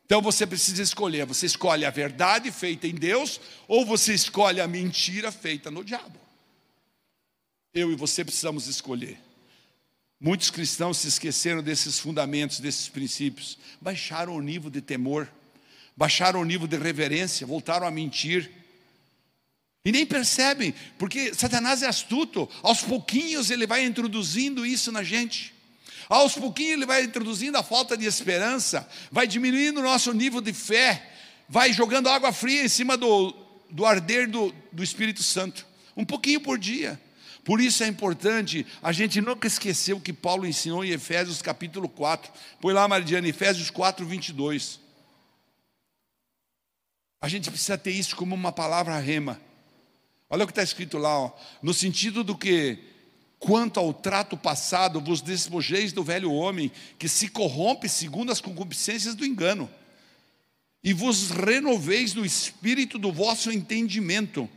Então 0.05 0.21
você 0.21 0.47
precisa 0.47 0.83
escolher, 0.83 1.25
você 1.25 1.47
escolhe 1.47 1.85
a 1.85 1.91
verdade 1.91 2.51
feita 2.51 2.87
em 2.87 2.95
Deus 2.95 3.41
ou 3.67 3.87
você 3.87 4.13
escolhe 4.13 4.61
a 4.61 4.67
mentira 4.67 5.31
feita 5.31 5.71
no 5.71 5.85
diabo. 5.85 6.19
Eu 7.73 7.93
e 7.93 7.97
você 7.97 8.25
precisamos 8.25 8.67
escolher. 8.67 9.19
Muitos 10.21 10.51
cristãos 10.51 10.99
se 10.99 11.09
esqueceram 11.09 11.63
desses 11.63 11.99
fundamentos, 11.99 12.59
desses 12.59 12.89
princípios, 12.89 13.59
baixaram 13.81 14.35
o 14.35 14.41
nível 14.41 14.71
de 14.71 14.81
temor 14.81 15.29
baixaram 15.97 16.41
o 16.41 16.45
nível 16.45 16.67
de 16.67 16.77
reverência, 16.77 17.47
voltaram 17.47 17.87
a 17.87 17.91
mentir. 17.91 18.51
E 19.85 19.93
nem 19.93 20.05
percebem, 20.05 20.75
porque 20.99 21.33
Satanás 21.33 21.83
é 21.83 21.87
astuto, 21.87 22.49
aos 22.63 22.83
pouquinhos 22.83 23.51
ele 23.51 23.67
vai 23.67 23.85
introduzindo 23.85 24.67
isso 24.67 24.91
na 24.91 25.03
gente. 25.03 25.55
Aos 26.09 26.35
pouquinhos 26.35 26.73
ele 26.73 26.87
vai 26.87 27.05
introduzindo 27.05 27.57
a 27.57 27.63
falta 27.63 27.97
de 27.97 28.05
esperança, 28.05 28.89
vai 29.11 29.27
diminuindo 29.27 29.81
o 29.81 29.83
nosso 29.83 30.13
nível 30.13 30.41
de 30.41 30.53
fé, 30.53 31.09
vai 31.49 31.73
jogando 31.73 32.09
água 32.09 32.33
fria 32.33 32.65
em 32.65 32.69
cima 32.69 32.97
do, 32.97 33.35
do 33.71 33.87
arder 33.87 34.29
do, 34.29 34.53
do 34.73 34.83
Espírito 34.83 35.23
Santo, 35.23 35.67
um 35.97 36.05
pouquinho 36.05 36.41
por 36.41 36.59
dia. 36.59 37.01
Por 37.45 37.61
isso 37.61 37.85
é 37.85 37.87
importante 37.87 38.67
a 38.83 38.91
gente 38.91 39.21
nunca 39.21 39.47
esquecer 39.47 39.93
o 39.93 40.01
que 40.01 40.13
Paulo 40.13 40.49
ensinou 40.49 40.85
em 40.85 40.91
Efésios 40.91 41.41
capítulo 41.41 41.89
4. 41.89 42.33
Põe 42.61 42.75
lá, 42.75 42.89
Maridiana, 42.89 43.29
Efésios 43.29 43.71
4, 43.71 44.05
22. 44.05 44.81
A 47.21 47.29
gente 47.29 47.51
precisa 47.51 47.79
ter 47.79 47.93
isso 47.93 48.15
como 48.15 48.35
uma 48.35 48.53
palavra 48.53 48.99
rema. 48.99 49.41
Olha 50.29 50.45
o 50.45 50.47
que 50.47 50.53
está 50.53 50.63
escrito 50.63 50.99
lá, 50.99 51.19
ó, 51.19 51.33
no 51.63 51.73
sentido 51.73 52.25
do 52.25 52.37
que, 52.37 52.79
quanto 53.39 53.79
ao 53.79 53.95
trato 53.95 54.37
passado, 54.37 55.01
vos 55.01 55.23
despojeis 55.23 55.93
do 55.93 56.03
velho 56.03 56.33
homem, 56.33 56.71
que 56.99 57.09
se 57.09 57.29
corrompe 57.29 57.89
segundo 57.89 58.33
as 58.33 58.41
concupiscências 58.41 59.15
do 59.15 59.25
engano, 59.25 59.71
e 60.83 60.93
vos 60.93 61.31
renoveis 61.31 62.13
no 62.13 62.25
espírito 62.25 62.99
do 62.99 63.13
vosso 63.13 63.53
entendimento, 63.53 64.49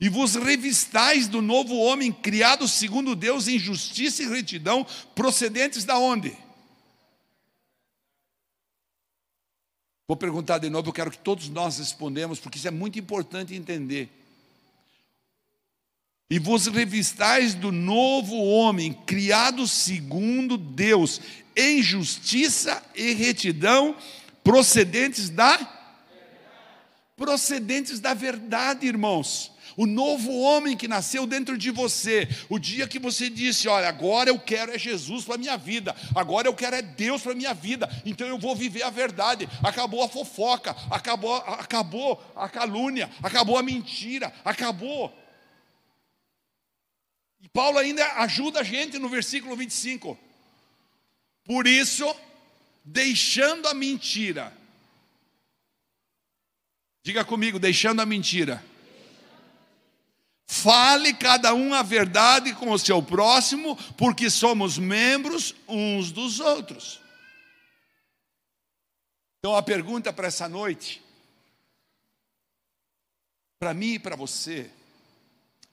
e 0.00 0.08
vos 0.08 0.34
revistais 0.34 1.28
do 1.28 1.40
novo 1.40 1.76
homem, 1.76 2.10
criado 2.12 2.66
segundo 2.66 3.14
Deus 3.14 3.46
em 3.46 3.58
justiça 3.58 4.24
e 4.24 4.28
retidão, 4.28 4.84
procedentes 5.14 5.84
da 5.84 5.96
onde? 5.96 6.36
Vou 10.12 10.16
perguntar 10.18 10.58
de 10.58 10.68
novo, 10.68 10.90
eu 10.90 10.92
quero 10.92 11.10
que 11.10 11.16
todos 11.16 11.48
nós 11.48 11.78
respondamos, 11.78 12.38
porque 12.38 12.58
isso 12.58 12.68
é 12.68 12.70
muito 12.70 12.98
importante 12.98 13.54
entender. 13.54 14.10
E 16.28 16.38
vos 16.38 16.66
revistais 16.66 17.54
do 17.54 17.72
novo 17.72 18.36
homem, 18.36 18.92
criado 18.92 19.66
segundo 19.66 20.58
Deus, 20.58 21.18
em 21.56 21.80
justiça 21.82 22.84
e 22.94 23.14
retidão, 23.14 23.96
procedentes 24.44 25.30
da 25.30 25.58
procedentes 27.16 27.98
da 27.98 28.12
verdade, 28.12 28.86
irmãos 28.86 29.51
o 29.76 29.86
novo 29.86 30.32
homem 30.40 30.76
que 30.76 30.88
nasceu 30.88 31.26
dentro 31.26 31.56
de 31.56 31.70
você, 31.70 32.28
o 32.48 32.58
dia 32.58 32.86
que 32.86 32.98
você 32.98 33.30
disse: 33.30 33.68
Olha, 33.68 33.88
agora 33.88 34.30
eu 34.30 34.38
quero 34.38 34.72
é 34.72 34.78
Jesus 34.78 35.24
para 35.24 35.36
a 35.36 35.38
minha 35.38 35.56
vida, 35.56 35.94
agora 36.14 36.48
eu 36.48 36.54
quero 36.54 36.76
é 36.76 36.82
Deus 36.82 37.22
para 37.22 37.32
a 37.32 37.34
minha 37.34 37.54
vida, 37.54 37.88
então 38.04 38.26
eu 38.26 38.38
vou 38.38 38.54
viver 38.54 38.82
a 38.82 38.90
verdade. 38.90 39.48
Acabou 39.62 40.02
a 40.02 40.08
fofoca, 40.08 40.76
acabou, 40.90 41.36
acabou 41.36 42.22
a 42.36 42.48
calúnia, 42.48 43.10
acabou 43.22 43.56
a 43.56 43.62
mentira, 43.62 44.32
acabou. 44.44 45.12
E 47.40 47.48
Paulo 47.48 47.78
ainda 47.78 48.06
ajuda 48.18 48.60
a 48.60 48.64
gente 48.64 48.98
no 48.98 49.08
versículo 49.08 49.56
25. 49.56 50.18
Por 51.44 51.66
isso, 51.66 52.14
deixando 52.84 53.66
a 53.66 53.74
mentira, 53.74 54.52
diga 57.02 57.24
comigo, 57.24 57.58
deixando 57.58 58.00
a 58.00 58.06
mentira 58.06 58.71
Fale 60.52 61.14
cada 61.14 61.54
um 61.54 61.72
a 61.72 61.82
verdade 61.82 62.54
com 62.54 62.70
o 62.72 62.78
seu 62.78 63.02
próximo, 63.02 63.74
porque 63.96 64.28
somos 64.28 64.76
membros 64.76 65.54
uns 65.66 66.12
dos 66.12 66.40
outros. 66.40 67.00
Então 69.38 69.56
a 69.56 69.62
pergunta 69.62 70.12
para 70.12 70.28
essa 70.28 70.50
noite, 70.50 71.02
para 73.58 73.72
mim 73.72 73.94
e 73.94 73.98
para 73.98 74.14
você, 74.14 74.70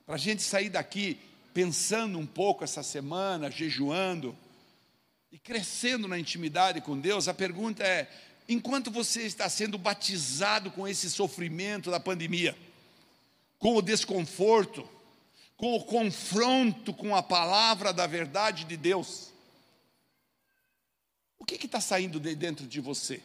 para 0.06 0.16
a 0.16 0.18
gente 0.18 0.42
sair 0.42 0.70
daqui 0.70 1.20
pensando 1.54 2.18
um 2.18 2.26
pouco 2.26 2.64
essa 2.64 2.82
semana, 2.82 3.52
jejuando 3.52 4.34
e 5.30 5.38
crescendo 5.38 6.08
na 6.08 6.18
intimidade 6.18 6.80
com 6.80 6.98
Deus, 6.98 7.28
a 7.28 7.34
pergunta 7.34 7.84
é: 7.84 8.10
enquanto 8.48 8.90
você 8.90 9.24
está 9.24 9.50
sendo 9.50 9.78
batizado 9.78 10.72
com 10.72 10.88
esse 10.88 11.12
sofrimento 11.12 11.92
da 11.92 12.00
pandemia, 12.00 12.58
com 13.60 13.76
o 13.76 13.82
desconforto, 13.82 14.90
com 15.58 15.76
o 15.76 15.84
confronto 15.84 16.94
com 16.94 17.14
a 17.14 17.22
palavra 17.22 17.92
da 17.92 18.08
verdade 18.08 18.64
de 18.64 18.78
Deus. 18.78 19.32
O 21.38 21.46
que 21.46 21.56
está 21.66 21.82
saindo 21.82 22.20
de 22.20 22.34
dentro 22.34 22.66
de 22.66 22.80
você? 22.80 23.22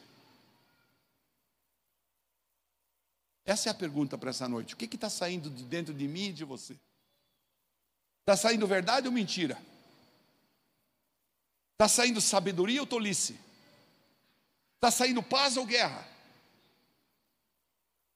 Essa 3.45 3.69
é 3.69 3.71
a 3.71 3.75
pergunta 3.75 4.19
para 4.19 4.31
essa 4.31 4.49
noite. 4.49 4.75
O 4.75 4.77
que 4.77 4.93
está 4.93 5.09
saindo 5.09 5.49
de 5.49 5.63
dentro 5.65 5.95
de 5.95 6.09
mim 6.09 6.29
e 6.29 6.33
de 6.33 6.45
você? 6.45 6.77
Está 8.21 8.37
saindo 8.37 8.67
verdade 8.67 9.07
ou 9.07 9.13
mentira? 9.13 9.61
Está 11.75 11.87
saindo 11.89 12.21
sabedoria 12.21 12.81
ou 12.81 12.87
tolice? 12.87 13.39
Está 14.77 14.91
saindo 14.91 15.23
paz 15.23 15.57
ou 15.57 15.67
guerra? 15.67 16.09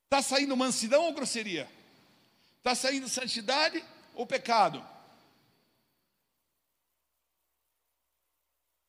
Está 0.04 0.22
saindo 0.22 0.56
mansidão 0.56 1.04
ou 1.04 1.12
grosseria? 1.12 1.77
Está 2.68 2.88
saindo 2.88 3.08
santidade 3.08 3.82
ou 4.14 4.26
pecado? 4.26 4.86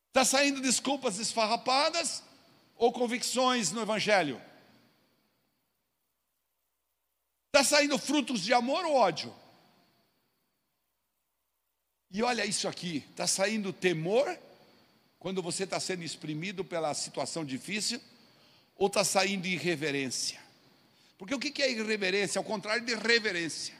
Está 0.08 0.22
saindo 0.22 0.60
desculpas 0.60 1.18
esfarrapadas 1.18 2.22
ou 2.76 2.92
convicções 2.92 3.72
no 3.72 3.80
Evangelho? 3.80 4.38
Está 7.46 7.64
saindo 7.64 7.96
frutos 7.96 8.42
de 8.42 8.52
amor 8.52 8.84
ou 8.84 8.96
ódio? 8.96 9.34
E 12.10 12.22
olha 12.22 12.44
isso 12.44 12.68
aqui: 12.68 12.98
está 13.08 13.26
saindo 13.26 13.72
temor 13.72 14.38
quando 15.18 15.40
você 15.42 15.64
está 15.64 15.80
sendo 15.80 16.02
exprimido 16.02 16.62
pela 16.62 16.92
situação 16.92 17.46
difícil, 17.46 17.98
ou 18.76 18.88
está 18.88 19.02
saindo 19.04 19.46
irreverência? 19.46 20.49
Porque 21.20 21.34
o 21.34 21.38
que 21.38 21.62
é 21.62 21.70
irreverência? 21.70 22.38
Ao 22.38 22.44
contrário 22.44 22.82
de 22.82 22.94
reverência. 22.94 23.74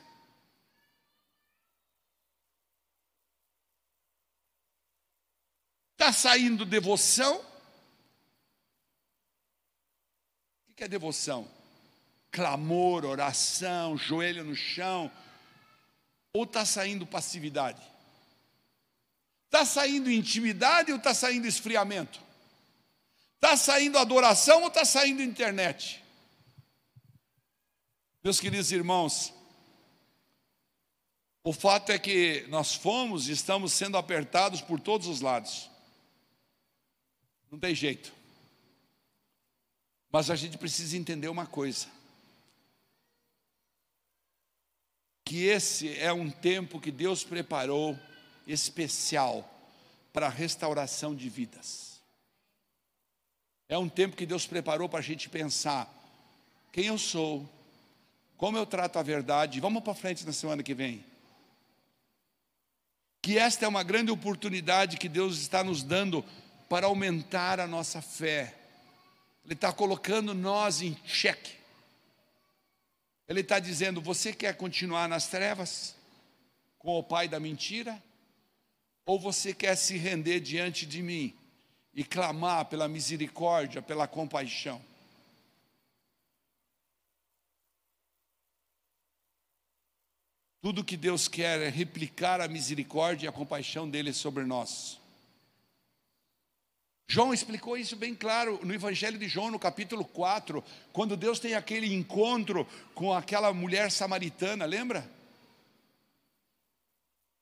Está 5.93 6.13
saindo 6.13 6.67
devoção? 6.67 7.43
O 10.69 10.73
que 10.75 10.83
é 10.83 10.87
devoção? 10.87 11.49
Clamor, 12.29 13.05
oração, 13.05 13.97
joelho 13.97 14.43
no 14.43 14.55
chão. 14.55 15.11
Ou 16.33 16.43
está 16.43 16.63
saindo 16.63 17.07
passividade? 17.07 17.81
Está 19.47 19.65
saindo 19.65 20.11
intimidade 20.11 20.91
ou 20.91 20.99
está 20.99 21.15
saindo 21.15 21.47
esfriamento? 21.47 22.21
Está 23.37 23.57
saindo 23.57 23.97
adoração 23.97 24.61
ou 24.61 24.67
está 24.67 24.85
saindo 24.85 25.23
internet? 25.23 26.00
Meus 28.23 28.39
queridos 28.39 28.71
irmãos, 28.71 29.33
o 31.43 31.51
fato 31.51 31.91
é 31.91 31.97
que 31.97 32.45
nós 32.49 32.75
fomos 32.75 33.27
e 33.27 33.31
estamos 33.31 33.73
sendo 33.73 33.97
apertados 33.97 34.61
por 34.61 34.79
todos 34.79 35.07
os 35.07 35.21
lados. 35.21 35.71
Não 37.49 37.57
tem 37.57 37.73
jeito. 37.73 38.13
Mas 40.11 40.29
a 40.29 40.35
gente 40.35 40.55
precisa 40.55 40.95
entender 40.95 41.29
uma 41.29 41.47
coisa: 41.47 41.87
que 45.25 45.45
esse 45.45 45.97
é 45.97 46.13
um 46.13 46.29
tempo 46.29 46.79
que 46.79 46.91
Deus 46.91 47.23
preparou 47.23 47.97
especial 48.45 49.49
para 50.13 50.27
a 50.27 50.29
restauração 50.29 51.15
de 51.15 51.27
vidas. 51.27 51.99
É 53.67 53.79
um 53.79 53.89
tempo 53.89 54.15
que 54.15 54.27
Deus 54.27 54.45
preparou 54.45 54.87
para 54.87 54.99
a 54.99 55.03
gente 55.03 55.27
pensar 55.27 55.91
quem 56.71 56.85
eu 56.85 56.99
sou, 56.99 57.49
como 58.41 58.57
eu 58.57 58.65
trato 58.65 58.97
a 58.97 59.03
verdade. 59.03 59.59
Vamos 59.59 59.83
para 59.83 59.93
frente 59.93 60.25
na 60.25 60.33
semana 60.33 60.63
que 60.63 60.73
vem. 60.73 61.05
Que 63.21 63.37
esta 63.37 63.65
é 63.65 63.67
uma 63.67 63.83
grande 63.83 64.09
oportunidade 64.09 64.97
que 64.97 65.07
Deus 65.07 65.37
está 65.37 65.63
nos 65.63 65.83
dando 65.83 66.25
para 66.67 66.87
aumentar 66.87 67.59
a 67.59 67.67
nossa 67.67 68.01
fé. 68.01 68.55
Ele 69.45 69.53
está 69.53 69.71
colocando 69.71 70.33
nós 70.33 70.81
em 70.81 70.97
xeque. 71.05 71.53
Ele 73.27 73.41
está 73.41 73.59
dizendo: 73.59 74.01
você 74.01 74.33
quer 74.33 74.57
continuar 74.57 75.07
nas 75.07 75.27
trevas 75.27 75.95
com 76.79 76.97
o 76.97 77.03
pai 77.03 77.27
da 77.27 77.39
mentira? 77.39 78.01
Ou 79.05 79.19
você 79.19 79.53
quer 79.53 79.75
se 79.75 79.97
render 79.97 80.39
diante 80.39 80.87
de 80.87 81.03
mim 81.03 81.31
e 81.93 82.03
clamar 82.03 82.65
pela 82.65 82.87
misericórdia, 82.87 83.83
pela 83.83 84.07
compaixão? 84.07 84.83
Tudo 90.61 90.83
que 90.83 90.95
Deus 90.95 91.27
quer 91.27 91.59
é 91.59 91.69
replicar 91.69 92.39
a 92.39 92.47
misericórdia 92.47 93.25
e 93.25 93.29
a 93.29 93.31
compaixão 93.31 93.89
dele 93.89 94.13
sobre 94.13 94.45
nós. 94.45 94.99
João 97.07 97.33
explicou 97.33 97.75
isso 97.75 97.95
bem 97.95 98.15
claro 98.15 98.59
no 98.63 98.73
Evangelho 98.73 99.17
de 99.17 99.27
João, 99.27 99.51
no 99.51 99.59
capítulo 99.59 100.05
4, 100.05 100.63
quando 100.93 101.17
Deus 101.17 101.39
tem 101.39 101.55
aquele 101.55 101.93
encontro 101.93 102.65
com 102.93 103.11
aquela 103.11 103.51
mulher 103.51 103.91
samaritana, 103.91 104.63
lembra? 104.63 105.09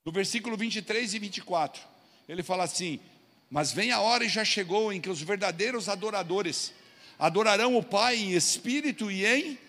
No 0.03 0.11
versículo 0.11 0.57
23 0.57 1.13
e 1.13 1.19
24, 1.19 1.83
ele 2.27 2.41
fala 2.41 2.63
assim: 2.63 2.99
Mas 3.47 3.71
vem 3.71 3.91
a 3.91 3.99
hora 3.99 4.25
e 4.25 4.29
já 4.29 4.45
chegou 4.45 4.91
em 4.91 5.01
que 5.01 5.09
os 5.09 5.21
verdadeiros 5.21 5.87
adoradores 5.87 6.73
adorarão 7.19 7.75
o 7.75 7.83
Pai 7.83 8.15
em 8.15 8.31
espírito 8.31 9.11
e 9.11 9.25
em. 9.25 9.59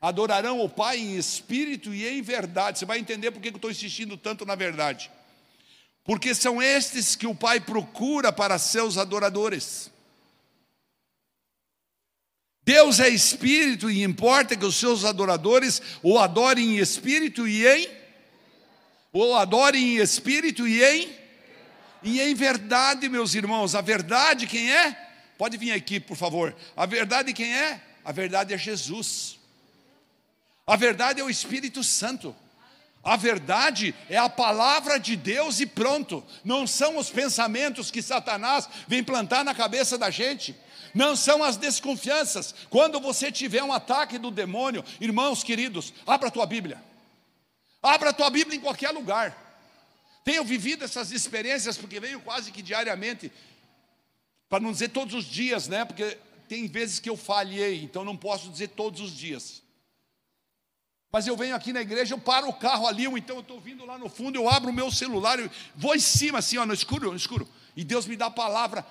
Adorarão 0.00 0.60
o 0.60 0.68
Pai 0.68 0.98
em 0.98 1.16
espírito 1.16 1.94
e 1.94 2.06
em 2.06 2.22
verdade. 2.22 2.78
Você 2.78 2.84
vai 2.84 2.98
entender 2.98 3.30
por 3.30 3.40
que 3.40 3.48
eu 3.48 3.56
estou 3.56 3.70
insistindo 3.70 4.16
tanto 4.16 4.44
na 4.46 4.54
verdade 4.54 5.10
porque 6.08 6.34
são 6.34 6.62
estes 6.62 7.14
que 7.14 7.26
o 7.26 7.34
Pai 7.34 7.60
procura 7.60 8.32
para 8.32 8.58
seus 8.58 8.96
adoradores. 8.96 9.90
Deus 12.64 12.98
é 12.98 13.10
espírito 13.10 13.90
e 13.90 14.02
importa 14.02 14.56
que 14.56 14.64
os 14.64 14.76
seus 14.76 15.04
adoradores 15.04 15.82
o 16.02 16.18
adorem 16.18 16.76
em 16.76 16.78
espírito 16.78 17.46
e 17.46 17.66
em 17.66 17.90
o 19.12 19.34
adorem 19.34 19.96
em 19.96 19.96
espírito 19.98 20.66
e 20.66 20.82
em 20.82 21.14
e 22.02 22.22
em 22.22 22.34
verdade, 22.34 23.06
meus 23.10 23.34
irmãos. 23.34 23.74
A 23.74 23.82
verdade 23.82 24.46
quem 24.46 24.72
é? 24.72 24.92
Pode 25.36 25.58
vir 25.58 25.72
aqui, 25.72 26.00
por 26.00 26.16
favor. 26.16 26.56
A 26.74 26.86
verdade 26.86 27.34
quem 27.34 27.54
é? 27.54 27.82
A 28.02 28.12
verdade 28.12 28.54
é 28.54 28.56
Jesus. 28.56 29.37
A 30.68 30.76
verdade 30.76 31.18
é 31.18 31.24
o 31.24 31.30
Espírito 31.30 31.82
Santo. 31.82 32.36
A 33.02 33.16
verdade 33.16 33.94
é 34.10 34.18
a 34.18 34.28
palavra 34.28 35.00
de 35.00 35.16
Deus 35.16 35.60
e 35.60 35.66
pronto. 35.66 36.22
Não 36.44 36.66
são 36.66 36.98
os 36.98 37.08
pensamentos 37.08 37.90
que 37.90 38.02
Satanás 38.02 38.68
vem 38.86 39.02
plantar 39.02 39.42
na 39.42 39.54
cabeça 39.54 39.96
da 39.96 40.10
gente. 40.10 40.54
Não 40.94 41.16
são 41.16 41.42
as 41.42 41.56
desconfianças. 41.56 42.54
Quando 42.68 43.00
você 43.00 43.32
tiver 43.32 43.62
um 43.62 43.72
ataque 43.72 44.18
do 44.18 44.30
demônio, 44.30 44.84
irmãos 45.00 45.42
queridos, 45.42 45.90
abra 46.06 46.28
a 46.28 46.30
tua 46.30 46.44
Bíblia. 46.44 46.84
Abra 47.82 48.10
a 48.10 48.12
tua 48.12 48.28
Bíblia 48.28 48.58
em 48.58 48.60
qualquer 48.60 48.90
lugar. 48.90 49.34
Tenho 50.22 50.44
vivido 50.44 50.84
essas 50.84 51.12
experiências 51.12 51.78
porque 51.78 51.98
venho 51.98 52.20
quase 52.20 52.52
que 52.52 52.60
diariamente, 52.60 53.32
para 54.50 54.60
não 54.60 54.72
dizer 54.72 54.88
todos 54.88 55.14
os 55.14 55.24
dias, 55.24 55.66
né? 55.66 55.86
Porque 55.86 56.18
tem 56.46 56.66
vezes 56.66 57.00
que 57.00 57.08
eu 57.08 57.16
falhei, 57.16 57.82
então 57.82 58.04
não 58.04 58.18
posso 58.18 58.50
dizer 58.50 58.68
todos 58.68 59.00
os 59.00 59.16
dias. 59.16 59.66
Mas 61.10 61.26
eu 61.26 61.36
venho 61.36 61.56
aqui 61.56 61.72
na 61.72 61.80
igreja, 61.80 62.14
eu 62.14 62.18
paro 62.18 62.48
o 62.48 62.52
carro 62.52 62.86
ali, 62.86 63.08
ou 63.08 63.16
então 63.16 63.36
eu 63.36 63.42
estou 63.42 63.60
vindo 63.60 63.84
lá 63.86 63.96
no 63.96 64.08
fundo, 64.08 64.36
eu 64.36 64.48
abro 64.48 64.70
o 64.70 64.74
meu 64.74 64.90
celular, 64.90 65.38
eu 65.38 65.50
vou 65.74 65.94
em 65.94 66.00
cima 66.00 66.38
assim, 66.38 66.58
ó, 66.58 66.66
no 66.66 66.74
escuro, 66.74 67.10
no 67.10 67.16
escuro. 67.16 67.48
E 67.74 67.82
Deus 67.82 68.06
me 68.06 68.16
dá 68.16 68.26
a 68.26 68.30
palavra. 68.30 68.84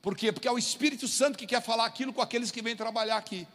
Por 0.00 0.16
quê? 0.16 0.30
Porque 0.30 0.46
é 0.46 0.52
o 0.52 0.58
Espírito 0.58 1.08
Santo 1.08 1.36
que 1.36 1.46
quer 1.46 1.60
falar 1.60 1.86
aquilo 1.86 2.12
com 2.12 2.22
aqueles 2.22 2.50
que 2.50 2.62
vêm 2.62 2.76
trabalhar 2.76 3.16
aqui. 3.16 3.46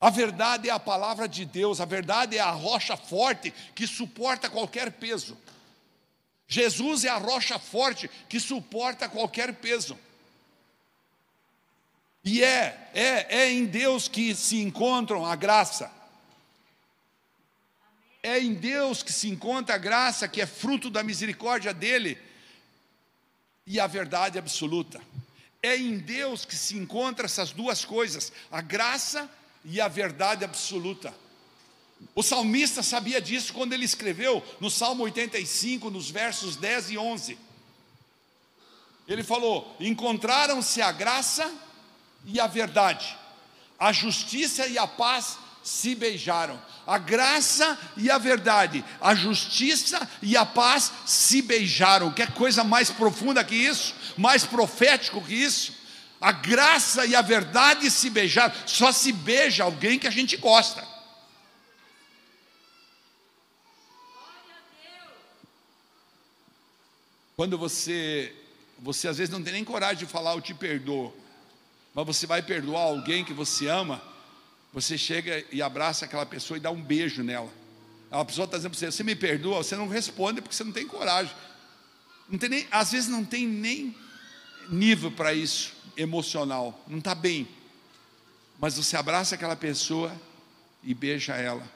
A 0.00 0.10
verdade 0.10 0.68
é 0.68 0.72
a 0.72 0.78
palavra 0.78 1.28
de 1.28 1.44
Deus, 1.44 1.80
a 1.80 1.84
verdade 1.84 2.38
é 2.38 2.40
a 2.40 2.50
rocha 2.50 2.96
forte 2.96 3.52
que 3.74 3.86
suporta 3.86 4.48
qualquer 4.48 4.92
peso. 4.92 5.36
Jesus 6.46 7.04
é 7.04 7.08
a 7.08 7.18
rocha 7.18 7.58
forte 7.58 8.08
que 8.28 8.40
suporta 8.40 9.08
qualquer 9.08 9.54
peso. 9.54 9.98
E 12.24 12.42
é, 12.42 12.90
é, 12.94 13.40
é 13.40 13.52
em 13.52 13.66
Deus 13.66 14.08
que 14.08 14.34
se 14.34 14.60
encontram 14.62 15.26
a 15.26 15.36
graça, 15.36 15.90
é 18.28 18.40
em 18.40 18.54
Deus 18.54 19.02
que 19.02 19.12
se 19.12 19.28
encontra 19.28 19.74
a 19.74 19.78
graça, 19.78 20.28
que 20.28 20.40
é 20.40 20.46
fruto 20.46 20.90
da 20.90 21.02
misericórdia 21.02 21.72
dEle, 21.72 22.18
e 23.66 23.80
a 23.80 23.86
verdade 23.86 24.38
absoluta. 24.38 25.00
É 25.62 25.76
em 25.76 25.98
Deus 25.98 26.44
que 26.44 26.54
se 26.54 26.76
encontram 26.76 27.26
essas 27.26 27.50
duas 27.50 27.84
coisas, 27.84 28.32
a 28.50 28.60
graça 28.60 29.28
e 29.64 29.80
a 29.80 29.88
verdade 29.88 30.44
absoluta. 30.44 31.12
O 32.14 32.22
salmista 32.22 32.82
sabia 32.82 33.20
disso 33.20 33.52
quando 33.52 33.72
ele 33.72 33.84
escreveu 33.84 34.42
no 34.60 34.70
Salmo 34.70 35.02
85, 35.04 35.90
nos 35.90 36.10
versos 36.10 36.56
10 36.56 36.90
e 36.92 36.98
11. 36.98 37.38
Ele 39.08 39.24
falou: 39.24 39.76
Encontraram-se 39.80 40.80
a 40.80 40.92
graça 40.92 41.52
e 42.24 42.38
a 42.38 42.46
verdade, 42.46 43.16
a 43.78 43.92
justiça 43.92 44.66
e 44.66 44.78
a 44.78 44.86
paz 44.86 45.38
se 45.62 45.94
beijaram. 45.94 46.60
A 46.88 46.96
graça 46.96 47.78
e 47.98 48.10
a 48.10 48.16
verdade, 48.16 48.82
a 48.98 49.14
justiça 49.14 50.08
e 50.22 50.38
a 50.38 50.46
paz 50.46 50.90
se 51.04 51.42
beijaram. 51.42 52.10
Quer 52.10 52.32
coisa 52.32 52.64
mais 52.64 52.90
profunda 52.90 53.44
que 53.44 53.54
isso? 53.54 53.94
Mais 54.16 54.46
profético 54.46 55.22
que 55.22 55.34
isso? 55.34 55.74
A 56.18 56.32
graça 56.32 57.04
e 57.04 57.14
a 57.14 57.20
verdade 57.20 57.90
se 57.90 58.08
beijar, 58.08 58.56
só 58.64 58.90
se 58.90 59.12
beija 59.12 59.64
alguém 59.64 59.98
que 59.98 60.06
a 60.06 60.10
gente 60.10 60.38
gosta. 60.38 60.82
Quando 67.36 67.58
você, 67.58 68.34
você 68.78 69.08
às 69.08 69.18
vezes 69.18 69.30
não 69.30 69.42
tem 69.42 69.52
nem 69.52 69.62
coragem 69.62 69.98
de 69.98 70.06
falar, 70.06 70.32
eu 70.32 70.40
te 70.40 70.54
perdoo, 70.54 71.14
mas 71.94 72.06
você 72.06 72.26
vai 72.26 72.40
perdoar 72.40 72.84
alguém 72.84 73.26
que 73.26 73.34
você 73.34 73.68
ama, 73.68 74.02
você 74.72 74.98
chega 74.98 75.44
e 75.50 75.62
abraça 75.62 76.04
aquela 76.04 76.26
pessoa 76.26 76.56
e 76.56 76.60
dá 76.60 76.70
um 76.70 76.82
beijo 76.82 77.22
nela. 77.22 77.50
A 78.10 78.24
pessoa 78.24 78.44
está 78.44 78.56
dizendo 78.56 78.70
para 78.72 78.78
você, 78.78 78.92
você 78.92 79.02
me 79.02 79.14
perdoa, 79.14 79.62
você 79.62 79.76
não 79.76 79.88
responde 79.88 80.40
porque 80.40 80.54
você 80.54 80.64
não 80.64 80.72
tem 80.72 80.86
coragem. 80.86 81.34
Não 82.28 82.38
tem 82.38 82.48
nem, 82.48 82.68
às 82.70 82.92
vezes 82.92 83.08
não 83.08 83.24
tem 83.24 83.46
nem 83.46 83.94
nível 84.68 85.10
para 85.10 85.32
isso, 85.32 85.74
emocional, 85.96 86.84
não 86.86 86.98
está 86.98 87.14
bem. 87.14 87.48
Mas 88.58 88.76
você 88.76 88.96
abraça 88.96 89.34
aquela 89.34 89.56
pessoa 89.56 90.14
e 90.82 90.92
beija 90.94 91.34
ela. 91.34 91.66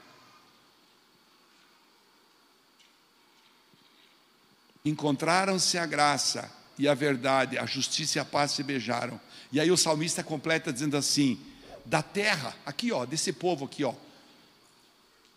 Encontraram-se 4.84 5.78
a 5.78 5.86
graça 5.86 6.50
e 6.78 6.88
a 6.88 6.94
verdade, 6.94 7.56
a 7.56 7.64
justiça 7.64 8.18
e 8.18 8.20
a 8.20 8.24
paz 8.24 8.52
se 8.52 8.62
beijaram. 8.62 9.20
E 9.52 9.60
aí 9.60 9.70
o 9.70 9.76
salmista 9.76 10.24
completa 10.24 10.72
dizendo 10.72 10.96
assim: 10.96 11.40
da 11.84 12.02
terra, 12.02 12.56
aqui 12.64 12.92
ó, 12.92 13.04
desse 13.04 13.32
povo 13.32 13.64
aqui 13.64 13.84
ó, 13.84 13.94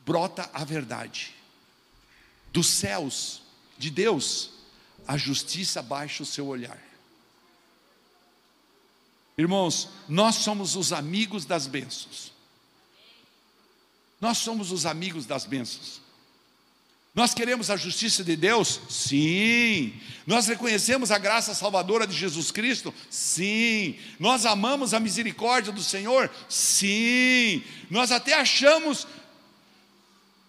brota 0.05 0.49
a 0.53 0.63
verdade. 0.63 1.33
Dos 2.51 2.67
céus, 2.67 3.41
de 3.77 3.89
Deus, 3.89 4.51
a 5.07 5.17
justiça 5.17 5.81
baixa 5.81 6.23
o 6.23 6.25
seu 6.25 6.47
olhar. 6.47 6.81
Irmãos, 9.37 9.89
nós 10.07 10.35
somos 10.35 10.75
os 10.75 10.93
amigos 10.93 11.45
das 11.45 11.67
bênçãos. 11.67 12.31
Nós 14.21 14.37
somos 14.37 14.71
os 14.71 14.85
amigos 14.85 15.25
das 15.25 15.45
bênçãos. 15.45 16.01
Nós 17.15 17.33
queremos 17.33 17.71
a 17.71 17.77
justiça 17.77 18.25
de 18.25 18.35
Deus? 18.35 18.81
Sim. 18.89 19.93
Nós 20.27 20.47
reconhecemos 20.47 21.11
a 21.11 21.17
graça 21.17 21.55
salvadora 21.55 22.05
de 22.05 22.13
Jesus 22.13 22.51
Cristo? 22.51 22.93
Sim. 23.09 23.97
Nós 24.19 24.45
amamos 24.45 24.93
a 24.93 24.99
misericórdia 24.99 25.71
do 25.71 25.81
Senhor? 25.81 26.29
Sim. 26.49 27.63
Nós 27.89 28.11
até 28.11 28.33
achamos 28.33 29.07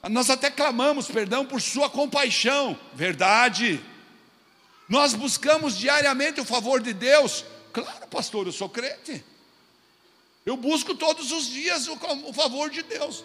nós 0.09 0.31
até 0.31 0.51
clamamos 0.51 1.09
perdão 1.09 1.45
por 1.45 1.61
sua 1.61 1.91
compaixão, 1.91 2.79
verdade. 2.95 3.81
Nós 4.89 5.15
buscamos 5.15 5.77
diariamente 5.77 6.41
o 6.41 6.45
favor 6.45 6.81
de 6.81 6.93
Deus. 6.93 7.45
Claro, 7.73 8.07
pastor, 8.09 8.47
eu 8.47 8.53
sou 8.53 8.69
crente. 8.69 9.25
Eu 10.45 10.57
busco 10.57 10.95
todos 10.95 11.33
os 11.33 11.49
dias 11.49 11.89
o, 11.89 12.33
favor 12.33 12.71
de 12.71 12.83
Deus. 12.83 13.25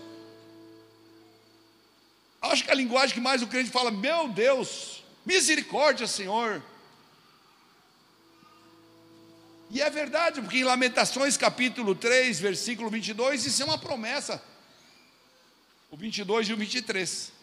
Acho 2.41 2.63
que 2.63 2.71
a 2.71 2.75
linguagem 2.75 3.13
que 3.13 3.21
mais 3.21 3.41
o 3.41 3.47
crente 3.47 3.69
fala, 3.69 3.91
meu 3.91 4.27
Deus, 4.27 5.03
misericórdia, 5.25 6.07
Senhor. 6.07 6.61
E 9.69 9.81
é 9.81 9.89
verdade, 9.89 10.41
porque 10.41 10.57
em 10.57 10.63
Lamentações 10.63 11.37
capítulo 11.37 11.95
3, 11.95 12.39
versículo 12.39 12.89
22, 12.89 13.45
isso 13.45 13.61
é 13.61 13.65
uma 13.65 13.77
promessa 13.77 14.41
o 15.91 15.97
22 15.97 16.47
e 16.47 16.53
o 16.53 16.57
23. 16.57 17.33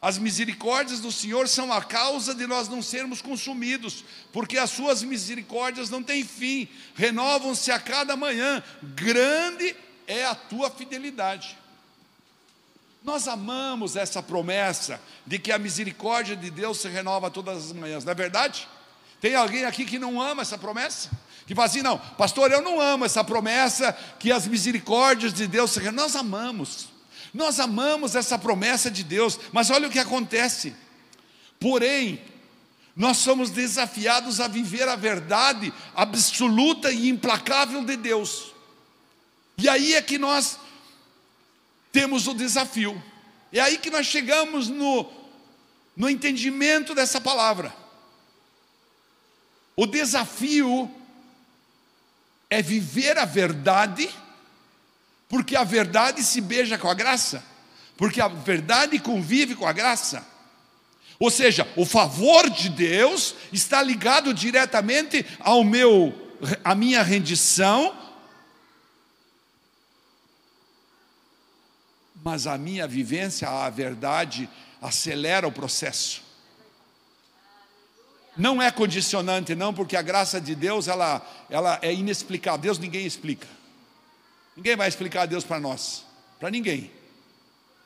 As 0.00 0.18
misericórdias 0.18 1.00
do 1.00 1.10
Senhor 1.10 1.48
são 1.48 1.72
a 1.72 1.82
causa 1.82 2.34
de 2.34 2.46
nós 2.46 2.68
não 2.68 2.82
sermos 2.82 3.22
consumidos, 3.22 4.04
porque 4.32 4.58
as 4.58 4.70
suas 4.70 5.02
misericórdias 5.02 5.88
não 5.88 6.02
têm 6.02 6.24
fim, 6.24 6.68
renovam-se 6.94 7.70
a 7.70 7.78
cada 7.78 8.16
manhã, 8.16 8.62
grande 8.82 9.74
é 10.06 10.24
a 10.26 10.34
tua 10.34 10.70
fidelidade. 10.70 11.56
Nós 13.04 13.26
amamos 13.26 13.96
essa 13.96 14.22
promessa 14.22 15.00
de 15.26 15.38
que 15.38 15.50
a 15.50 15.58
misericórdia 15.58 16.36
de 16.36 16.50
Deus 16.50 16.78
se 16.78 16.88
renova 16.88 17.30
todas 17.30 17.66
as 17.66 17.72
manhãs, 17.72 18.04
não 18.04 18.12
é 18.12 18.14
verdade? 18.14 18.68
Tem 19.20 19.34
alguém 19.34 19.64
aqui 19.64 19.84
que 19.84 19.98
não 19.98 20.20
ama 20.20 20.42
essa 20.42 20.56
promessa? 20.56 21.10
Que 21.46 21.54
fala 21.54 21.66
assim, 21.66 21.82
não, 21.82 21.98
pastor, 21.98 22.52
eu 22.52 22.62
não 22.62 22.80
amo 22.80 23.04
essa 23.04 23.24
promessa 23.24 23.92
que 24.18 24.30
as 24.30 24.46
misericórdias 24.46 25.34
de 25.34 25.46
Deus 25.46 25.72
se 25.72 25.80
renovam. 25.80 26.02
Nós 26.02 26.16
amamos. 26.16 26.88
Nós 27.34 27.58
amamos 27.58 28.14
essa 28.14 28.38
promessa 28.38 28.90
de 28.90 29.02
Deus, 29.02 29.38
mas 29.52 29.70
olha 29.70 29.88
o 29.88 29.90
que 29.90 29.98
acontece. 29.98 30.74
Porém, 31.58 32.20
nós 32.94 33.16
somos 33.16 33.50
desafiados 33.50 34.40
a 34.40 34.46
viver 34.46 34.88
a 34.88 34.96
verdade 34.96 35.72
absoluta 35.94 36.92
e 36.92 37.08
implacável 37.08 37.84
de 37.84 37.96
Deus. 37.96 38.52
E 39.56 39.68
aí 39.68 39.94
é 39.94 40.02
que 40.02 40.18
nós 40.18 40.58
temos 41.92 42.26
o 42.26 42.34
desafio. 42.34 43.00
É 43.52 43.60
aí 43.60 43.78
que 43.78 43.90
nós 43.90 44.06
chegamos 44.06 44.68
no, 44.68 45.08
no 45.94 46.08
entendimento 46.08 46.94
dessa 46.94 47.20
palavra. 47.20 47.72
O 49.76 49.86
desafio 49.86 50.90
é 52.50 52.60
viver 52.60 53.18
a 53.18 53.24
verdade 53.24 54.10
porque 55.28 55.56
a 55.56 55.64
verdade 55.64 56.22
se 56.22 56.42
beija 56.42 56.76
com 56.76 56.88
a 56.88 56.94
graça, 56.94 57.42
porque 57.96 58.20
a 58.20 58.28
verdade 58.28 58.98
convive 58.98 59.54
com 59.54 59.66
a 59.66 59.72
graça. 59.72 60.26
Ou 61.18 61.30
seja, 61.30 61.66
o 61.74 61.86
favor 61.86 62.50
de 62.50 62.68
Deus 62.68 63.34
está 63.50 63.82
ligado 63.82 64.34
diretamente 64.34 65.24
ao 65.40 65.64
meu 65.64 66.12
à 66.64 66.74
minha 66.74 67.02
rendição, 67.02 67.96
mas 72.22 72.46
a 72.46 72.56
minha 72.56 72.86
vivência 72.86 73.48
à 73.48 73.68
verdade 73.68 74.48
acelera 74.80 75.46
o 75.46 75.52
processo. 75.52 76.22
Não 78.36 78.62
é 78.62 78.70
condicionante 78.70 79.54
não, 79.54 79.74
porque 79.74 79.96
a 79.96 80.02
graça 80.02 80.40
de 80.40 80.54
Deus 80.54 80.88
ela 80.88 81.20
ela 81.50 81.78
é 81.82 81.92
inexplicável. 81.92 82.60
Deus 82.60 82.78
ninguém 82.78 83.04
explica. 83.04 83.46
Ninguém 84.56 84.76
vai 84.76 84.88
explicar 84.88 85.22
a 85.22 85.26
Deus 85.26 85.44
para 85.44 85.60
nós, 85.60 86.04
para 86.38 86.50
ninguém. 86.50 86.90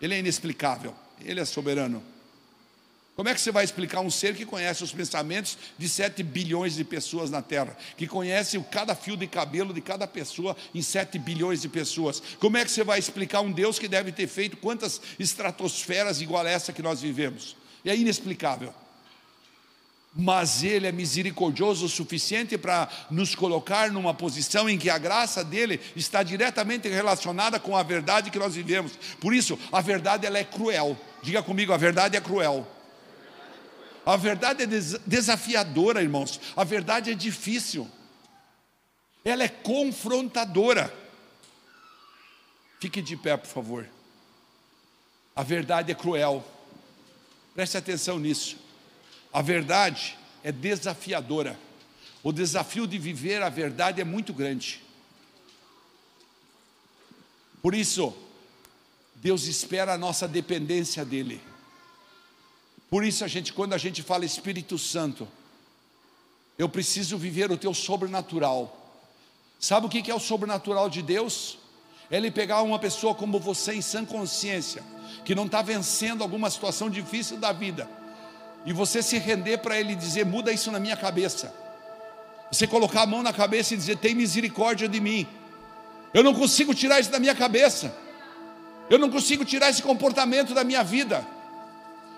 Ele 0.00 0.14
é 0.14 0.18
inexplicável, 0.18 0.94
ele 1.20 1.40
é 1.40 1.44
soberano. 1.44 2.02
Como 3.16 3.30
é 3.30 3.34
que 3.34 3.40
você 3.40 3.50
vai 3.50 3.64
explicar 3.64 4.00
um 4.02 4.10
ser 4.10 4.36
que 4.36 4.44
conhece 4.44 4.84
os 4.84 4.92
pensamentos 4.92 5.56
de 5.78 5.88
7 5.88 6.22
bilhões 6.22 6.74
de 6.74 6.84
pessoas 6.84 7.30
na 7.30 7.40
Terra, 7.40 7.74
que 7.96 8.06
conhece 8.06 8.62
cada 8.70 8.94
fio 8.94 9.16
de 9.16 9.26
cabelo 9.26 9.72
de 9.72 9.80
cada 9.80 10.06
pessoa 10.06 10.54
em 10.74 10.82
7 10.82 11.18
bilhões 11.18 11.62
de 11.62 11.68
pessoas? 11.68 12.22
Como 12.38 12.58
é 12.58 12.64
que 12.64 12.70
você 12.70 12.84
vai 12.84 12.98
explicar 12.98 13.40
um 13.40 13.50
Deus 13.50 13.78
que 13.78 13.88
deve 13.88 14.12
ter 14.12 14.26
feito 14.26 14.58
quantas 14.58 15.00
estratosferas 15.18 16.20
igual 16.20 16.44
a 16.44 16.50
essa 16.50 16.74
que 16.74 16.82
nós 16.82 17.00
vivemos? 17.00 17.56
É 17.86 17.96
inexplicável 17.96 18.74
mas 20.18 20.64
Ele 20.64 20.86
é 20.86 20.92
misericordioso 20.92 21.84
o 21.84 21.88
suficiente 21.90 22.56
para 22.56 22.88
nos 23.10 23.34
colocar 23.34 23.90
numa 23.90 24.14
posição 24.14 24.68
em 24.68 24.78
que 24.78 24.88
a 24.88 24.96
graça 24.96 25.44
dele 25.44 25.78
está 25.94 26.22
diretamente 26.22 26.88
relacionada 26.88 27.60
com 27.60 27.76
a 27.76 27.82
verdade 27.82 28.30
que 28.30 28.38
nós 28.38 28.54
vivemos. 28.54 28.92
Por 29.20 29.34
isso, 29.34 29.58
a 29.70 29.82
verdade 29.82 30.26
ela 30.26 30.38
é 30.38 30.44
cruel. 30.44 30.98
Diga 31.22 31.42
comigo, 31.42 31.70
a 31.70 31.76
verdade 31.76 32.16
é 32.16 32.20
cruel. 32.20 32.66
A 34.06 34.16
verdade 34.16 34.62
é 34.62 34.66
desafiadora, 35.04 36.00
irmãos. 36.00 36.40
A 36.56 36.62
verdade 36.62 37.10
é 37.10 37.14
difícil. 37.14 37.90
Ela 39.24 39.42
é 39.42 39.48
confrontadora. 39.48 40.94
Fique 42.78 43.02
de 43.02 43.16
pé, 43.16 43.36
por 43.36 43.48
favor. 43.48 43.88
A 45.34 45.42
verdade 45.42 45.90
é 45.90 45.94
cruel. 45.96 46.46
Preste 47.52 47.76
atenção 47.76 48.20
nisso. 48.20 48.56
A 49.32 49.42
verdade 49.42 50.16
é 50.44 50.52
desafiadora. 50.52 51.58
O 52.22 52.30
desafio 52.30 52.86
de 52.86 52.98
viver 52.98 53.42
a 53.42 53.48
verdade 53.48 54.00
é 54.00 54.04
muito 54.04 54.32
grande. 54.32 54.84
Por 57.60 57.74
isso, 57.74 58.16
Deus 59.16 59.48
espera 59.48 59.94
a 59.94 59.98
nossa 59.98 60.28
dependência 60.28 61.04
dEle. 61.04 61.40
Por 62.88 63.04
isso, 63.04 63.24
a 63.24 63.28
gente, 63.28 63.52
quando 63.52 63.72
a 63.72 63.78
gente 63.78 64.02
fala 64.02 64.24
Espírito 64.24 64.78
Santo, 64.78 65.26
eu 66.58 66.68
preciso 66.68 67.18
viver 67.18 67.50
o 67.50 67.56
teu 67.56 67.74
sobrenatural. 67.74 68.74
Sabe 69.58 69.86
o 69.86 69.88
que 69.88 70.10
é 70.10 70.14
o 70.14 70.20
sobrenatural 70.20 70.88
de 70.88 71.02
Deus? 71.02 71.58
É 72.10 72.16
Ele 72.16 72.30
pegar 72.30 72.62
uma 72.62 72.78
pessoa 72.78 73.14
como 73.14 73.40
você 73.40 73.74
em 73.74 73.82
sã 73.82 74.04
consciência, 74.04 74.82
que 75.24 75.34
não 75.34 75.46
está 75.46 75.62
vencendo 75.62 76.22
alguma 76.22 76.48
situação 76.48 76.88
difícil 76.88 77.38
da 77.38 77.52
vida 77.52 77.88
e 78.66 78.72
você 78.72 79.00
se 79.00 79.16
render 79.16 79.58
para 79.58 79.78
Ele 79.78 79.94
dizer: 79.94 80.26
muda 80.26 80.52
isso 80.52 80.70
na 80.72 80.80
minha 80.80 80.96
cabeça. 80.96 81.54
Você 82.50 82.66
colocar 82.66 83.02
a 83.02 83.06
mão 83.06 83.22
na 83.22 83.32
cabeça 83.32 83.72
e 83.72 83.76
dizer: 83.76 83.96
tem 83.96 84.14
misericórdia 84.14 84.88
de 84.88 85.00
mim. 85.00 85.26
Eu 86.12 86.24
não 86.24 86.34
consigo 86.34 86.74
tirar 86.74 86.98
isso 86.98 87.10
da 87.10 87.20
minha 87.20 87.34
cabeça. 87.34 87.94
Eu 88.90 88.98
não 88.98 89.08
consigo 89.08 89.44
tirar 89.44 89.70
esse 89.70 89.82
comportamento 89.82 90.52
da 90.52 90.64
minha 90.64 90.82
vida. 90.82 91.24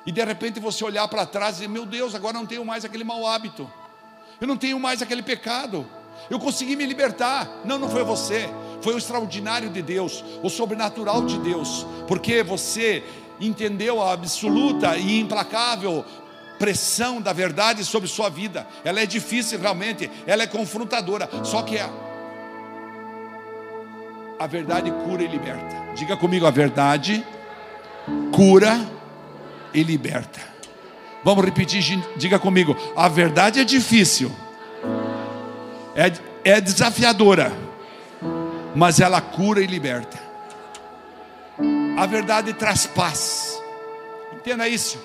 E 0.09 0.11
de 0.11 0.25
repente 0.25 0.59
você 0.59 0.83
olhar 0.83 1.07
para 1.07 1.27
trás 1.27 1.57
e 1.57 1.59
dizer: 1.59 1.69
meu 1.69 1.85
Deus, 1.85 2.15
agora 2.15 2.33
não 2.33 2.47
tenho 2.47 2.65
mais 2.65 2.83
aquele 2.83 3.05
mau 3.05 3.27
hábito. 3.27 3.71
Eu 4.41 4.47
não 4.47 4.57
tenho 4.57 4.81
mais 4.81 5.03
aquele 5.03 5.23
pecado. 5.23 5.87
Eu 6.31 6.39
consegui 6.39 6.77
me 6.77 6.87
libertar. 6.87 7.47
Não, 7.63 7.79
não 7.79 7.91
foi 7.91 8.03
você. 8.03 8.49
Foi 8.81 8.95
o 8.95 8.97
extraordinário 8.97 9.69
de 9.69 9.83
Deus, 9.83 10.25
o 10.43 10.49
sobrenatural 10.49 11.27
de 11.27 11.39
Deus, 11.41 11.87
porque 12.07 12.43
você 12.43 13.05
entendeu 13.39 14.01
a 14.01 14.15
absoluta 14.15 14.97
e 14.97 15.21
implacável 15.21 16.03
pressão 16.59 17.21
da 17.21 17.35
verdade 17.35 17.85
sobre 17.85 18.09
sua 18.09 18.31
vida. 18.31 18.67
Ela 18.87 19.03
é 19.03 19.07
difícil 19.07 19.61
realmente, 19.61 20.11
ela 20.27 20.43
é 20.43 20.47
confrontadora, 20.47 21.29
só 21.45 21.61
que 21.61 21.79
a, 21.79 21.91
a 24.39 24.47
verdade 24.47 24.91
cura 25.05 25.23
e 25.23 25.27
liberta. 25.27 25.93
Diga 25.95 26.17
comigo, 26.17 26.47
a 26.47 26.51
verdade 26.51 27.23
cura 28.35 28.97
e 29.79 29.83
liberta. 29.85 30.41
Vamos 31.25 31.45
repetir, 31.45 31.83
diga 32.17 32.39
comigo, 32.39 32.77
a 32.97 33.09
verdade 33.09 33.61
é 33.61 33.65
difícil, 33.65 34.31
é, 35.95 36.13
é 36.45 36.61
desafiadora, 36.61 37.53
mas 38.75 39.01
ela 39.01 39.21
cura 39.21 39.61
e 39.61 39.67
liberta. 39.67 40.19
A 41.97 42.07
verdade 42.07 42.53
traz 42.53 42.87
paz. 42.87 43.61
Entenda 44.33 44.69
isso. 44.69 44.99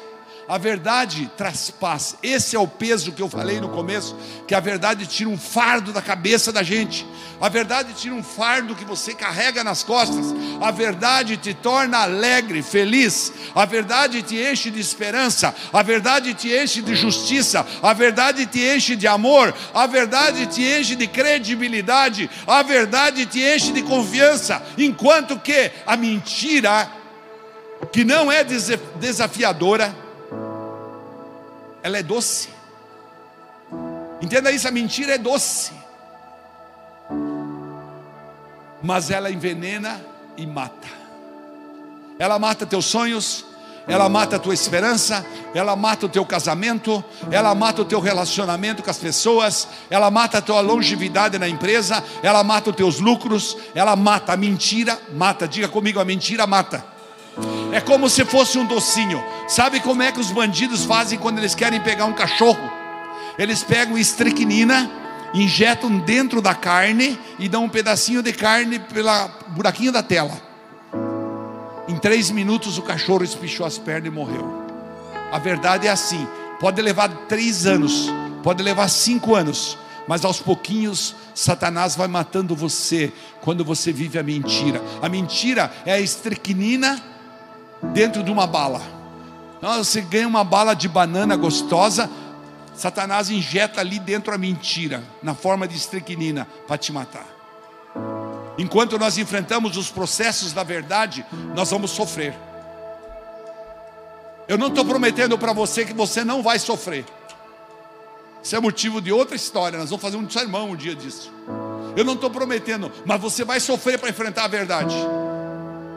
A 0.48 0.58
verdade 0.58 1.32
traz 1.38 1.72
paz. 1.72 2.18
Esse 2.22 2.56
é 2.56 2.60
o 2.60 2.68
peso 2.68 3.14
que 3.14 3.22
eu 3.22 3.30
falei 3.30 3.62
no 3.62 3.70
começo, 3.70 4.16
que 4.46 4.54
a 4.54 4.60
verdade 4.60 5.08
tira 5.08 5.30
um 5.30 5.38
fardo 5.38 5.94
da 5.94 6.02
cabeça 6.02 6.52
da 6.52 6.62
gente. 6.62 7.08
A 7.40 7.48
verdade 7.48 7.94
tira 7.94 8.14
um 8.14 8.24
fardo 8.24 8.76
que 8.76 8.84
você 8.84 9.14
carrega 9.14 9.64
nas 9.64 9.84
costas. 9.84 10.26
A 10.62 10.70
verdade 10.70 11.38
te 11.38 11.54
torna 11.54 12.00
alegre, 12.00 12.62
feliz. 12.62 13.32
A 13.56 13.64
verdade 13.64 14.22
te 14.22 14.36
enche 14.36 14.70
de 14.70 14.82
esperança. 14.82 15.56
A 15.72 15.82
verdade 15.82 16.34
te 16.34 16.50
enche 16.54 16.82
de 16.82 16.94
justiça. 16.94 17.66
A 17.82 17.94
verdade 17.94 18.46
te 18.46 18.60
enche 18.60 18.98
de 18.98 19.08
amor. 19.08 19.54
A 19.74 19.88
verdade 19.88 20.46
te 20.48 20.62
enche 20.62 20.96
de 20.96 21.08
credibilidade. 21.08 22.30
A 22.46 22.62
verdade 22.64 23.26
te 23.26 23.42
enche 23.42 23.72
de 23.72 23.82
confiança. 23.82 24.62
Enquanto 24.78 25.40
que 25.40 25.72
a 25.86 25.96
mentira, 25.96 26.90
que 27.94 28.04
não 28.04 28.30
é 28.30 28.44
desafiadora, 28.44 30.04
ela 31.84 31.98
é 31.98 32.04
doce. 32.04 32.50
Entenda 34.22 34.50
isso, 34.52 34.68
a 34.68 34.72
mentira 34.72 35.16
é 35.16 35.18
doce. 35.18 35.74
Mas 38.82 39.12
ela 39.12 39.30
envenena 39.30 40.02
e 40.38 40.48
mata. 40.48 40.88
Ela 42.18 42.40
mata 42.40 42.66
teus 42.66 42.86
sonhos, 42.86 43.46
ela 43.86 44.08
mata 44.08 44.38
a 44.38 44.40
tua 44.40 44.54
esperança, 44.54 45.26
ela 45.54 45.76
mata 45.76 46.06
o 46.06 46.10
teu 46.10 46.26
casamento, 46.26 47.04
ela 47.30 47.54
mata 47.54 47.82
o 47.82 47.86
teu 47.86 48.00
relacionamento 48.00 48.82
com 48.82 48.90
as 48.90 48.98
pessoas, 48.98 49.68
ela 49.90 50.10
mata 50.10 50.38
a 50.38 50.42
tua 50.42 50.62
longevidade 50.62 51.38
na 51.38 51.50
empresa, 51.50 52.02
ela 52.22 52.44
mata 52.46 52.70
os 52.70 52.76
teus 52.78 53.00
lucros, 53.02 53.58
ela 53.76 53.94
mata 53.96 54.34
a 54.34 54.38
mentira, 54.38 54.98
mata, 55.14 55.46
diga 55.46 55.68
comigo, 55.68 56.00
a 56.00 56.06
mentira 56.06 56.48
mata. 56.48 56.93
É 57.72 57.82
como 57.82 58.10
se 58.10 58.24
fosse 58.26 58.58
um 58.58 58.66
docinho. 58.66 59.24
Sabe 59.48 59.80
como 59.80 60.04
é 60.04 60.12
que 60.12 60.20
os 60.20 60.32
bandidos 60.32 60.86
fazem 60.86 61.18
quando 61.18 61.40
eles 61.40 61.56
querem 61.56 61.82
pegar 61.82 62.06
um 62.06 62.14
cachorro? 62.14 62.72
Eles 63.38 63.64
pegam 63.64 63.98
estricnina, 63.98 64.90
injetam 65.34 65.98
dentro 66.00 66.42
da 66.42 66.54
carne 66.54 67.20
e 67.40 67.50
dão 67.50 67.64
um 67.66 67.70
pedacinho 67.70 68.22
de 68.22 68.32
carne 68.32 68.78
pelo 68.78 69.10
buraquinho 69.50 69.92
da 69.92 70.04
tela. 70.04 70.40
Em 71.88 71.98
três 71.98 72.30
minutos 72.30 72.78
o 72.78 72.84
cachorro 72.84 73.24
espichou 73.24 73.66
as 73.66 73.78
pernas 73.78 74.08
e 74.08 74.16
morreu. 74.16 74.64
A 75.32 75.40
verdade 75.40 75.88
é 75.88 75.90
assim: 75.90 76.28
pode 76.60 76.80
levar 76.82 77.10
três 77.28 77.66
anos, 77.66 78.10
pode 78.44 78.62
levar 78.62 78.88
cinco 78.88 79.34
anos, 79.34 79.78
mas 80.08 80.24
aos 80.24 80.40
pouquinhos 80.40 81.16
Satanás 81.34 81.96
vai 81.96 82.08
matando 82.08 82.56
você 82.56 83.12
quando 83.42 83.66
você 83.66 83.92
vive 83.92 84.20
a 84.20 84.24
mentira. 84.24 84.80
A 85.02 85.10
mentira 85.10 85.72
é 85.86 85.94
a 85.94 86.00
estricnina 86.00 87.13
dentro 87.92 88.24
de 88.24 88.32
uma 88.32 88.48
bala. 88.48 88.82
Então, 89.58 89.84
você 89.84 90.02
ganha 90.02 90.28
uma 90.28 90.44
bala 90.44 90.74
de 90.74 90.88
banana 90.88 91.36
gostosa, 91.36 92.10
Satanás 92.76 93.30
injeta 93.30 93.82
ali 93.82 94.00
dentro 94.00 94.34
a 94.34 94.38
mentira, 94.38 95.04
na 95.22 95.34
forma 95.34 95.68
de 95.68 95.76
estricnina, 95.76 96.48
para 96.68 96.78
te 96.78 96.92
matar. 96.92 97.26
Enquanto 98.58 99.00
nós 99.00 99.18
enfrentamos 99.18 99.78
os 99.78 99.90
processos 99.90 100.54
da 100.54 100.64
verdade, 100.64 101.26
nós 101.56 101.70
vamos 101.72 101.92
sofrer. 101.92 102.36
Eu 104.48 104.58
não 104.58 104.68
estou 104.68 104.84
prometendo 104.84 105.38
para 105.38 105.54
você 105.54 105.86
que 105.86 105.94
você 105.94 106.24
não 106.24 106.44
vai 106.44 106.60
sofrer. 106.60 107.06
Isso 108.44 108.56
é 108.56 108.60
motivo 108.60 109.02
de 109.02 109.12
outra 109.12 109.36
história. 109.36 109.80
Nós 109.80 109.90
vamos 109.90 110.02
fazer 110.02 110.18
um 110.18 110.30
sermão 110.30 110.72
um 110.72 110.76
dia 110.76 110.94
disso. 110.94 111.32
Eu 111.96 112.04
não 112.04 112.14
estou 112.14 112.30
prometendo, 112.30 112.92
mas 113.06 113.22
você 113.22 113.46
vai 113.46 113.60
sofrer 113.60 113.98
para 113.98 114.10
enfrentar 114.10 114.44
a 114.44 114.48
verdade. 114.48 114.96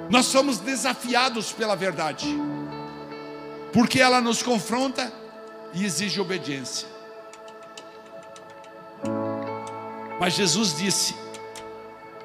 Nós 0.09 0.27
somos 0.27 0.59
desafiados 0.59 1.53
pela 1.53 1.75
verdade, 1.75 2.27
porque 3.73 4.01
ela 4.01 4.21
nos 4.21 4.43
confronta 4.43 5.13
e 5.75 5.85
exige 5.85 6.21
obediência. 6.21 6.89
Mas 10.19 10.35
Jesus 10.35 10.77
disse: 10.77 11.15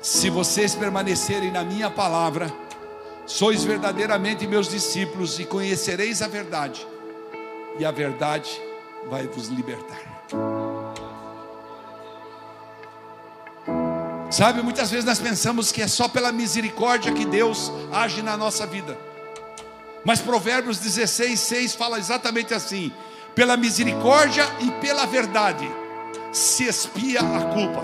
Se 0.01 0.29
vocês 0.29 0.75
permanecerem 0.75 1.51
na 1.51 1.63
minha 1.63 1.89
palavra, 1.89 2.51
sois 3.25 3.63
verdadeiramente 3.63 4.47
meus 4.47 4.69
discípulos 4.69 5.39
e 5.39 5.45
conhecereis 5.45 6.21
a 6.21 6.27
verdade, 6.27 6.86
e 7.79 7.86
a 7.86 7.91
verdade 7.91 8.49
vai 9.09 9.27
vos 9.27 9.47
libertar. 9.47 10.21
Sabe, 14.32 14.61
muitas 14.61 14.89
vezes 14.89 15.03
nós 15.03 15.19
pensamos 15.19 15.73
que 15.73 15.82
é 15.82 15.88
só 15.89 16.07
pela 16.07 16.32
misericórdia 16.32 17.11
que 17.11 17.25
Deus 17.25 17.69
age 17.91 18.21
na 18.21 18.38
nossa 18.38 18.65
vida. 18.65 18.97
Mas 20.05 20.21
Provérbios 20.21 20.79
16, 20.79 21.38
6 21.38 21.75
fala 21.75 21.99
exatamente 21.99 22.53
assim: 22.53 22.93
pela 23.36 23.57
misericórdia 23.57 24.45
e 24.61 24.71
pela 24.79 25.05
verdade 25.05 25.69
se 26.32 26.63
expia 26.63 27.19
a 27.19 27.41
culpa. 27.53 27.84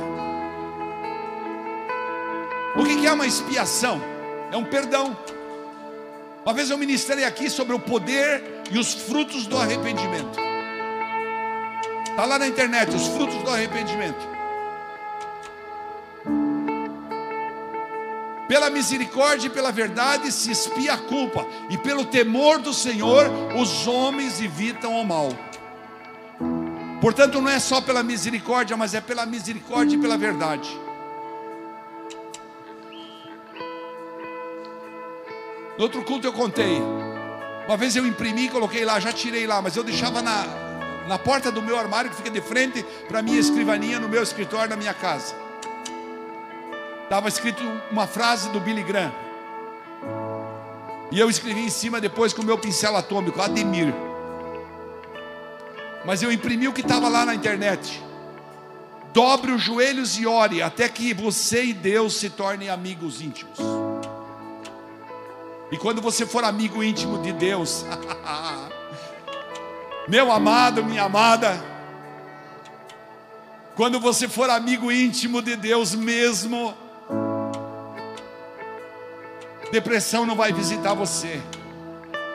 O 2.77 2.85
que 2.85 3.05
é 3.05 3.11
uma 3.11 3.27
expiação? 3.27 4.01
É 4.49 4.55
um 4.55 4.63
perdão. 4.63 5.17
Uma 6.45 6.53
vez 6.53 6.69
eu 6.69 6.77
ministrei 6.77 7.25
aqui 7.25 7.49
sobre 7.49 7.75
o 7.75 7.79
poder 7.79 8.63
e 8.71 8.79
os 8.79 8.93
frutos 8.93 9.47
do 9.47 9.57
arrependimento. 9.57 10.39
Está 12.09 12.23
lá 12.23 12.39
na 12.39 12.47
internet, 12.47 12.95
os 12.95 13.07
frutos 13.07 13.43
do 13.43 13.49
arrependimento. 13.49 14.36
Pela 18.47 18.69
misericórdia 18.69 19.47
e 19.47 19.49
pela 19.49 19.71
verdade 19.71 20.31
se 20.31 20.51
expia 20.51 20.93
a 20.93 20.97
culpa, 20.97 21.45
e 21.69 21.77
pelo 21.77 22.05
temor 22.05 22.59
do 22.59 22.73
Senhor 22.73 23.25
os 23.55 23.85
homens 23.87 24.41
evitam 24.41 24.99
o 24.99 25.05
mal. 25.05 25.29
Portanto, 27.01 27.41
não 27.41 27.49
é 27.49 27.59
só 27.59 27.81
pela 27.81 28.01
misericórdia, 28.01 28.75
mas 28.75 28.93
é 28.93 29.01
pela 29.01 29.25
misericórdia 29.25 29.95
e 29.95 29.99
pela 29.99 30.17
verdade. 30.17 30.69
No 35.77 35.83
outro 35.83 36.03
culto 36.03 36.25
eu 36.25 36.33
contei. 36.33 36.81
Uma 37.67 37.77
vez 37.77 37.95
eu 37.95 38.07
imprimi 38.07 38.45
e 38.45 38.49
coloquei 38.49 38.83
lá, 38.83 38.99
já 38.99 39.11
tirei 39.11 39.45
lá, 39.45 39.61
mas 39.61 39.75
eu 39.75 39.83
deixava 39.83 40.21
na, 40.21 40.45
na 41.07 41.19
porta 41.19 41.51
do 41.51 41.61
meu 41.61 41.77
armário 41.77 42.09
que 42.09 42.15
fica 42.15 42.31
de 42.31 42.41
frente 42.41 42.83
para 43.07 43.21
minha 43.21 43.39
escrivaninha 43.39 43.99
no 43.99 44.09
meu 44.09 44.23
escritório 44.23 44.69
na 44.69 44.75
minha 44.75 44.93
casa. 44.93 45.46
Estava 47.07 47.29
escrito 47.29 47.63
uma 47.89 48.05
frase 48.05 48.49
do 48.49 48.59
Billy 48.59 48.83
Graham. 48.83 49.13
E 51.09 51.17
eu 51.17 51.29
escrevi 51.29 51.61
em 51.61 51.69
cima 51.69 52.01
depois 52.01 52.33
com 52.33 52.41
o 52.41 52.45
meu 52.45 52.57
pincel 52.57 52.97
atômico, 52.97 53.41
Ademir. 53.41 53.93
Mas 56.03 56.21
eu 56.21 56.29
imprimi 56.29 56.67
o 56.67 56.73
que 56.73 56.81
estava 56.81 57.07
lá 57.07 57.25
na 57.25 57.33
internet. 57.33 58.03
Dobre 59.13 59.53
os 59.53 59.61
joelhos 59.61 60.19
e 60.19 60.27
ore 60.27 60.61
até 60.61 60.89
que 60.89 61.13
você 61.13 61.63
e 61.63 61.73
Deus 61.73 62.17
se 62.17 62.29
tornem 62.29 62.67
amigos 62.67 63.21
íntimos. 63.21 63.57
E 65.71 65.77
quando 65.77 66.01
você 66.01 66.25
for 66.25 66.43
amigo 66.43 66.83
íntimo 66.83 67.21
de 67.21 67.31
Deus, 67.31 67.85
meu 70.09 70.29
amado, 70.29 70.83
minha 70.83 71.03
amada, 71.03 71.57
quando 73.77 73.97
você 73.97 74.27
for 74.27 74.49
amigo 74.49 74.91
íntimo 74.91 75.41
de 75.41 75.55
Deus 75.55 75.95
mesmo, 75.95 76.75
Depressão 79.72 80.26
não 80.26 80.36
vai 80.36 80.51
visitar 80.51 80.93
você. 80.93 81.41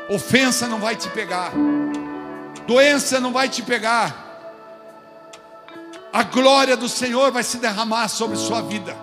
Ofensa 0.08 0.68
não 0.68 0.78
vai 0.78 0.96
te 0.96 1.08
pegar. 1.08 1.52
Doença 2.66 3.20
não 3.20 3.32
vai 3.32 3.48
te 3.48 3.62
pegar. 3.62 4.30
A 6.12 6.22
glória 6.22 6.76
do 6.76 6.88
Senhor 6.88 7.32
vai 7.32 7.42
se 7.42 7.56
derramar 7.56 8.08
sobre 8.08 8.36
sua 8.36 8.60
vida. 8.60 8.94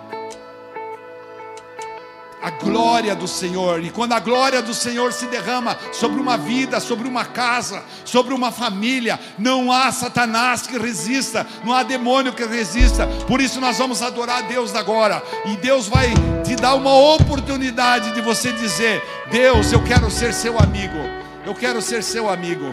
A 2.42 2.50
glória 2.50 3.14
do 3.14 3.28
Senhor. 3.28 3.82
E 3.84 3.90
quando 3.90 4.12
a 4.12 4.20
glória 4.20 4.62
do 4.62 4.72
Senhor 4.72 5.12
se 5.12 5.26
derrama 5.26 5.76
sobre 5.92 6.20
uma 6.20 6.36
vida, 6.36 6.80
sobre 6.80 7.06
uma 7.06 7.24
casa, 7.24 7.82
sobre 8.04 8.32
uma 8.32 8.50
família, 8.50 9.18
não 9.38 9.70
há 9.70 9.92
Satanás 9.92 10.66
que 10.66 10.78
resista, 10.78 11.46
não 11.64 11.72
há 11.72 11.82
demônio 11.82 12.32
que 12.32 12.44
resista. 12.44 13.06
Por 13.26 13.40
isso 13.40 13.60
nós 13.60 13.78
vamos 13.78 14.02
adorar 14.02 14.38
a 14.38 14.46
Deus 14.46 14.74
agora. 14.74 15.22
E 15.46 15.56
Deus 15.56 15.86
vai 15.86 16.12
te 16.44 16.56
dar 16.56 16.74
uma 16.74 16.94
oportunidade 16.94 18.12
de 18.14 18.20
você 18.20 18.52
dizer: 18.52 19.02
Deus, 19.30 19.72
eu 19.72 19.82
quero 19.84 20.10
ser 20.10 20.32
seu 20.32 20.58
amigo. 20.58 20.98
Eu 21.44 21.54
quero 21.54 21.80
ser 21.80 22.02
seu 22.02 22.28
amigo. 22.28 22.66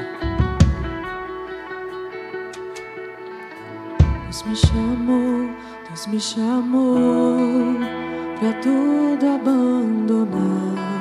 Deus 4.24 4.44
me 4.44 4.56
chamou, 4.56 5.50
Deus 5.90 6.08
me 6.08 6.20
chamou 6.20 8.07
para 8.40 8.54
tudo 8.62 9.26
abandonar. 9.26 10.97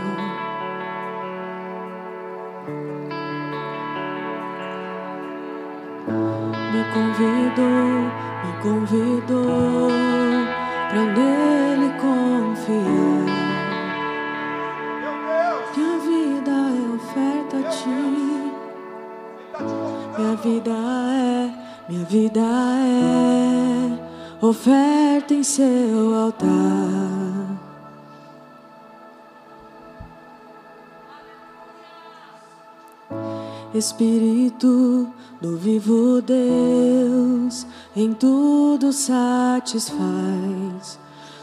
Espírito 33.76 35.08
do 35.40 35.56
vivo 35.56 36.22
Deus, 36.22 37.66
em 37.94 38.12
tudo 38.12 38.92
satisfaz, 38.92 39.96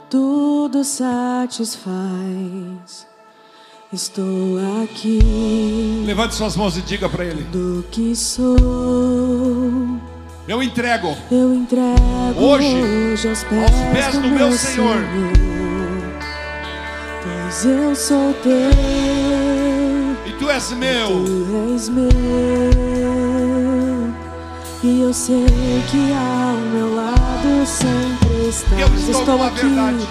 tudo 0.10 0.84
satisfaz. 0.84 1.84
Estou 3.92 4.58
aqui 4.84 5.20
Levante 6.04 6.34
suas 6.34 6.56
mãos 6.56 6.76
e 6.76 6.82
diga 6.82 7.08
para 7.08 7.26
Ele: 7.26 7.44
do 7.44 7.86
que 7.92 8.16
sou. 8.16 8.58
Eu 10.48 10.64
entrego. 10.64 11.16
Eu 11.32 11.54
entrego 11.54 11.94
Hoje, 12.38 13.28
aos 13.28 13.44
pés, 13.44 13.62
aos 13.62 13.94
pés 13.94 14.18
do 14.18 14.28
meu 14.30 14.52
Senhor. 14.54 14.98
Pois 17.22 17.66
eu 17.66 17.96
sou 17.96 18.34
teu, 18.42 18.52
és 20.56 20.72
meu. 20.74 21.08
tu 21.08 21.74
és 21.74 21.90
meu. 21.90 22.12
E 24.84 25.02
eu 25.02 25.14
sei 25.14 25.46
que 25.90 26.14
ao 26.14 26.58
meu 26.72 26.96
lado 26.96 27.66
sempre 27.66 28.50
estás. 28.50 28.80
Eu 28.80 28.88
estou 29.12 29.42
a 29.42 29.48
aqui, 29.48 29.62
verdade. 29.62 30.08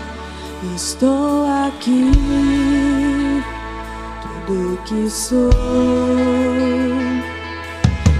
estou 0.74 1.47
aqui. 1.66 2.11
Tudo 4.47 4.78
que 4.84 5.11
sou. 5.11 5.51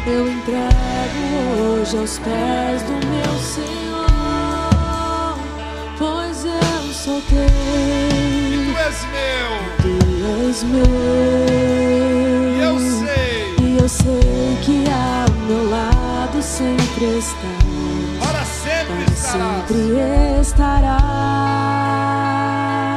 Eu 0.07 0.29
entrego 0.29 1.81
hoje 1.81 1.97
aos 1.97 2.19
pés 2.19 2.83
do 2.83 2.93
meu 3.07 3.39
Senhor, 3.41 4.07
pois 5.99 6.45
eu 6.45 6.93
sou 6.93 7.19
E 7.19 7.23
teu, 7.23 7.49
tu 8.67 8.79
és 8.79 9.07
meu. 9.11 9.82
És 10.25 10.63
meu. 10.63 10.85
E 12.57 12.61
eu 12.63 12.79
sei. 12.79 13.57
E 13.61 13.79
eu 13.79 13.89
sei 13.89 14.59
que 14.65 14.85
ao 14.91 15.33
meu 15.47 15.71
lado 15.71 16.43
sempre 16.43 17.19
estás, 17.19 17.43
Para 18.21 18.45
sempre 18.45 19.05
para 19.05 19.13
estarás. 19.15 19.67
sempre 19.67 20.41
estarás. 20.41 21.03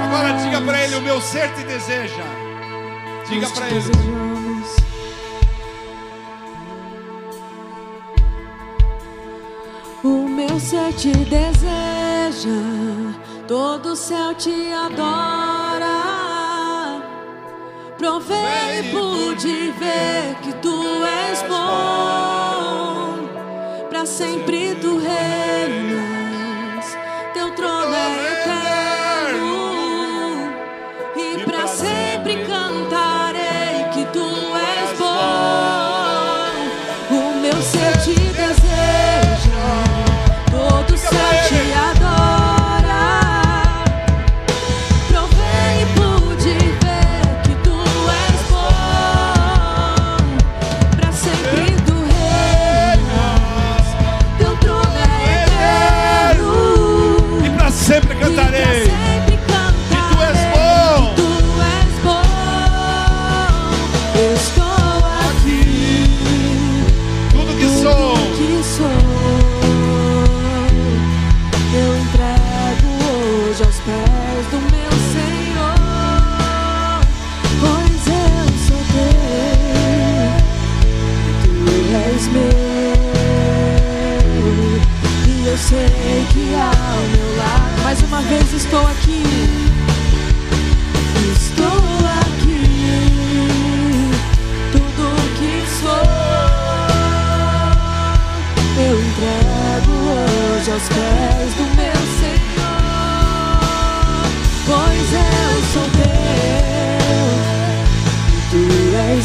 Agora 0.08 0.34
diga 0.44 0.62
para 0.62 0.82
Ele: 0.84 0.96
O 0.96 1.02
meu 1.02 1.22
ser 1.22 1.52
te 1.54 1.64
deseja. 1.64 2.24
Diga 3.30 3.50
para 3.50 3.68
Ele. 3.68 3.80
desejamos. 3.80 4.76
O 10.04 10.28
meu 10.30 10.60
ser 10.60 10.94
te 10.94 11.12
deseja, 11.12 12.62
todo 13.48 13.94
o 13.94 13.96
céu 13.96 14.36
te 14.36 14.72
adora. 14.72 15.55
Provei 18.06 18.82
e 18.82 18.84
pude 18.92 19.72
ver 19.80 20.36
que 20.44 20.54
tu 20.62 21.04
és 21.04 21.42
bom, 21.50 23.18
para 23.90 24.06
sempre 24.06 24.76
tu 24.76 25.00
reinas, 25.00 26.86
teu 27.34 27.50
trono 27.56 27.96
é 27.96 28.35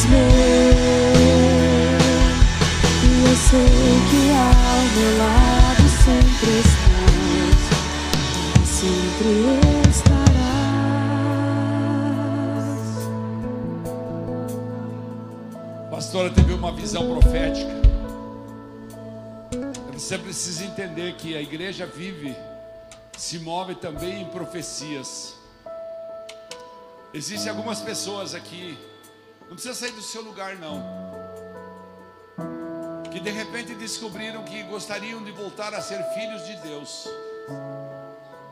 meu. 0.07 0.18
E 3.05 3.24
eu 3.28 3.36
sei 3.36 4.01
que 4.11 4.22
ao 4.30 4.82
meu 4.96 5.12
lado 5.18 5.84
sempre 6.05 6.53
estás, 6.61 7.61
sempre 8.66 9.30
estarás. 9.90 10.30
Pastora 15.90 16.30
teve 16.30 16.53
uma 16.53 16.72
visão 16.72 17.12
profética. 17.14 17.80
Você 19.92 20.18
precisa 20.18 20.64
entender 20.64 21.14
que 21.14 21.36
a 21.36 21.42
igreja 21.42 21.86
vive, 21.86 22.34
se 23.16 23.38
move 23.38 23.74
também 23.76 24.22
em 24.22 24.24
profecias. 24.24 25.36
Existem 27.12 27.51
algumas 27.51 27.80
pessoas 27.80 28.34
aqui, 28.34 28.78
não 29.51 29.57
precisa 29.57 29.74
sair 29.74 29.90
do 29.90 30.01
seu 30.01 30.22
lugar 30.22 30.55
não, 30.55 30.80
que 33.11 33.18
de 33.18 33.30
repente 33.30 33.74
descobriram 33.74 34.44
que 34.44 34.62
gostariam 34.62 35.24
de 35.24 35.32
voltar 35.32 35.74
a 35.74 35.82
ser 35.82 36.01
filhos 36.14 36.46
de 36.46 36.55
Deus, 36.59 37.09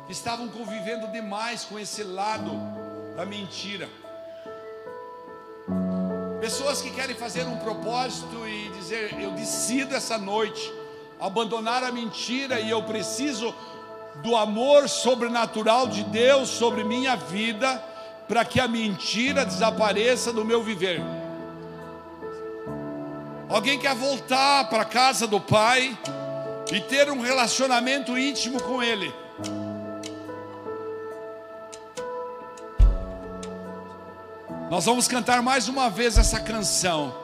que 0.07 0.13
estavam 0.13 0.49
convivendo 0.49 1.07
demais 1.13 1.65
com 1.65 1.79
esse 1.79 2.03
lado 2.03 2.51
da 3.15 3.25
mentira. 3.25 3.89
Pessoas 6.41 6.83
que 6.83 6.91
querem 6.91 7.15
fazer 7.15 7.45
um 7.45 7.59
propósito 7.59 8.49
e 8.49 8.69
dizer: 8.71 9.21
Eu 9.21 9.31
decido 9.31 9.95
essa 9.95 10.19
noite 10.19 10.73
abandonar 11.21 11.85
a 11.85 11.93
mentira 11.93 12.59
e 12.59 12.71
eu 12.71 12.83
preciso 12.83 13.55
do 14.17 14.35
amor 14.35 14.89
sobrenatural 14.89 15.87
de 15.87 16.03
Deus 16.03 16.49
sobre 16.49 16.83
minha 16.83 17.15
vida. 17.15 17.85
Para 18.29 18.45
que 18.45 18.61
a 18.61 18.69
mentira 18.69 19.45
desapareça 19.45 20.31
do 20.33 20.45
meu 20.45 20.63
viver. 20.63 21.01
Alguém 23.49 23.79
quer 23.79 23.95
voltar 23.95 24.69
para 24.69 24.83
a 24.83 24.85
casa 24.85 25.27
do 25.27 25.41
Pai 25.41 25.99
e 26.71 26.81
ter 26.83 27.11
um 27.11 27.23
relacionamento 27.23 28.19
íntimo 28.19 28.63
com 28.63 28.83
Ele. 28.83 29.13
Nós 34.71 34.85
vamos 34.85 35.09
cantar 35.09 35.41
mais 35.41 35.67
uma 35.67 35.89
vez 35.89 36.19
essa 36.19 36.39
canção. 36.39 37.15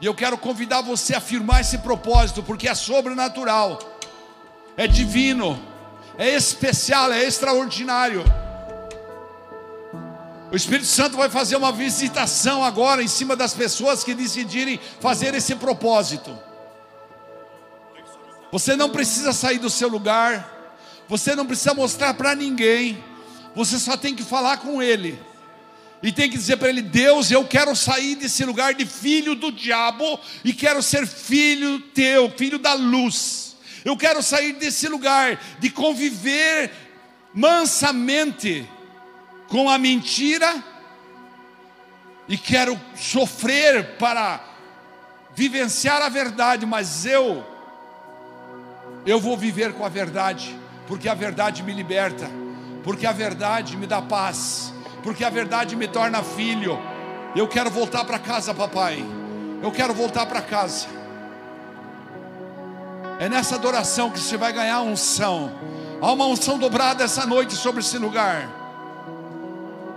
E 0.00 0.06
eu 0.06 0.14
quero 0.14 0.38
convidar 0.38 0.80
você 0.80 1.14
a 1.14 1.18
afirmar 1.18 1.60
esse 1.60 1.78
propósito, 1.78 2.40
porque 2.40 2.68
é 2.68 2.74
sobrenatural, 2.74 3.80
é 4.76 4.86
divino, 4.86 5.60
é 6.16 6.28
especial, 6.28 7.12
é 7.12 7.24
extraordinário. 7.24 8.22
O 10.52 10.56
Espírito 10.56 10.84
Santo 10.84 11.16
vai 11.16 11.30
fazer 11.30 11.56
uma 11.56 11.72
visitação 11.72 12.62
agora 12.62 13.02
em 13.02 13.08
cima 13.08 13.34
das 13.34 13.54
pessoas 13.54 14.04
que 14.04 14.12
decidirem 14.12 14.78
fazer 15.00 15.34
esse 15.34 15.54
propósito. 15.54 16.38
Você 18.52 18.76
não 18.76 18.90
precisa 18.90 19.32
sair 19.32 19.56
do 19.56 19.70
seu 19.70 19.88
lugar, 19.88 20.76
você 21.08 21.34
não 21.34 21.46
precisa 21.46 21.72
mostrar 21.72 22.12
para 22.12 22.34
ninguém, 22.34 23.02
você 23.56 23.78
só 23.78 23.96
tem 23.96 24.14
que 24.14 24.22
falar 24.22 24.58
com 24.58 24.82
Ele. 24.82 25.18
E 26.02 26.12
tem 26.12 26.28
que 26.28 26.36
dizer 26.36 26.58
para 26.58 26.68
ele: 26.68 26.82
Deus, 26.82 27.30
eu 27.30 27.46
quero 27.46 27.74
sair 27.74 28.16
desse 28.16 28.44
lugar 28.44 28.74
de 28.74 28.84
filho 28.84 29.34
do 29.34 29.50
diabo 29.50 30.20
e 30.44 30.52
quero 30.52 30.82
ser 30.82 31.06
filho 31.06 31.80
teu, 31.94 32.28
filho 32.28 32.58
da 32.58 32.74
luz. 32.74 33.56
Eu 33.84 33.96
quero 33.96 34.22
sair 34.22 34.52
desse 34.52 34.86
lugar 34.86 35.40
de 35.60 35.70
conviver 35.70 36.70
mansamente 37.32 38.68
com 39.52 39.68
a 39.68 39.76
mentira 39.76 40.64
e 42.26 42.38
quero 42.38 42.80
sofrer 42.96 43.98
para 43.98 44.40
vivenciar 45.34 46.00
a 46.00 46.08
verdade, 46.08 46.64
mas 46.64 47.04
eu 47.04 47.44
eu 49.04 49.20
vou 49.20 49.36
viver 49.36 49.74
com 49.74 49.84
a 49.84 49.90
verdade, 49.90 50.58
porque 50.86 51.06
a 51.06 51.12
verdade 51.12 51.62
me 51.62 51.74
liberta, 51.74 52.30
porque 52.82 53.06
a 53.06 53.12
verdade 53.12 53.76
me 53.76 53.86
dá 53.86 54.00
paz, 54.00 54.72
porque 55.02 55.22
a 55.22 55.28
verdade 55.28 55.76
me 55.76 55.86
torna 55.86 56.22
filho. 56.22 56.78
Eu 57.36 57.46
quero 57.46 57.68
voltar 57.68 58.06
para 58.06 58.18
casa, 58.18 58.54
papai. 58.54 59.04
Eu 59.62 59.70
quero 59.70 59.92
voltar 59.92 60.24
para 60.24 60.40
casa. 60.40 60.86
É 63.18 63.28
nessa 63.28 63.56
adoração 63.56 64.10
que 64.10 64.18
você 64.18 64.38
vai 64.38 64.50
ganhar 64.50 64.80
unção. 64.80 65.52
Há 66.00 66.10
uma 66.10 66.24
unção 66.24 66.56
dobrada 66.56 67.04
essa 67.04 67.26
noite 67.26 67.54
sobre 67.54 67.80
esse 67.80 67.98
lugar. 67.98 68.61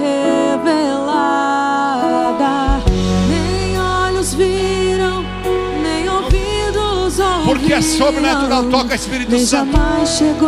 revelada. 0.56 1.22
Nem 3.28 3.78
olhos 3.78 4.34
viram, 4.34 5.24
nem 5.82 6.08
ouvidos 6.08 7.18
ouviram. 7.18 7.44
Porque 7.44 7.72
é 7.72 7.82
sobrenatural, 7.82 8.64
toca 8.64 8.94
Espírito 8.94 9.38
Santo. 9.40 9.78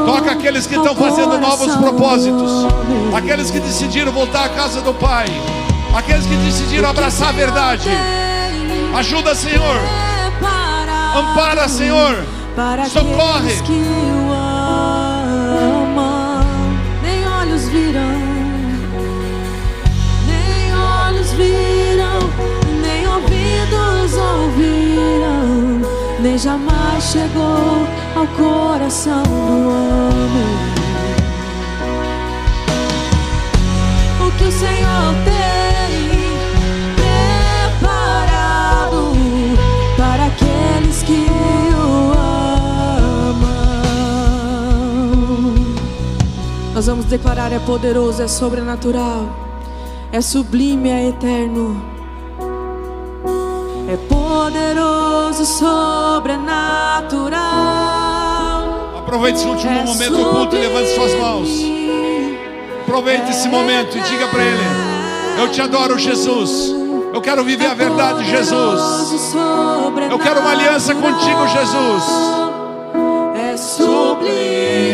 Toca 0.07 0.33
aqueles 0.33 0.67
que 0.67 0.77
estão 0.77 0.97
fazendo 0.97 1.39
novos 1.39 1.77
propósitos. 1.77 2.67
Aqueles 3.15 3.51
que 3.51 3.61
decidiram 3.61 4.13
voltar 4.13 4.47
à 4.47 4.49
casa 4.49 4.81
do 4.81 4.95
Pai. 4.95 5.27
Aqueles 5.95 6.27
que 6.27 6.35
decidiram 6.37 6.89
abraçar 6.89 7.29
a 7.29 7.33
verdade. 7.33 7.89
Ajuda, 8.95 9.35
Senhor. 9.35 10.06
Ampara, 11.17 11.67
Senhor. 11.67 12.15
Socorre. 12.91 13.55
que 13.63 13.73
o 13.73 14.33
amam, 14.33 16.45
nem 17.03 17.27
olhos 17.27 17.67
virão, 17.69 18.21
nem 20.27 20.75
olhos 20.75 21.33
viram, 21.33 22.19
nem 22.83 23.09
ouvidos 23.09 24.15
ouviram, 24.15 25.81
nem 26.21 26.37
jamais 26.39 27.03
chegou 27.03 27.87
ao 28.15 28.27
coração 28.37 29.23
do 29.23 29.69
homem. 29.69 30.57
O 34.27 34.31
que 34.39 34.45
o 34.45 34.53
Senhor 34.53 35.15
tem 35.25 35.66
Nós 46.87 46.95
vamos 46.95 47.07
declarar: 47.07 47.53
é 47.53 47.59
poderoso, 47.59 48.23
é 48.23 48.29
sobrenatural, 48.29 49.29
é 50.13 50.21
sublime, 50.21 50.89
é 50.89 51.09
eterno. 51.09 51.85
É 53.89 53.97
poderoso, 53.97 55.45
sobrenatural. 55.45 57.41
Aproveite 58.99 59.41
esse 59.41 59.49
último 59.49 59.73
É 59.73 59.85
momento 59.85 60.17
do 60.17 60.25
culto 60.27 60.55
e 60.55 60.61
levante 60.61 60.95
suas 60.95 61.13
mãos. 61.15 61.49
Aproveite 62.83 63.31
esse 63.31 63.49
momento 63.49 63.99
e 63.99 64.01
diga 64.03 64.29
para 64.29 64.45
Ele: 64.45 64.63
Eu 65.41 65.51
te 65.51 65.61
adoro, 65.61 65.99
Jesus. 65.99 66.73
Eu 67.13 67.21
quero 67.21 67.43
viver 67.43 67.67
a 67.67 67.75
verdade, 67.75 68.31
Jesus. 68.31 69.35
Eu 70.09 70.21
quero 70.21 70.39
uma 70.39 70.53
aliança 70.53 70.95
contigo, 70.95 71.49
Jesus. 71.49 72.05
É 73.35 73.57
sublime, 73.57 74.86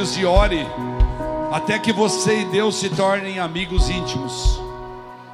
joelhos 0.00 0.16
e 0.16 0.24
ore, 0.24 0.66
até 1.52 1.78
que 1.78 1.92
você 1.92 2.40
e 2.40 2.44
Deus 2.46 2.76
se 2.76 2.88
tornem 2.88 3.38
amigos 3.38 3.90
íntimos. 3.90 4.60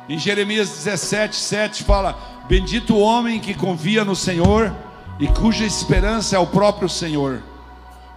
Em 0.09 0.19
Jeremias 0.19 0.71
17, 0.71 1.37
7 1.37 1.85
fala: 1.85 2.19
Bendito 2.49 2.95
o 2.95 3.01
homem 3.01 3.39
que 3.39 3.55
confia 3.55 4.05
no 4.05 4.17
Senhor 4.17 4.75
e 5.21 5.29
cuja 5.29 5.64
esperança 5.64 6.37
é 6.37 6.39
o 6.39 6.47
próprio 6.47 6.89
Senhor, 6.89 7.43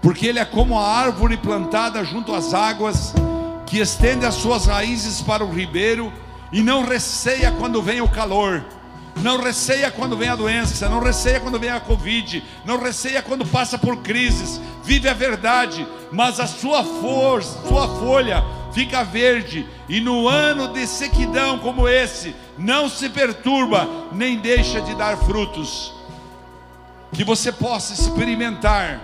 porque 0.02 0.26
ele 0.26 0.40
é 0.40 0.46
como 0.46 0.80
a 0.80 0.88
árvore 0.88 1.38
plantada 1.38 2.04
junto 2.04 2.34
às 2.34 2.54
águas, 2.54 3.14
que 3.66 3.80
estende 3.80 4.26
as 4.26 4.36
suas 4.36 4.66
raízes 4.66 5.22
para 5.22 5.46
o 5.46 5.54
ribeiro 5.54 6.12
e 6.52 6.62
não 6.62 6.84
receia 6.84 7.52
quando 7.52 7.82
vem 7.82 8.02
o 8.02 8.10
calor. 8.10 8.66
Não 9.22 9.38
receia 9.38 9.92
quando 9.92 10.16
vem 10.16 10.30
a 10.30 10.36
doença, 10.36 10.88
não 10.88 11.02
receia 11.02 11.40
quando 11.40 11.60
vem 11.60 11.70
a 11.70 11.80
Covid, 11.80 12.44
não 12.64 12.80
receia 12.80 13.22
quando 13.22 13.46
passa 13.46 13.78
por 13.78 13.98
crises, 13.98 14.62
vive 14.84 15.10
a 15.10 15.14
verdade, 15.14 15.86
mas 16.12 16.40
a 16.40 16.48
sua 16.48 16.84
força, 16.84 17.60
sua 17.68 17.88
folha 18.00 18.44
fica 18.72 19.04
verde, 19.04 19.68
e 19.90 20.00
no 20.00 20.28
ano 20.28 20.70
de 20.70 20.86
sequidão 20.88 21.60
como 21.60 21.88
esse, 21.88 22.36
não 22.58 22.88
se 22.88 23.10
perturba, 23.10 23.88
nem 24.12 24.38
deixa 24.38 24.80
de 24.80 24.96
dar 24.96 25.18
frutos. 25.18 25.94
Que 27.12 27.24
você 27.24 27.52
possa 27.52 27.94
experimentar, 27.94 29.02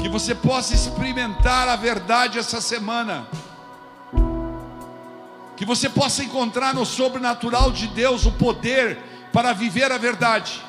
que 0.00 0.08
você 0.08 0.34
possa 0.34 0.74
experimentar 0.74 1.68
a 1.68 1.76
verdade 1.76 2.38
essa 2.38 2.60
semana, 2.60 3.28
que 5.60 5.66
você 5.66 5.90
possa 5.90 6.24
encontrar 6.24 6.72
no 6.72 6.86
sobrenatural 6.86 7.70
de 7.70 7.86
Deus 7.88 8.24
o 8.24 8.32
poder 8.32 8.96
para 9.30 9.52
viver 9.52 9.92
a 9.92 9.98
verdade, 9.98 10.64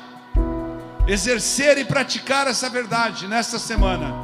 exercer 1.08 1.78
e 1.78 1.84
praticar 1.86 2.46
essa 2.46 2.68
verdade 2.68 3.26
nesta 3.26 3.58
semana. 3.58 4.14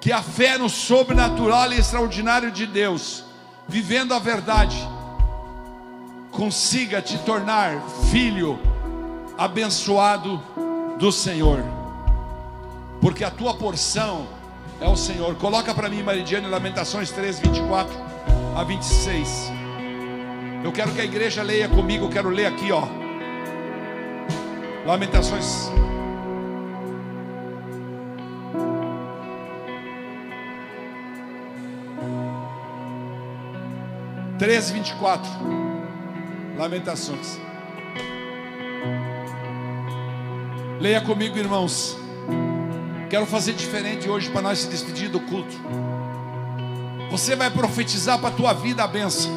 Que 0.00 0.12
a 0.12 0.22
fé 0.22 0.56
no 0.56 0.70
sobrenatural 0.70 1.72
e 1.72 1.80
extraordinário 1.80 2.52
de 2.52 2.64
Deus, 2.64 3.24
vivendo 3.66 4.14
a 4.14 4.20
verdade, 4.20 4.78
consiga 6.30 7.02
te 7.02 7.18
tornar 7.18 7.82
filho 8.12 8.56
abençoado 9.36 10.40
do 10.96 11.10
Senhor, 11.10 11.58
porque 13.00 13.24
a 13.24 13.32
tua 13.32 13.52
porção 13.52 14.28
é 14.80 14.88
o 14.88 14.96
Senhor. 14.96 15.34
Coloca 15.34 15.74
para 15.74 15.88
mim, 15.88 16.04
Maridiane, 16.04 16.46
Lamentações 16.46 17.10
3, 17.10 17.40
24 17.40 18.06
a 18.56 18.64
26. 18.64 19.52
Eu 20.64 20.72
quero 20.72 20.92
que 20.92 21.00
a 21.00 21.04
igreja 21.04 21.42
leia 21.42 21.68
comigo, 21.68 22.06
eu 22.06 22.10
quero 22.10 22.30
ler 22.30 22.46
aqui, 22.46 22.72
ó. 22.72 22.88
Lamentações 24.84 25.70
13, 34.38 34.72
24. 34.74 35.30
Lamentações. 36.56 37.38
Leia 40.80 41.00
comigo, 41.00 41.38
irmãos. 41.38 41.96
Quero 43.08 43.26
fazer 43.26 43.54
diferente 43.54 44.08
hoje 44.08 44.30
para 44.30 44.42
nós 44.42 44.60
se 44.60 44.68
despedir 44.68 45.08
do 45.08 45.20
culto. 45.20 45.56
Você 47.10 47.36
vai 47.36 47.50
profetizar 47.50 48.18
para 48.18 48.28
a 48.28 48.32
tua 48.32 48.52
vida 48.52 48.84
a 48.84 48.88
benção. 48.88 49.30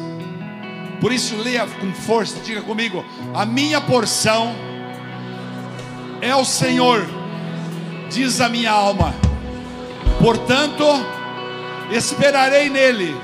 Por 1.00 1.12
isso, 1.12 1.36
leia 1.36 1.66
com 1.66 1.92
força, 1.92 2.40
diga 2.44 2.62
comigo: 2.62 3.04
a 3.34 3.46
minha 3.46 3.80
porção 3.80 4.54
é 6.20 6.34
o 6.34 6.44
Senhor, 6.44 7.06
diz 8.10 8.40
a 8.40 8.48
minha 8.48 8.70
alma. 8.70 9.14
Portanto, 10.20 10.84
esperarei 11.90 12.68
nele 12.68 13.16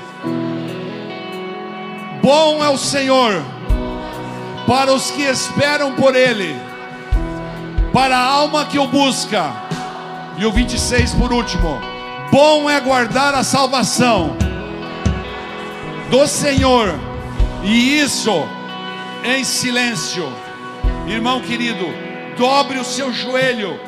Bom 2.27 2.61
é 2.61 2.67
o 2.67 2.77
Senhor 2.77 3.41
para 4.67 4.91
os 4.91 5.09
que 5.11 5.21
esperam 5.21 5.93
por 5.93 6.13
Ele, 6.13 6.53
para 7.93 8.17
a 8.17 8.21
alma 8.21 8.65
que 8.65 8.77
o 8.77 8.85
busca. 8.85 9.49
E 10.37 10.45
o 10.45 10.51
26 10.51 11.13
por 11.13 11.31
último: 11.31 11.79
Bom 12.31 12.69
é 12.69 12.79
guardar 12.79 13.33
a 13.33 13.43
salvação 13.43 14.35
do 16.09 16.27
Senhor, 16.27 16.93
e 17.63 17.99
isso 17.99 18.31
em 19.23 19.43
silêncio. 19.43 20.27
Irmão 21.07 21.41
querido, 21.41 21.85
dobre 22.37 22.79
o 22.79 22.83
seu 22.83 23.13
joelho 23.13 23.79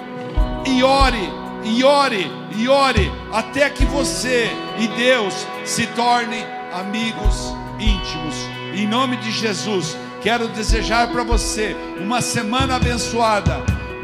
e 0.65 0.81
ore, 0.83 1.29
e 1.65 1.83
ore, 1.83 2.31
e 2.55 2.67
ore, 2.69 3.11
até 3.31 3.69
que 3.69 3.85
você 3.85 4.49
e 4.79 4.87
Deus 4.87 5.45
se 5.65 5.85
tornem 5.87 6.45
amigos 6.73 7.53
íntimos. 7.77 8.35
Em 8.73 8.87
nome 8.87 9.17
de 9.17 9.31
Jesus, 9.31 9.97
quero 10.21 10.47
desejar 10.47 11.09
para 11.09 11.23
você 11.23 11.75
uma 11.99 12.21
semana 12.21 12.77
abençoada, 12.77 13.57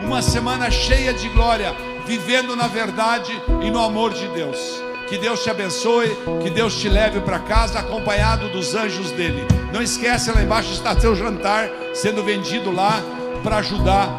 uma 0.04 0.22
semana 0.22 0.70
cheia 0.70 1.14
de 1.14 1.30
glória, 1.30 1.74
vivendo 2.06 2.56
na 2.56 2.68
verdade 2.68 3.32
e 3.62 3.72
no 3.72 3.84
amor 3.84 4.14
de 4.14 4.28
Deus. 4.30 4.58
Que 5.08 5.18
Deus 5.18 5.44
te 5.44 5.50
abençoe, 5.50 6.10
que 6.42 6.50
Deus 6.50 6.80
te 6.80 6.90
leve 6.90 7.20
para 7.20 7.40
casa 7.40 7.80
acompanhado 7.80 8.50
dos 8.50 8.74
anjos 8.74 9.12
dele. 9.12 9.46
Não 9.72 9.82
esquece, 9.82 10.32
lá 10.32 10.42
embaixo 10.42 10.72
está 10.74 11.00
seu 11.00 11.16
jantar 11.16 11.70
sendo 11.94 12.24
vendido 12.24 12.72
lá 12.72 13.04
para 13.44 13.58
ajudar. 13.58 14.18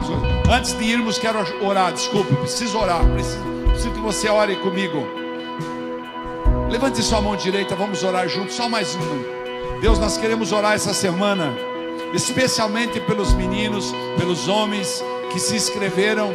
Antes 0.48 0.78
de 0.78 0.84
irmos, 0.84 1.18
quero 1.18 1.44
orar. 1.60 1.92
Desculpe, 1.92 2.34
preciso 2.36 2.78
orar. 2.78 3.04
Preciso, 3.12 3.42
preciso 3.68 3.90
que 3.90 4.00
você 4.00 4.28
ore 4.28 4.54
comigo. 4.56 5.04
Levante 6.70 7.02
sua 7.02 7.20
mão 7.20 7.34
direita, 7.34 7.74
vamos 7.74 8.04
orar 8.04 8.28
juntos. 8.28 8.54
Só 8.54 8.68
mais 8.68 8.94
um. 8.94 9.80
Deus, 9.80 9.98
nós 9.98 10.16
queremos 10.16 10.52
orar 10.52 10.74
essa 10.74 10.94
semana, 10.94 11.52
especialmente 12.14 13.00
pelos 13.00 13.32
meninos, 13.32 13.92
pelos 14.16 14.46
homens 14.46 15.02
que 15.32 15.40
se 15.40 15.56
inscreveram 15.56 16.32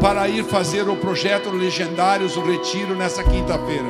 para 0.00 0.28
ir 0.28 0.44
fazer 0.44 0.88
o 0.88 0.96
projeto 0.96 1.50
Legendários, 1.50 2.36
o 2.36 2.40
retiro 2.40 2.94
nessa 2.94 3.22
quinta-feira. 3.22 3.88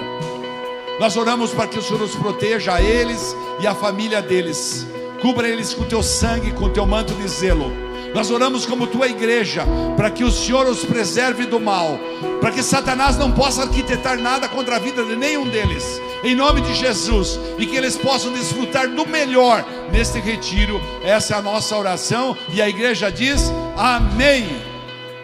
Nós 0.99 1.17
oramos 1.17 1.53
para 1.53 1.67
que 1.67 1.79
o 1.79 1.83
Senhor 1.83 2.03
os 2.03 2.15
proteja 2.15 2.75
a 2.75 2.83
eles 2.83 3.37
e 3.61 3.67
a 3.67 3.75
família 3.75 4.23
deles. 4.23 4.87
Cubra 5.21 5.49
eles 5.49 5.75
com 5.75 5.85
teu 5.85 6.03
sangue, 6.03 6.53
com 6.53 6.71
teu 6.71 6.87
manto 6.87 7.15
de 7.15 7.29
zelo. 7.29 7.71
Nós 8.15 8.31
oramos 8.31 8.65
como 8.65 8.87
tua 8.87 9.09
igreja, 9.09 9.65
para 9.97 10.11
que 10.11 10.25
o 10.25 10.31
Senhor 10.31 10.67
os 10.67 10.85
preserve 10.85 11.45
do 11.45 11.61
mal, 11.61 11.99
para 12.41 12.51
que 12.51 12.63
Satanás 12.63 13.19
não 13.19 13.33
possa 13.33 13.63
arquitetar 13.63 14.19
nada 14.19 14.49
contra 14.49 14.77
a 14.77 14.79
vida 14.79 15.05
de 15.05 15.17
nenhum 15.17 15.47
deles 15.49 16.01
em 16.27 16.35
nome 16.35 16.61
de 16.61 16.75
Jesus, 16.75 17.39
e 17.57 17.67
que 17.67 17.77
eles 17.77 17.97
possam 17.97 18.33
desfrutar 18.33 18.89
do 18.89 19.07
melhor 19.07 19.65
neste 19.93 20.19
retiro. 20.19 20.81
Essa 21.05 21.35
é 21.35 21.39
a 21.39 21.43
nossa 21.43 21.77
oração, 21.77 22.37
e 22.53 22.61
a 22.61 22.69
igreja 22.69 23.11
diz: 23.11 23.53
Amém. 23.77 24.66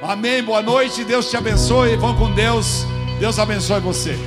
Amém. 0.03 0.42
Boa 0.42 0.61
noite, 0.61 1.05
Deus 1.05 1.30
te 1.30 1.36
abençoe. 1.36 1.96
Vão 1.96 2.16
com 2.16 2.32
Deus. 2.32 2.84
Deus 3.20 3.38
abençoe 3.38 3.80
você. 3.80 4.18